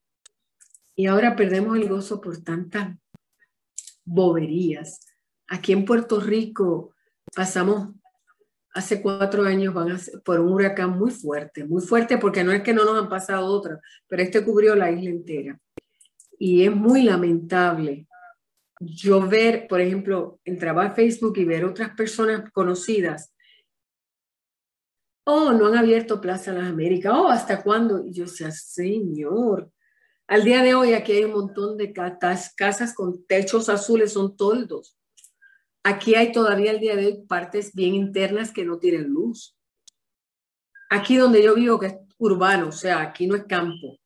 Y 0.96 1.08
ahora 1.08 1.36
perdemos 1.36 1.78
el 1.78 1.90
gozo 1.90 2.22
por 2.22 2.42
tantas 2.44 2.96
boberías. 4.06 5.00
Aquí 5.48 5.74
en 5.74 5.86
Puerto 5.86 6.20
Rico 6.20 6.93
pasamos, 7.36 7.90
hace 8.74 9.02
cuatro 9.02 9.44
años, 9.44 9.74
por 10.24 10.40
un 10.40 10.54
huracán 10.54 10.98
muy 10.98 11.12
fuerte, 11.12 11.64
muy 11.64 11.82
fuerte 11.82 12.18
porque 12.18 12.44
no 12.44 12.52
es 12.52 12.62
que 12.62 12.74
no 12.74 12.86
nos 12.86 13.02
han 13.02 13.10
pasado 13.10 13.46
otras, 13.46 13.80
pero 14.08 14.24
este 14.24 14.44
cubrió 14.44 14.76
la 14.76 14.92
isla 14.92 15.10
entera. 15.10 15.60
Y 16.40 16.66
es 16.66 16.76
muy 16.76 17.04
lamentable 17.04 18.08
yo 18.86 19.28
ver, 19.28 19.68
por 19.68 19.82
ejemplo, 19.82 20.40
entrar 20.44 20.78
a 20.78 20.94
Facebook 20.94 21.38
y 21.38 21.46
ver 21.46 21.66
otras 21.66 21.92
personas 21.96 22.52
conocidas. 22.52 23.34
Oh, 25.26 25.54
no 25.54 25.68
han 25.68 25.78
abierto 25.78 26.20
Plaza 26.20 26.52
Las 26.52 26.68
Américas. 26.68 27.14
Oh, 27.16 27.30
¿hasta 27.30 27.64
cuándo? 27.64 28.06
Y 28.06 28.14
yo 28.14 28.26
decía, 28.26 28.52
Señor. 28.52 29.72
Al 30.28 30.44
día 30.44 30.62
de 30.64 30.74
hoy 30.74 30.94
aquí 30.94 31.14
hay 31.14 31.24
un 31.26 31.34
montón 31.34 31.78
de 31.78 31.94
casas 31.94 32.94
con 32.96 33.26
techos 33.26 33.70
azules, 33.70 34.14
son 34.14 34.36
toldos. 34.36 34.98
Aquí 35.84 36.16
hay 36.16 36.32
todavía 36.32 36.72
al 36.72 36.80
día 36.80 36.96
de 36.96 37.06
hoy 37.06 37.26
partes 37.28 37.74
bien 37.74 37.94
internas 37.94 38.54
que 38.54 38.64
no 38.64 38.80
tienen 38.80 39.10
luz. 39.10 39.58
Aquí 40.90 41.18
donde 41.18 41.44
yo 41.44 41.56
vivo, 41.56 41.78
que 41.78 41.88
es 41.88 41.96
urbano, 42.18 42.70
o 42.70 42.72
sea, 42.72 43.02
aquí 43.02 43.28
no 43.28 43.36
es 43.36 43.44
campo. 43.44 44.00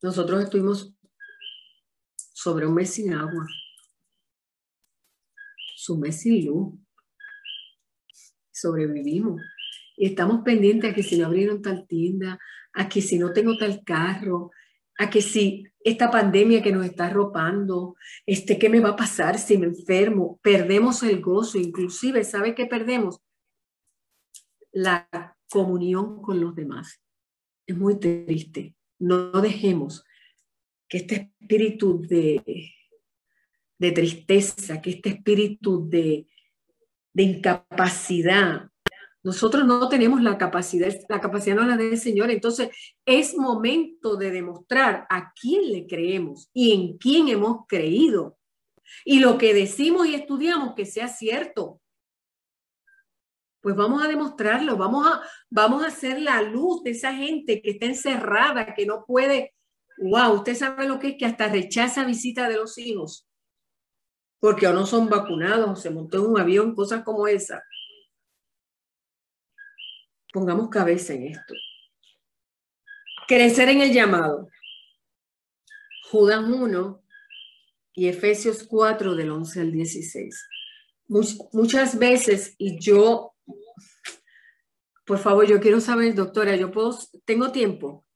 Nosotros 0.00 0.42
estuvimos 0.42 0.94
sobre 2.32 2.66
un 2.66 2.74
mes 2.74 2.94
sin 2.94 3.12
agua, 3.12 3.46
su 5.74 5.98
mes 5.98 6.20
sin 6.20 6.46
luz. 6.46 6.74
Sobrevivimos. 8.50 9.42
Y 9.98 10.06
estamos 10.06 10.42
pendientes 10.42 10.90
a 10.90 10.94
que 10.94 11.02
si 11.02 11.18
no 11.18 11.26
abrieron 11.26 11.60
tal 11.60 11.86
tienda, 11.86 12.38
a 12.72 12.88
que 12.88 13.02
si 13.02 13.18
no 13.18 13.32
tengo 13.32 13.56
tal 13.58 13.84
carro, 13.84 14.50
a 14.98 15.10
que 15.10 15.20
si 15.20 15.66
esta 15.84 16.10
pandemia 16.10 16.62
que 16.62 16.72
nos 16.72 16.84
está 16.84 17.06
arropando, 17.06 17.96
este, 18.24 18.58
¿qué 18.58 18.68
me 18.68 18.80
va 18.80 18.90
a 18.90 18.96
pasar 18.96 19.38
si 19.38 19.56
me 19.58 19.66
enfermo? 19.66 20.38
Perdemos 20.42 21.02
el 21.02 21.20
gozo, 21.20 21.58
inclusive, 21.58 22.24
¿sabe 22.24 22.54
qué 22.54 22.66
perdemos? 22.66 23.20
La 24.72 25.08
comunión 25.48 26.22
con 26.22 26.40
los 26.40 26.54
demás. 26.54 27.00
Es 27.66 27.76
muy 27.76 27.98
triste. 27.98 28.74
No 28.98 29.30
dejemos 29.40 30.04
que 30.88 30.98
este 30.98 31.14
espíritu 31.40 32.00
de, 32.02 32.74
de 33.78 33.92
tristeza, 33.92 34.80
que 34.80 34.90
este 34.90 35.10
espíritu 35.10 35.88
de, 35.88 36.26
de 37.12 37.22
incapacidad, 37.22 38.70
nosotros 39.26 39.66
no 39.66 39.88
tenemos 39.88 40.22
la 40.22 40.38
capacidad, 40.38 40.94
la 41.08 41.20
capacidad 41.20 41.56
no 41.56 41.64
la 41.64 41.76
del 41.76 41.98
Señor. 41.98 42.30
Entonces, 42.30 42.70
es 43.04 43.36
momento 43.36 44.14
de 44.14 44.30
demostrar 44.30 45.04
a 45.10 45.32
quién 45.32 45.72
le 45.72 45.88
creemos 45.88 46.48
y 46.52 46.72
en 46.72 46.96
quién 46.96 47.26
hemos 47.26 47.66
creído. 47.66 48.38
Y 49.04 49.18
lo 49.18 49.36
que 49.36 49.52
decimos 49.52 50.06
y 50.06 50.14
estudiamos 50.14 50.74
que 50.76 50.86
sea 50.86 51.08
cierto. 51.08 51.80
Pues 53.60 53.74
vamos 53.74 54.00
a 54.04 54.06
demostrarlo, 54.06 54.76
vamos 54.76 55.04
a, 55.04 55.20
vamos 55.50 55.82
a 55.82 55.88
hacer 55.88 56.20
la 56.20 56.40
luz 56.42 56.84
de 56.84 56.92
esa 56.92 57.12
gente 57.12 57.60
que 57.60 57.72
está 57.72 57.86
encerrada, 57.86 58.74
que 58.74 58.86
no 58.86 59.04
puede 59.04 59.56
wow, 59.98 60.34
usted 60.34 60.54
sabe 60.54 60.86
lo 60.86 61.00
que 61.00 61.08
es 61.08 61.16
que 61.18 61.26
hasta 61.26 61.48
rechaza 61.48 62.04
visita 62.04 62.48
de 62.48 62.58
los 62.58 62.78
hijos, 62.78 63.26
porque 64.38 64.68
o 64.68 64.72
no 64.72 64.86
son 64.86 65.08
vacunados, 65.08 65.68
o 65.68 65.74
se 65.74 65.90
montó 65.90 66.18
en 66.18 66.26
un 66.26 66.38
avión, 66.38 66.76
cosas 66.76 67.02
como 67.02 67.26
esa. 67.26 67.64
Pongamos 70.36 70.68
cabeza 70.68 71.14
en 71.14 71.28
esto. 71.28 71.54
Crecer 73.26 73.70
en 73.70 73.80
el 73.80 73.90
llamado. 73.90 74.50
Judas 76.10 76.44
1 76.46 77.02
y 77.94 78.08
Efesios 78.08 78.62
4 78.64 79.14
del 79.14 79.30
11 79.30 79.60
al 79.62 79.72
16. 79.72 80.48
muchas 81.54 81.98
veces, 81.98 82.54
y 82.58 82.78
yo, 82.78 83.34
por 85.06 85.16
favor, 85.16 85.46
yo 85.46 85.58
quiero 85.58 85.80
saber, 85.80 86.14
doctora, 86.14 86.54
yo 86.54 86.70
puedo, 86.70 86.94
tengo 87.24 87.50
tiempo. 87.50 88.06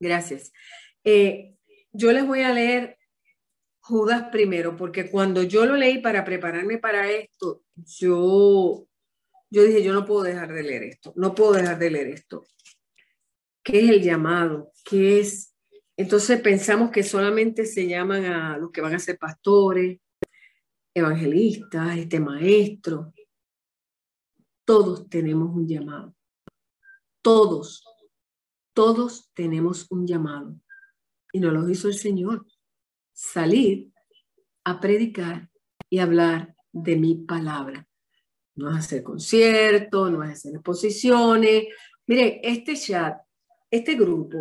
Gracias. 0.00 0.50
Eh, 1.04 1.58
yo 1.92 2.10
les 2.10 2.26
voy 2.26 2.40
a 2.40 2.54
leer 2.54 2.96
Judas 3.80 4.30
primero, 4.32 4.78
porque 4.78 5.10
cuando 5.10 5.42
yo 5.42 5.66
lo 5.66 5.76
leí 5.76 5.98
para 5.98 6.24
prepararme 6.24 6.78
para 6.78 7.10
esto, 7.10 7.64
yo, 7.74 8.86
yo 9.52 9.64
dije, 9.64 9.82
yo 9.82 9.92
no 9.92 10.06
puedo 10.06 10.22
dejar 10.22 10.50
de 10.50 10.62
leer 10.62 10.82
esto, 10.84 11.12
no 11.14 11.34
puedo 11.34 11.52
dejar 11.52 11.78
de 11.78 11.90
leer 11.90 12.08
esto. 12.08 12.46
¿Qué 13.62 13.80
es 13.80 13.90
el 13.90 14.02
llamado? 14.02 14.72
¿Qué 14.82 15.20
es? 15.20 15.54
Entonces 15.94 16.40
pensamos 16.40 16.90
que 16.90 17.02
solamente 17.02 17.66
se 17.66 17.86
llaman 17.86 18.24
a 18.24 18.56
los 18.56 18.70
que 18.70 18.80
van 18.80 18.94
a 18.94 18.98
ser 18.98 19.18
pastores, 19.18 20.00
evangelistas, 20.94 21.98
este 21.98 22.18
maestro. 22.18 23.12
Todos 24.64 25.06
tenemos 25.10 25.54
un 25.54 25.68
llamado. 25.68 26.16
Todos. 27.20 27.84
Todos 28.72 29.30
tenemos 29.34 29.86
un 29.90 30.06
llamado 30.06 30.58
y 31.30 31.40
nos 31.40 31.52
lo 31.52 31.68
hizo 31.68 31.88
el 31.88 31.94
Señor. 31.94 32.46
Salir 33.12 33.92
a 34.64 34.80
predicar 34.80 35.50
y 35.90 35.98
hablar 35.98 36.56
de 36.72 36.96
mi 36.96 37.16
palabra. 37.16 37.86
No 38.54 38.70
es 38.70 38.78
hacer 38.78 39.02
conciertos, 39.02 40.10
no 40.10 40.22
es 40.22 40.30
hacer 40.30 40.54
exposiciones. 40.54 41.64
Mire, 42.06 42.40
este 42.42 42.76
chat, 42.76 43.18
este 43.70 43.94
grupo 43.94 44.38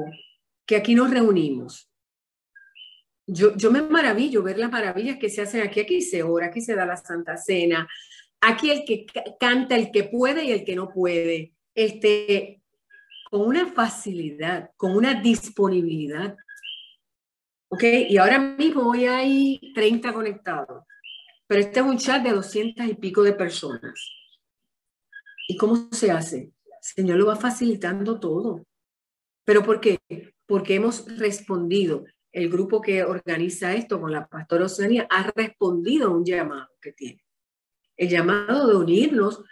que 0.65 0.75
aquí 0.75 0.95
nos 0.95 1.09
reunimos, 1.09 1.91
yo, 3.27 3.55
yo 3.55 3.71
me 3.71 3.81
maravillo 3.81 4.43
ver 4.43 4.57
las 4.57 4.71
maravillas 4.71 5.17
que 5.17 5.29
se 5.29 5.41
hacen 5.41 5.61
aquí. 5.61 5.79
Aquí 5.79 6.01
se 6.01 6.23
ora, 6.23 6.47
aquí 6.47 6.61
se 6.61 6.75
da 6.75 6.85
la 6.85 6.97
Santa 6.97 7.37
Cena. 7.37 7.87
Aquí 8.41 8.71
el 8.71 8.83
que 8.85 9.05
canta, 9.39 9.75
el 9.75 9.91
que 9.91 10.03
puede 10.05 10.43
y 10.43 10.51
el 10.51 10.65
que 10.65 10.75
no 10.75 10.89
puede. 10.89 11.53
Este, 11.73 12.61
con 13.29 13.47
una 13.47 13.67
facilidad, 13.67 14.71
con 14.75 14.95
una 14.95 15.21
disponibilidad. 15.21 16.35
¿Ok? 17.69 17.83
Y 18.09 18.17
ahora 18.17 18.39
mismo 18.39 18.89
hoy 18.89 19.05
hay 19.05 19.71
30 19.73 20.11
conectados, 20.11 20.83
pero 21.51 21.63
este 21.63 21.81
es 21.81 21.85
un 21.85 21.97
chat 21.97 22.23
de 22.23 22.31
200 22.31 22.85
y 22.87 22.93
pico 22.93 23.23
de 23.23 23.33
personas. 23.33 24.09
¿Y 25.49 25.57
cómo 25.57 25.89
se 25.91 26.09
hace? 26.09 26.53
Señor 26.79 27.17
lo 27.17 27.25
va 27.25 27.35
facilitando 27.35 28.21
todo. 28.21 28.65
¿Pero 29.43 29.61
por 29.61 29.81
qué? 29.81 29.99
Porque 30.45 30.75
hemos 30.75 31.05
respondido. 31.17 32.05
El 32.31 32.49
grupo 32.49 32.79
que 32.79 33.03
organiza 33.03 33.73
esto 33.73 33.99
con 33.99 34.13
la 34.13 34.29
pastora 34.29 34.67
Oceania 34.67 35.05
ha 35.09 35.29
respondido 35.35 36.07
a 36.07 36.11
un 36.11 36.23
llamado 36.23 36.69
que 36.81 36.93
tiene. 36.93 37.25
El 37.97 38.07
llamado 38.07 38.69
de 38.69 38.77
unirnos 38.77 39.43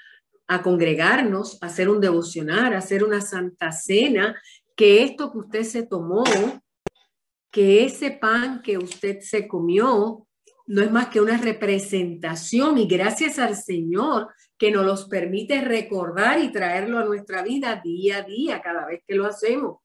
a 0.48 0.62
congregarnos, 0.62 1.62
a 1.62 1.66
hacer 1.66 1.90
un 1.90 2.00
devocional, 2.00 2.76
a 2.76 2.78
hacer 2.78 3.04
una 3.04 3.20
santa 3.20 3.74
cena, 3.74 4.42
que 4.74 5.04
esto 5.04 5.34
que 5.34 5.38
usted 5.40 5.64
se 5.64 5.84
tomó 5.86 6.24
que 7.52 7.84
ese 7.84 8.12
pan 8.12 8.62
que 8.62 8.78
usted 8.78 9.20
se 9.20 9.50
comió 9.50 10.29
no 10.70 10.84
es 10.84 10.92
más 10.92 11.08
que 11.08 11.20
una 11.20 11.36
representación 11.36 12.78
y 12.78 12.88
gracias 12.88 13.40
al 13.40 13.56
Señor 13.56 14.30
que 14.56 14.70
nos 14.70 14.86
los 14.86 15.06
permite 15.06 15.62
recordar 15.62 16.40
y 16.40 16.52
traerlo 16.52 17.00
a 17.00 17.06
nuestra 17.06 17.42
vida 17.42 17.82
día 17.84 18.18
a 18.18 18.22
día, 18.22 18.62
cada 18.62 18.86
vez 18.86 19.02
que 19.08 19.16
lo 19.16 19.26
hacemos. 19.26 19.80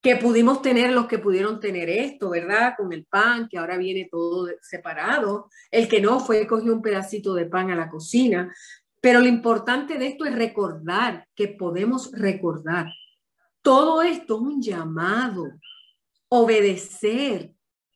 Que 0.00 0.14
pudimos 0.14 0.62
tener 0.62 0.92
los 0.92 1.06
que 1.06 1.18
pudieron 1.18 1.58
tener 1.58 1.90
esto, 1.90 2.30
¿verdad? 2.30 2.74
Con 2.76 2.92
el 2.92 3.06
pan, 3.06 3.48
que 3.48 3.58
ahora 3.58 3.76
viene 3.76 4.08
todo 4.08 4.48
separado. 4.60 5.48
El 5.68 5.88
que 5.88 6.00
no 6.00 6.20
fue, 6.20 6.46
cogió 6.46 6.72
un 6.72 6.82
pedacito 6.82 7.34
de 7.34 7.46
pan 7.46 7.72
a 7.72 7.76
la 7.76 7.90
cocina. 7.90 8.54
Pero 9.00 9.18
lo 9.18 9.26
importante 9.26 9.98
de 9.98 10.06
esto 10.06 10.24
es 10.26 10.34
recordar, 10.36 11.26
que 11.34 11.48
podemos 11.48 12.12
recordar. 12.12 12.86
Todo 13.62 14.02
esto 14.02 14.36
es 14.36 14.40
un 14.42 14.62
llamado, 14.62 15.44
obedecer, 16.28 17.52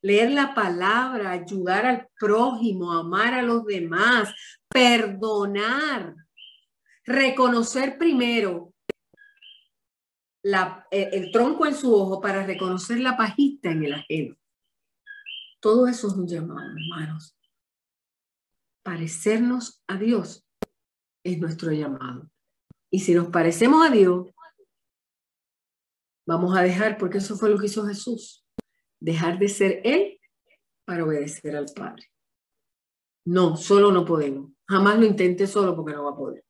leer 0.07 0.31
la 0.31 0.55
palabra, 0.55 1.33
ayudar 1.33 1.85
al 1.85 2.09
prójimo, 2.17 2.93
amar 2.93 3.35
a 3.35 3.43
los 3.43 3.65
demás, 3.65 4.33
perdonar, 4.69 6.15
reconocer 7.05 7.99
primero 7.99 8.73
la, 10.45 10.87
el, 10.93 11.33
tronco 11.33 11.67
en 11.67 11.75
su 11.75 11.93
ojo 11.93 12.21
para 12.21 12.47
reconocer 12.47 13.01
la 13.01 13.17
pajita 13.17 13.73
en 13.73 13.85
el 13.85 13.95
ajeno. 13.95 14.37
Todo 15.59 15.89
eso 15.89 16.07
es 16.07 16.15
un 16.15 16.29
llamado, 16.29 16.71
hermanos. 16.71 17.37
Parecernos 18.85 19.83
a 19.89 19.97
Dios 19.97 20.47
es 21.25 21.41
nuestro 21.41 21.73
llamado. 21.73 22.31
Y 22.93 23.01
si 23.01 23.13
nos 23.13 23.27
parecemos 23.27 23.85
a 23.85 23.91
Dios, 23.91 24.29
vamos 26.25 26.57
a 26.57 26.63
dejar, 26.63 26.97
porque 26.97 27.19
eso 27.19 27.35
fue 27.35 27.51
lo 27.51 27.59
que 27.59 27.67
hizo 27.67 27.85
Jesús 27.85 28.45
dejar 29.07 29.39
de 29.39 29.49
ser 29.49 29.81
Él 29.85 30.19
para 30.85 31.05
obedecer 31.05 31.55
al 31.55 31.67
Padre. 31.67 32.11
No, 33.25 33.57
solo 33.57 33.93
no 33.93 34.05
podemos. 34.05 34.51
Jamás 34.67 34.99
lo 34.99 35.07
intente 35.07 35.47
solo 35.47 35.77
porque 35.77 35.95
no 35.95 36.05
va 36.05 36.11
a 36.11 36.17
poder. 36.17 36.45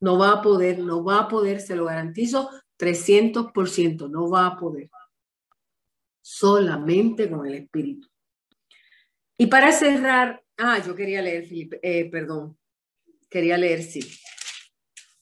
No 0.00 0.18
va 0.18 0.32
a 0.32 0.42
poder, 0.42 0.80
no 0.80 1.04
va 1.04 1.20
a 1.20 1.28
poder, 1.28 1.60
se 1.60 1.76
lo 1.76 1.84
garantizo 1.84 2.50
300%, 2.76 4.10
no 4.10 4.28
va 4.28 4.46
a 4.46 4.56
poder. 4.56 4.90
Solamente 6.20 7.30
con 7.30 7.46
el 7.46 7.54
Espíritu. 7.54 8.08
Y 9.38 9.46
para 9.46 9.70
cerrar, 9.70 10.42
ah, 10.56 10.82
yo 10.84 10.96
quería 10.96 11.22
leer, 11.22 11.46
Felipe, 11.46 11.78
eh, 11.82 12.10
perdón, 12.10 12.58
quería 13.30 13.56
leer, 13.56 13.84
sí. 13.84 14.00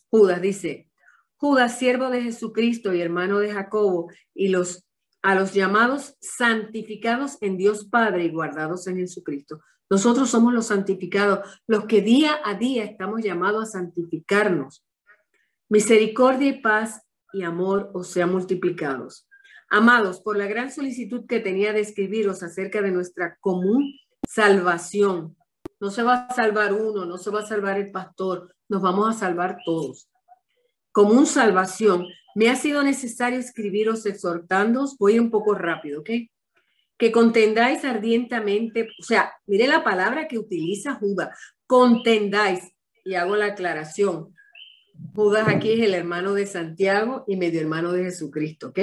Judas 0.08 0.40
dice, 0.40 0.88
Judas, 1.36 1.78
siervo 1.78 2.08
de 2.08 2.22
Jesucristo 2.22 2.94
y 2.94 3.02
hermano 3.02 3.38
de 3.38 3.52
Jacobo, 3.52 4.10
y 4.32 4.48
los 4.48 4.84
a 5.24 5.34
los 5.34 5.54
llamados 5.54 6.16
santificados 6.20 7.38
en 7.40 7.56
Dios 7.56 7.86
Padre 7.86 8.24
y 8.26 8.30
guardados 8.30 8.86
en 8.88 8.98
Jesucristo. 8.98 9.58
Nosotros 9.88 10.28
somos 10.28 10.52
los 10.52 10.66
santificados, 10.66 11.62
los 11.66 11.86
que 11.86 12.02
día 12.02 12.40
a 12.44 12.52
día 12.54 12.84
estamos 12.84 13.22
llamados 13.22 13.62
a 13.62 13.78
santificarnos. 13.78 14.84
Misericordia 15.70 16.48
y 16.50 16.60
paz 16.60 17.00
y 17.32 17.42
amor 17.42 17.90
os 17.94 18.08
sean 18.08 18.32
multiplicados. 18.32 19.26
Amados, 19.70 20.20
por 20.20 20.36
la 20.36 20.46
gran 20.46 20.70
solicitud 20.70 21.24
que 21.26 21.40
tenía 21.40 21.72
de 21.72 21.80
escribiros 21.80 22.42
acerca 22.42 22.82
de 22.82 22.92
nuestra 22.92 23.38
común 23.40 23.98
salvación, 24.28 25.38
no 25.80 25.90
se 25.90 26.02
va 26.02 26.26
a 26.26 26.34
salvar 26.34 26.74
uno, 26.74 27.06
no 27.06 27.16
se 27.16 27.30
va 27.30 27.40
a 27.40 27.46
salvar 27.46 27.78
el 27.78 27.90
pastor, 27.90 28.54
nos 28.68 28.82
vamos 28.82 29.08
a 29.08 29.18
salvar 29.18 29.56
todos. 29.64 30.10
Común 30.92 31.24
salvación, 31.24 32.06
me 32.34 32.48
ha 32.50 32.56
sido 32.56 32.82
necesario 32.82 33.38
escribiros 33.38 34.06
exhortándoos, 34.06 34.96
voy 34.98 35.18
un 35.18 35.30
poco 35.30 35.54
rápido, 35.54 36.00
¿ok? 36.00 36.10
Que 36.96 37.12
contendáis 37.12 37.84
ardientemente, 37.84 38.88
o 39.00 39.02
sea, 39.02 39.32
mire 39.46 39.66
la 39.66 39.84
palabra 39.84 40.28
que 40.28 40.38
utiliza 40.38 40.94
Judas, 40.94 41.30
contendáis, 41.66 42.74
y 43.04 43.14
hago 43.14 43.36
la 43.36 43.46
aclaración. 43.46 44.34
Judas 45.14 45.46
aquí 45.48 45.72
es 45.72 45.80
el 45.80 45.94
hermano 45.94 46.34
de 46.34 46.46
Santiago 46.46 47.24
y 47.26 47.36
medio 47.36 47.60
hermano 47.60 47.92
de 47.92 48.04
Jesucristo, 48.04 48.68
¿ok? 48.68 48.78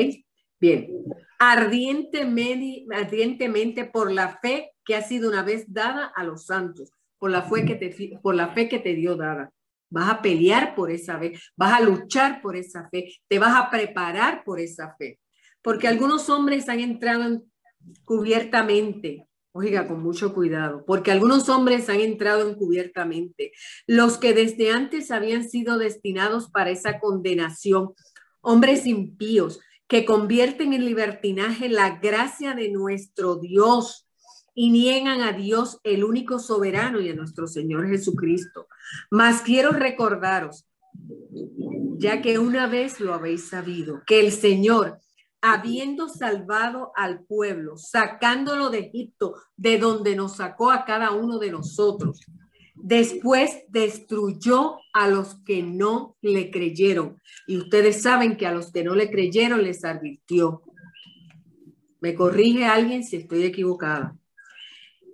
Bien, 0.60 1.04
ardientemente, 1.39 2.86
ardientemente 2.95 3.86
por 3.86 4.12
la 4.12 4.38
fe 4.38 4.72
que 4.86 4.95
ha 4.95 5.02
sido 5.02 5.30
una 5.30 5.41
vez 5.41 5.66
dada 5.68 6.06
a 6.16 6.24
los 6.24 6.45
santos, 6.45 6.91
por 7.18 7.32
la 7.32 7.41
fe 7.41 7.66
que 7.66 7.76
te, 7.76 8.20
por 8.22 8.36
la 8.36 8.49
fe 8.49 8.70
que 8.70 8.80
te 8.80 8.93
dio 8.93 9.16
dada. 9.16 9.52
Vas 9.92 10.10
a 10.10 10.22
pelear 10.22 10.74
por 10.74 10.89
esa 10.89 11.20
fe, 11.20 11.34
vas 11.56 11.80
a 11.80 11.84
luchar 11.84 12.42
por 12.42 12.56
esa 12.56 12.89
fe, 12.89 13.14
te 13.28 13.38
vas 13.38 13.56
a 13.56 13.70
preparar 13.70 14.44
por 14.44 14.60
esa 14.60 14.96
fe. 14.98 15.20
Porque 15.62 15.88
algunos 15.88 16.30
hombres 16.30 16.70
han 16.70 16.80
entrado 16.80 17.44
encubiertamente, 17.86 19.28
oiga, 19.52 19.88
con 19.88 20.02
mucho 20.02 20.34
cuidado, 20.34 20.84
porque 20.88 21.12
algunos 21.12 21.50
hombres 21.50 21.89
han 21.89 22.00
entrado 22.00 22.50
encubiertamente, 22.50 23.52
los 23.86 24.18
que 24.18 24.34
desde 24.34 24.72
antes 24.72 25.12
habían 25.12 25.48
sido 25.48 25.78
destinados 25.78 26.50
para 26.50 26.72
esa 26.72 27.00
condenación, 27.00 27.94
hombres 28.42 28.88
impíos 28.88 29.60
que 29.88 30.06
convierten 30.06 30.72
en 30.72 30.86
libertinaje 30.86 31.68
la 31.68 32.00
gracia 32.00 32.56
de 32.56 32.72
nuestro 32.72 33.36
Dios 33.36 34.08
y 34.54 34.70
niegan 34.70 35.22
a 35.22 35.34
Dios, 35.34 35.80
el 35.84 36.04
único 36.04 36.39
soberano, 36.39 36.99
y 36.99 37.10
a 37.10 37.16
nuestro 37.16 37.47
Señor 37.47 37.88
Jesucristo. 37.88 38.68
Mas 39.10 39.41
quiero 39.41 39.72
recordaros, 39.72 40.66
ya 41.97 42.22
que 42.22 42.39
una 42.39 42.68
vez 42.68 42.99
lo 42.99 43.14
habéis 43.14 43.47
sabido, 43.47 44.02
que 44.06 44.20
el 44.20 44.32
Señor, 44.32 44.99
habiendo 45.41 46.10
salvado 46.10 46.91
al 46.95 47.24
pueblo, 47.24 47.78
sacándolo 47.78 48.70
de 48.70 48.80
Egipto, 48.80 49.36
de 49.56 49.78
donde 49.78 50.16
nos 50.16 50.38
sacó 50.38 50.72
a 50.72 50.86
cada 50.86 51.12
uno 51.12 51.39
de 51.39 51.52
nosotros, 51.52 52.20
después 52.76 53.64
destruyó 53.70 54.78
a 54.93 55.08
los 55.08 55.36
que 55.45 55.64
no 55.64 56.18
le 56.22 56.52
creyeron. 56.52 57.22
Y 57.47 57.58
ustedes 57.58 58.02
saben 58.02 58.38
que 58.38 58.47
a 58.47 58.52
los 58.52 58.72
que 58.72 58.84
no 58.84 58.95
le 58.95 59.10
creyeron 59.10 59.64
les 59.64 59.86
advirtió. 59.86 60.64
Me 61.99 62.16
corrige 62.16 62.66
alguien 62.66 63.04
si 63.04 63.18
estoy 63.18 63.43
equivocada. 63.43 64.18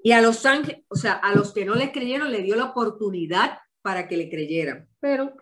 Y 0.08 0.14
a 0.14 0.22
los 0.22 0.46
ángeles, 0.46 0.86
o 0.88 0.96
sea, 0.96 1.16
a 1.16 1.36
los 1.36 1.52
que 1.52 1.66
no 1.66 1.76
le 1.76 1.92
creyeron, 1.92 2.32
le 2.32 2.42
dio 2.42 2.56
la 2.56 2.70
oportunidad 2.70 3.58
para 3.82 4.08
que 4.08 4.16
le 4.16 4.30
creyeran, 4.30 4.88
pero 5.02 5.34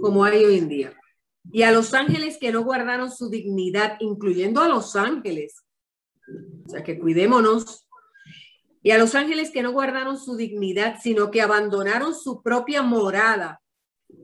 como 0.00 0.24
hay 0.24 0.44
hoy 0.44 0.58
en 0.58 0.68
día. 0.68 0.92
Y 1.50 1.62
a 1.62 1.72
los 1.72 1.92
ángeles 1.92 2.38
que 2.40 2.52
no 2.52 2.62
guardaron 2.62 3.10
su 3.10 3.28
dignidad, 3.28 3.96
incluyendo 3.98 4.60
a 4.60 4.68
los 4.68 4.94
ángeles, 4.94 5.64
o 6.64 6.68
sea, 6.68 6.84
que 6.84 6.96
cuidémonos. 6.96 7.88
Y 8.84 8.92
a 8.92 8.98
los 8.98 9.16
ángeles 9.16 9.50
que 9.50 9.64
no 9.64 9.72
guardaron 9.72 10.16
su 10.16 10.36
dignidad, 10.36 11.00
sino 11.02 11.32
que 11.32 11.42
abandonaron 11.42 12.14
su 12.14 12.40
propia 12.40 12.82
morada, 12.82 13.62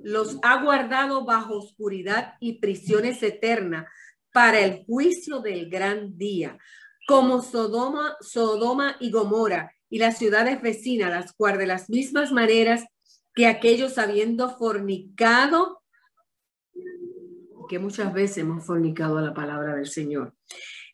los 0.04 0.38
ha 0.42 0.62
guardado 0.62 1.24
bajo 1.24 1.58
oscuridad 1.58 2.34
y 2.38 2.60
prisiones 2.60 3.20
eternas 3.24 3.86
para 4.32 4.60
el 4.60 4.84
juicio 4.84 5.40
del 5.40 5.68
gran 5.68 6.16
día 6.16 6.56
como 7.08 7.40
Sodoma, 7.40 8.18
Sodoma 8.20 8.96
y 9.00 9.10
Gomorra 9.10 9.72
y 9.88 9.98
las 9.98 10.18
ciudades 10.18 10.60
vecinas, 10.60 11.08
las 11.08 11.32
cuales 11.32 11.58
de 11.58 11.66
las 11.66 11.88
mismas 11.88 12.32
maneras 12.32 12.84
que 13.34 13.46
aquellos 13.46 13.96
habiendo 13.96 14.50
fornicado, 14.58 15.80
que 17.66 17.78
muchas 17.78 18.12
veces 18.12 18.36
hemos 18.38 18.66
fornicado 18.66 19.16
a 19.16 19.22
la 19.22 19.32
palabra 19.32 19.74
del 19.74 19.86
Señor. 19.86 20.34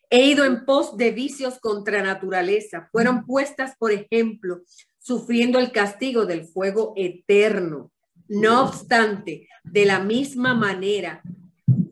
He 0.09 0.25
ido 0.27 0.45
en 0.45 0.63
pos 0.63 0.95
de 0.95 1.11
vicios 1.11 1.59
contra 1.59 2.01
naturaleza, 2.01 2.87
fueron 2.93 3.25
puestas, 3.25 3.75
por 3.77 3.91
ejemplo, 3.91 4.61
sufriendo 4.97 5.59
el 5.59 5.73
castigo 5.73 6.25
del 6.25 6.45
fuego 6.45 6.93
eterno. 6.95 7.91
No 8.29 8.63
obstante, 8.63 9.49
de 9.65 9.85
la 9.85 9.99
misma 9.99 10.53
manera, 10.53 11.21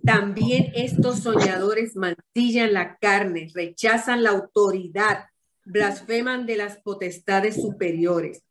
también 0.04 0.72
estos 0.76 1.20
soñadores 1.20 1.95
mancillan 1.95 2.74
la 2.74 2.97
carne, 2.97 3.49
rechazan 3.54 4.24
la 4.24 4.32
autoridad, 4.32 5.26
blasfeman 5.66 6.45
de 6.45 6.58
las 6.58 6.78
potestades 6.78 7.56
superiores. 7.56 8.43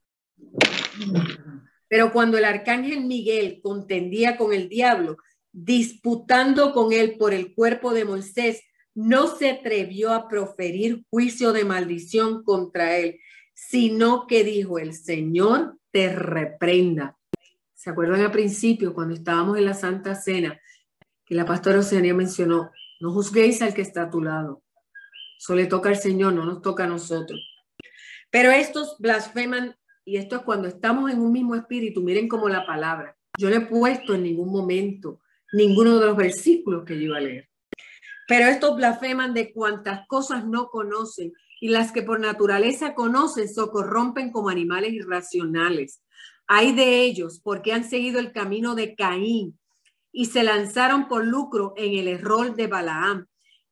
Pero 1.89 2.13
cuando 2.13 2.39
el 2.39 2.45
arcángel 2.47 3.05
Miguel 3.05 3.61
contendía 3.63 4.39
con 4.39 4.55
el 4.55 4.69
diablo, 4.69 5.19
disputando 5.53 6.73
con 6.73 6.93
él 6.93 7.17
por 7.19 7.35
el 7.35 7.55
cuerpo 7.55 7.93
de 7.93 8.07
Moisés, 8.07 8.63
no 8.95 9.27
se 9.27 9.51
atrevió 9.51 10.13
a 10.13 10.29
proferir 10.29 11.05
juicio 11.11 11.53
de 11.53 11.65
maldición 11.65 12.43
contra 12.45 12.97
él, 12.97 13.21
sino 13.55 14.27
que 14.27 14.43
dijo, 14.43 14.79
el 14.79 14.95
Señor 14.95 15.79
te 15.91 16.15
reprenda. 16.15 17.19
¿Se 17.75 17.91
acuerdan 17.91 18.21
al 18.21 18.33
principio 18.33 18.95
cuando 18.95 19.15
estábamos 19.15 19.59
en 19.59 19.67
la 19.67 19.75
Santa 19.75 20.15
Cena? 20.15 20.59
Y 21.33 21.35
la 21.35 21.47
pastora 21.47 21.79
Oceanía 21.79 22.13
mencionó, 22.13 22.73
no 23.01 23.11
juzguéis 23.11 23.63
al 23.63 23.73
que 23.73 23.81
está 23.81 24.03
a 24.03 24.11
tu 24.11 24.21
lado. 24.21 24.63
Eso 25.39 25.55
le 25.55 25.65
toca 25.65 25.89
al 25.89 25.97
Señor, 25.97 26.35
no 26.35 26.45
nos 26.45 26.61
toca 26.61 26.85
a 26.85 26.87
nosotros. 26.87 27.41
Pero 28.31 28.51
estos 28.51 28.97
blasfeman, 28.99 29.75
y 30.05 30.19
esto 30.19 30.37
es 30.37 30.43
cuando 30.43 30.69
estamos 30.69 31.11
en 31.11 31.23
un 31.23 31.33
mismo 31.33 31.55
espíritu, 31.55 32.03
miren 32.03 32.29
como 32.29 32.51
la 32.51 32.67
palabra. 32.67 33.17
Yo 33.39 33.49
no 33.49 33.57
he 33.57 33.61
puesto 33.63 34.13
en 34.13 34.25
ningún 34.25 34.53
momento 34.53 35.23
ninguno 35.55 35.99
de 35.99 36.05
los 36.05 36.19
versículos 36.19 36.85
que 36.85 36.97
yo 36.97 37.05
iba 37.05 37.17
a 37.17 37.21
leer. 37.21 37.49
Pero 38.29 38.49
estos 38.49 38.77
blasfeman 38.77 39.33
de 39.33 39.55
cuantas 39.55 40.07
cosas 40.09 40.47
no 40.47 40.69
conocen 40.69 41.33
y 41.63 41.71
las 41.71 41.93
que 41.93 42.03
por 42.03 42.21
naturaleza 42.21 42.93
conocen 42.93 43.49
se 43.49 43.63
corrompen 43.71 44.33
como 44.33 44.51
animales 44.51 44.93
irracionales. 44.93 46.03
Hay 46.47 46.73
de 46.75 47.01
ellos 47.01 47.41
porque 47.43 47.73
han 47.73 47.89
seguido 47.89 48.21
el 48.21 48.33
camino 48.33 48.75
de 48.75 48.95
Caín 48.95 49.59
y 50.13 50.27
se 50.27 50.43
lanzaron 50.43 51.09
por 51.09 51.25
lucro 51.27 51.75
en 51.77 51.99
el 51.99 52.07
error 52.07 52.55
de 52.55 52.67
Balaam 52.67 53.27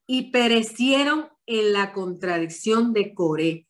y 0.07 0.31
perecieron 0.31 1.29
en 1.47 1.73
la 1.73 1.93
contradicción 1.93 2.93
de 2.93 3.15
Coré. 3.15 3.67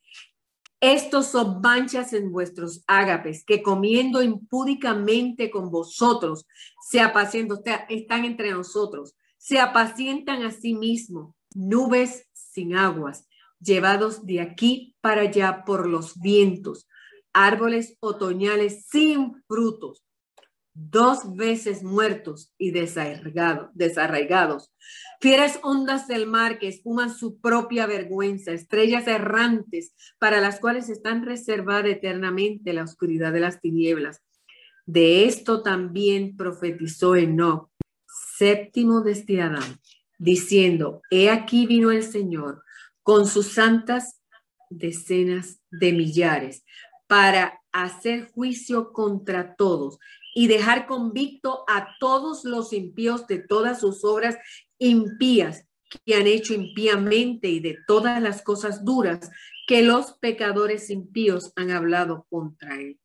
Estos 0.80 1.26
son 1.26 1.60
manchas 1.60 2.14
en 2.14 2.32
vuestros 2.32 2.82
ágapes, 2.86 3.44
que 3.44 3.62
comiendo 3.62 4.22
impúdicamente 4.22 5.50
con 5.50 5.70
vosotros, 5.70 6.46
se 6.88 7.00
apacientan, 7.00 7.60
están 7.90 8.24
entre 8.24 8.52
nosotros, 8.52 9.14
se 9.36 9.58
apacientan 9.60 10.42
a 10.42 10.50
sí 10.50 10.74
mismos, 10.74 11.34
nubes 11.54 12.26
sin 12.32 12.76
aguas, 12.76 13.26
llevados 13.60 14.24
de 14.24 14.40
aquí 14.40 14.96
para 15.02 15.22
allá 15.22 15.64
por 15.66 15.86
los 15.86 16.18
vientos, 16.18 16.88
árboles 17.34 17.96
otoñales 18.00 18.86
sin 18.86 19.42
frutos, 19.46 20.02
dos 20.88 21.36
veces 21.36 21.82
muertos 21.82 22.54
y 22.56 22.70
desarraigados. 22.70 24.70
Fieras 25.20 25.60
ondas 25.62 26.08
del 26.08 26.26
mar 26.26 26.58
que 26.58 26.68
espuman 26.68 27.14
su 27.14 27.38
propia 27.38 27.86
vergüenza, 27.86 28.52
estrellas 28.52 29.06
errantes 29.06 29.94
para 30.18 30.40
las 30.40 30.58
cuales 30.58 30.88
están 30.88 31.26
reservada 31.26 31.88
eternamente 31.88 32.72
la 32.72 32.84
oscuridad 32.84 33.32
de 33.32 33.40
las 33.40 33.60
tinieblas. 33.60 34.22
De 34.86 35.26
esto 35.26 35.62
también 35.62 36.36
profetizó 36.36 37.14
Enoch, 37.14 37.68
séptimo 38.38 39.02
de 39.02 39.12
este 39.12 39.42
Adán, 39.42 39.78
diciendo, 40.18 41.02
he 41.10 41.30
aquí 41.30 41.66
vino 41.66 41.90
el 41.90 42.02
Señor 42.02 42.62
con 43.02 43.26
sus 43.26 43.48
santas 43.48 44.22
decenas 44.70 45.60
de 45.70 45.92
millares 45.92 46.64
para 47.06 47.60
hacer 47.72 48.30
juicio 48.32 48.92
contra 48.92 49.54
todos 49.54 49.98
y 50.34 50.46
dejar 50.46 50.86
convicto 50.86 51.64
a 51.68 51.96
todos 51.98 52.44
los 52.44 52.72
impíos 52.72 53.26
de 53.26 53.38
todas 53.38 53.80
sus 53.80 54.04
obras 54.04 54.36
impías 54.78 55.66
que 56.04 56.14
han 56.14 56.26
hecho 56.26 56.54
impíamente 56.54 57.48
y 57.48 57.60
de 57.60 57.78
todas 57.86 58.22
las 58.22 58.42
cosas 58.42 58.84
duras 58.84 59.30
que 59.66 59.82
los 59.82 60.12
pecadores 60.14 60.90
impíos 60.90 61.52
han 61.56 61.70
hablado 61.70 62.26
contra 62.30 62.80
él. 62.80 62.98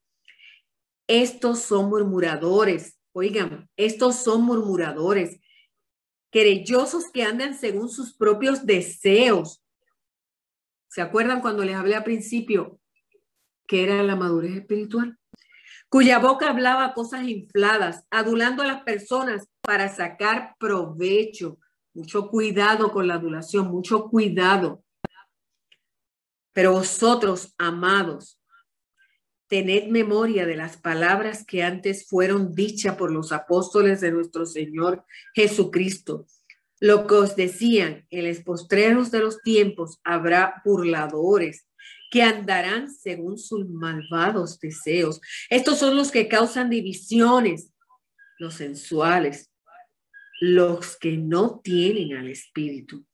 Estos 1.08 1.60
son 1.60 1.90
murmuradores, 1.90 3.00
oigan, 3.12 3.70
estos 3.78 4.16
son 4.16 4.44
murmuradores, 4.44 5.40
querellosos 6.32 7.12
que 7.12 7.24
andan 7.24 7.56
según 7.56 7.90
sus 7.90 8.14
propios 8.16 8.66
deseos. 8.66 9.64
¿Se 10.90 11.02
acuerdan 11.02 11.42
cuando 11.42 11.64
les 11.64 11.76
hablé 11.76 11.96
al 11.96 12.04
principio 12.04 12.80
que 13.68 13.84
era 13.84 14.02
la 14.04 14.16
madurez 14.16 14.56
espiritual? 14.56 15.18
Cuya 15.90 16.20
boca 16.20 16.50
hablaba 16.50 16.94
cosas 16.94 17.24
infladas, 17.28 18.06
adulando 18.10 18.64
a 18.64 18.68
las 18.68 18.84
personas 18.84 19.48
para 19.62 19.94
sacar 19.94 20.56
provecho. 20.60 21.58
Mucho 21.94 22.30
cuidado 22.30 22.92
con 22.92 23.08
la 23.08 23.16
adulación, 23.16 23.68
mucho 23.68 24.10
cuidado. 24.10 24.84
Pero 26.52 26.74
vosotros, 26.74 27.54
amados, 27.58 28.40
tened 29.48 29.88
memoria 29.90 30.46
de 30.46 30.56
las 30.56 30.78
palabras 30.78 31.46
que 31.46 31.64
antes 31.64 32.08
fueron 32.08 32.54
dichas 32.54 32.96
por 32.96 33.12
los 33.12 33.32
apóstoles 33.32 34.02
de 34.02 34.12
nuestro 34.12 34.46
Señor 34.46 35.06
Jesucristo. 35.34 36.26
Lo 36.80 37.08
que 37.08 37.16
os 37.16 37.36
decían, 37.36 38.06
en 38.10 38.28
los 38.28 38.40
postreros 38.40 39.12
de 39.12 39.20
los 39.20 39.42
tiempos 39.42 40.00
habrá 40.04 40.62
burladores 40.66 41.66
que 42.12 42.24
andarán 42.24 42.90
según 42.90 43.38
sus 43.38 43.68
malvados 43.68 44.60
deseos. 44.60 45.20
Estos 45.50 45.80
son 45.80 45.96
los 45.96 46.12
que 46.12 46.28
causan 46.28 46.70
divisiones, 46.70 47.74
los 48.38 48.56
sensuales, 48.56 49.52
los 50.40 50.98
que 50.98 51.18
no 51.18 51.60
tienen 51.64 52.18
al 52.18 52.30
Espíritu. 52.30 53.06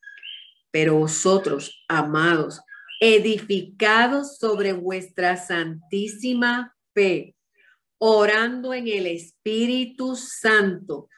Pero 0.72 0.96
vosotros, 0.96 1.84
amados, 1.88 2.62
edificados 3.00 4.38
sobre 4.38 4.74
vuestra 4.74 5.36
santísima 5.38 6.76
fe, 6.94 7.36
orando 7.98 8.74
en 8.74 8.88
el 8.88 9.08
Espíritu 9.08 10.16
Santo, 10.16 11.10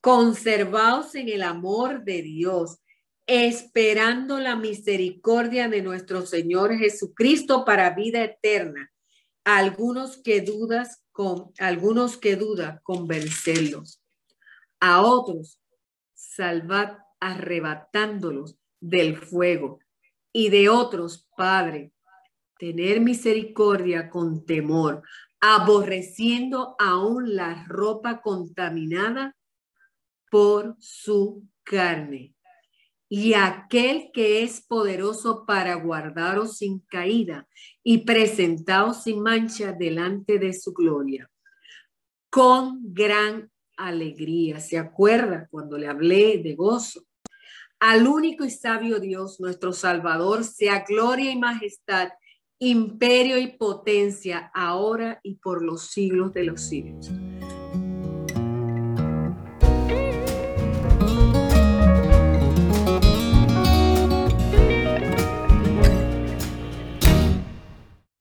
conservaos 0.00 1.14
en 1.14 1.28
el 1.28 1.42
amor 1.42 2.04
de 2.04 2.22
Dios, 2.22 2.78
esperando 3.26 4.38
la 4.38 4.56
misericordia 4.56 5.68
de 5.68 5.82
nuestro 5.82 6.26
Señor 6.26 6.76
Jesucristo 6.76 7.64
para 7.64 7.94
vida 7.94 8.22
eterna. 8.22 8.90
Algunos 9.44 10.18
que 10.18 10.40
dudas 10.40 11.02
con 11.12 11.52
algunos 11.58 12.16
que 12.16 12.36
dudan 12.36 12.80
convencerlos. 12.82 14.02
A 14.80 15.02
otros 15.02 15.60
salvad 16.14 16.98
arrebatándolos 17.20 18.58
del 18.80 19.16
fuego 19.16 19.78
y 20.32 20.50
de 20.50 20.68
otros, 20.68 21.28
Padre, 21.36 21.92
tener 22.58 23.00
misericordia 23.00 24.10
con 24.10 24.44
temor, 24.44 25.02
aborreciendo 25.40 26.74
aún 26.78 27.36
la 27.36 27.64
ropa 27.68 28.20
contaminada 28.20 29.36
por 30.30 30.76
su 30.80 31.46
carne 31.62 32.33
y 33.08 33.34
aquel 33.34 34.10
que 34.12 34.42
es 34.42 34.60
poderoso 34.60 35.44
para 35.46 35.74
guardaros 35.74 36.58
sin 36.58 36.80
caída 36.80 37.46
y 37.82 37.98
presentaos 37.98 39.02
sin 39.02 39.20
mancha 39.20 39.72
delante 39.72 40.38
de 40.38 40.52
su 40.52 40.72
gloria. 40.72 41.30
Con 42.30 42.80
gran 42.82 43.50
alegría. 43.76 44.60
¿Se 44.60 44.78
acuerda 44.78 45.48
cuando 45.50 45.78
le 45.78 45.86
hablé 45.86 46.38
de 46.38 46.54
gozo? 46.54 47.04
Al 47.80 48.06
único 48.06 48.44
y 48.44 48.50
sabio 48.50 48.98
Dios, 48.98 49.40
nuestro 49.40 49.72
Salvador, 49.72 50.44
sea 50.44 50.84
gloria 50.88 51.30
y 51.30 51.38
majestad, 51.38 52.08
imperio 52.58 53.38
y 53.38 53.48
potencia, 53.48 54.50
ahora 54.54 55.20
y 55.22 55.34
por 55.34 55.62
los 55.62 55.88
siglos 55.88 56.32
de 56.32 56.44
los 56.44 56.62
siglos. 56.62 57.10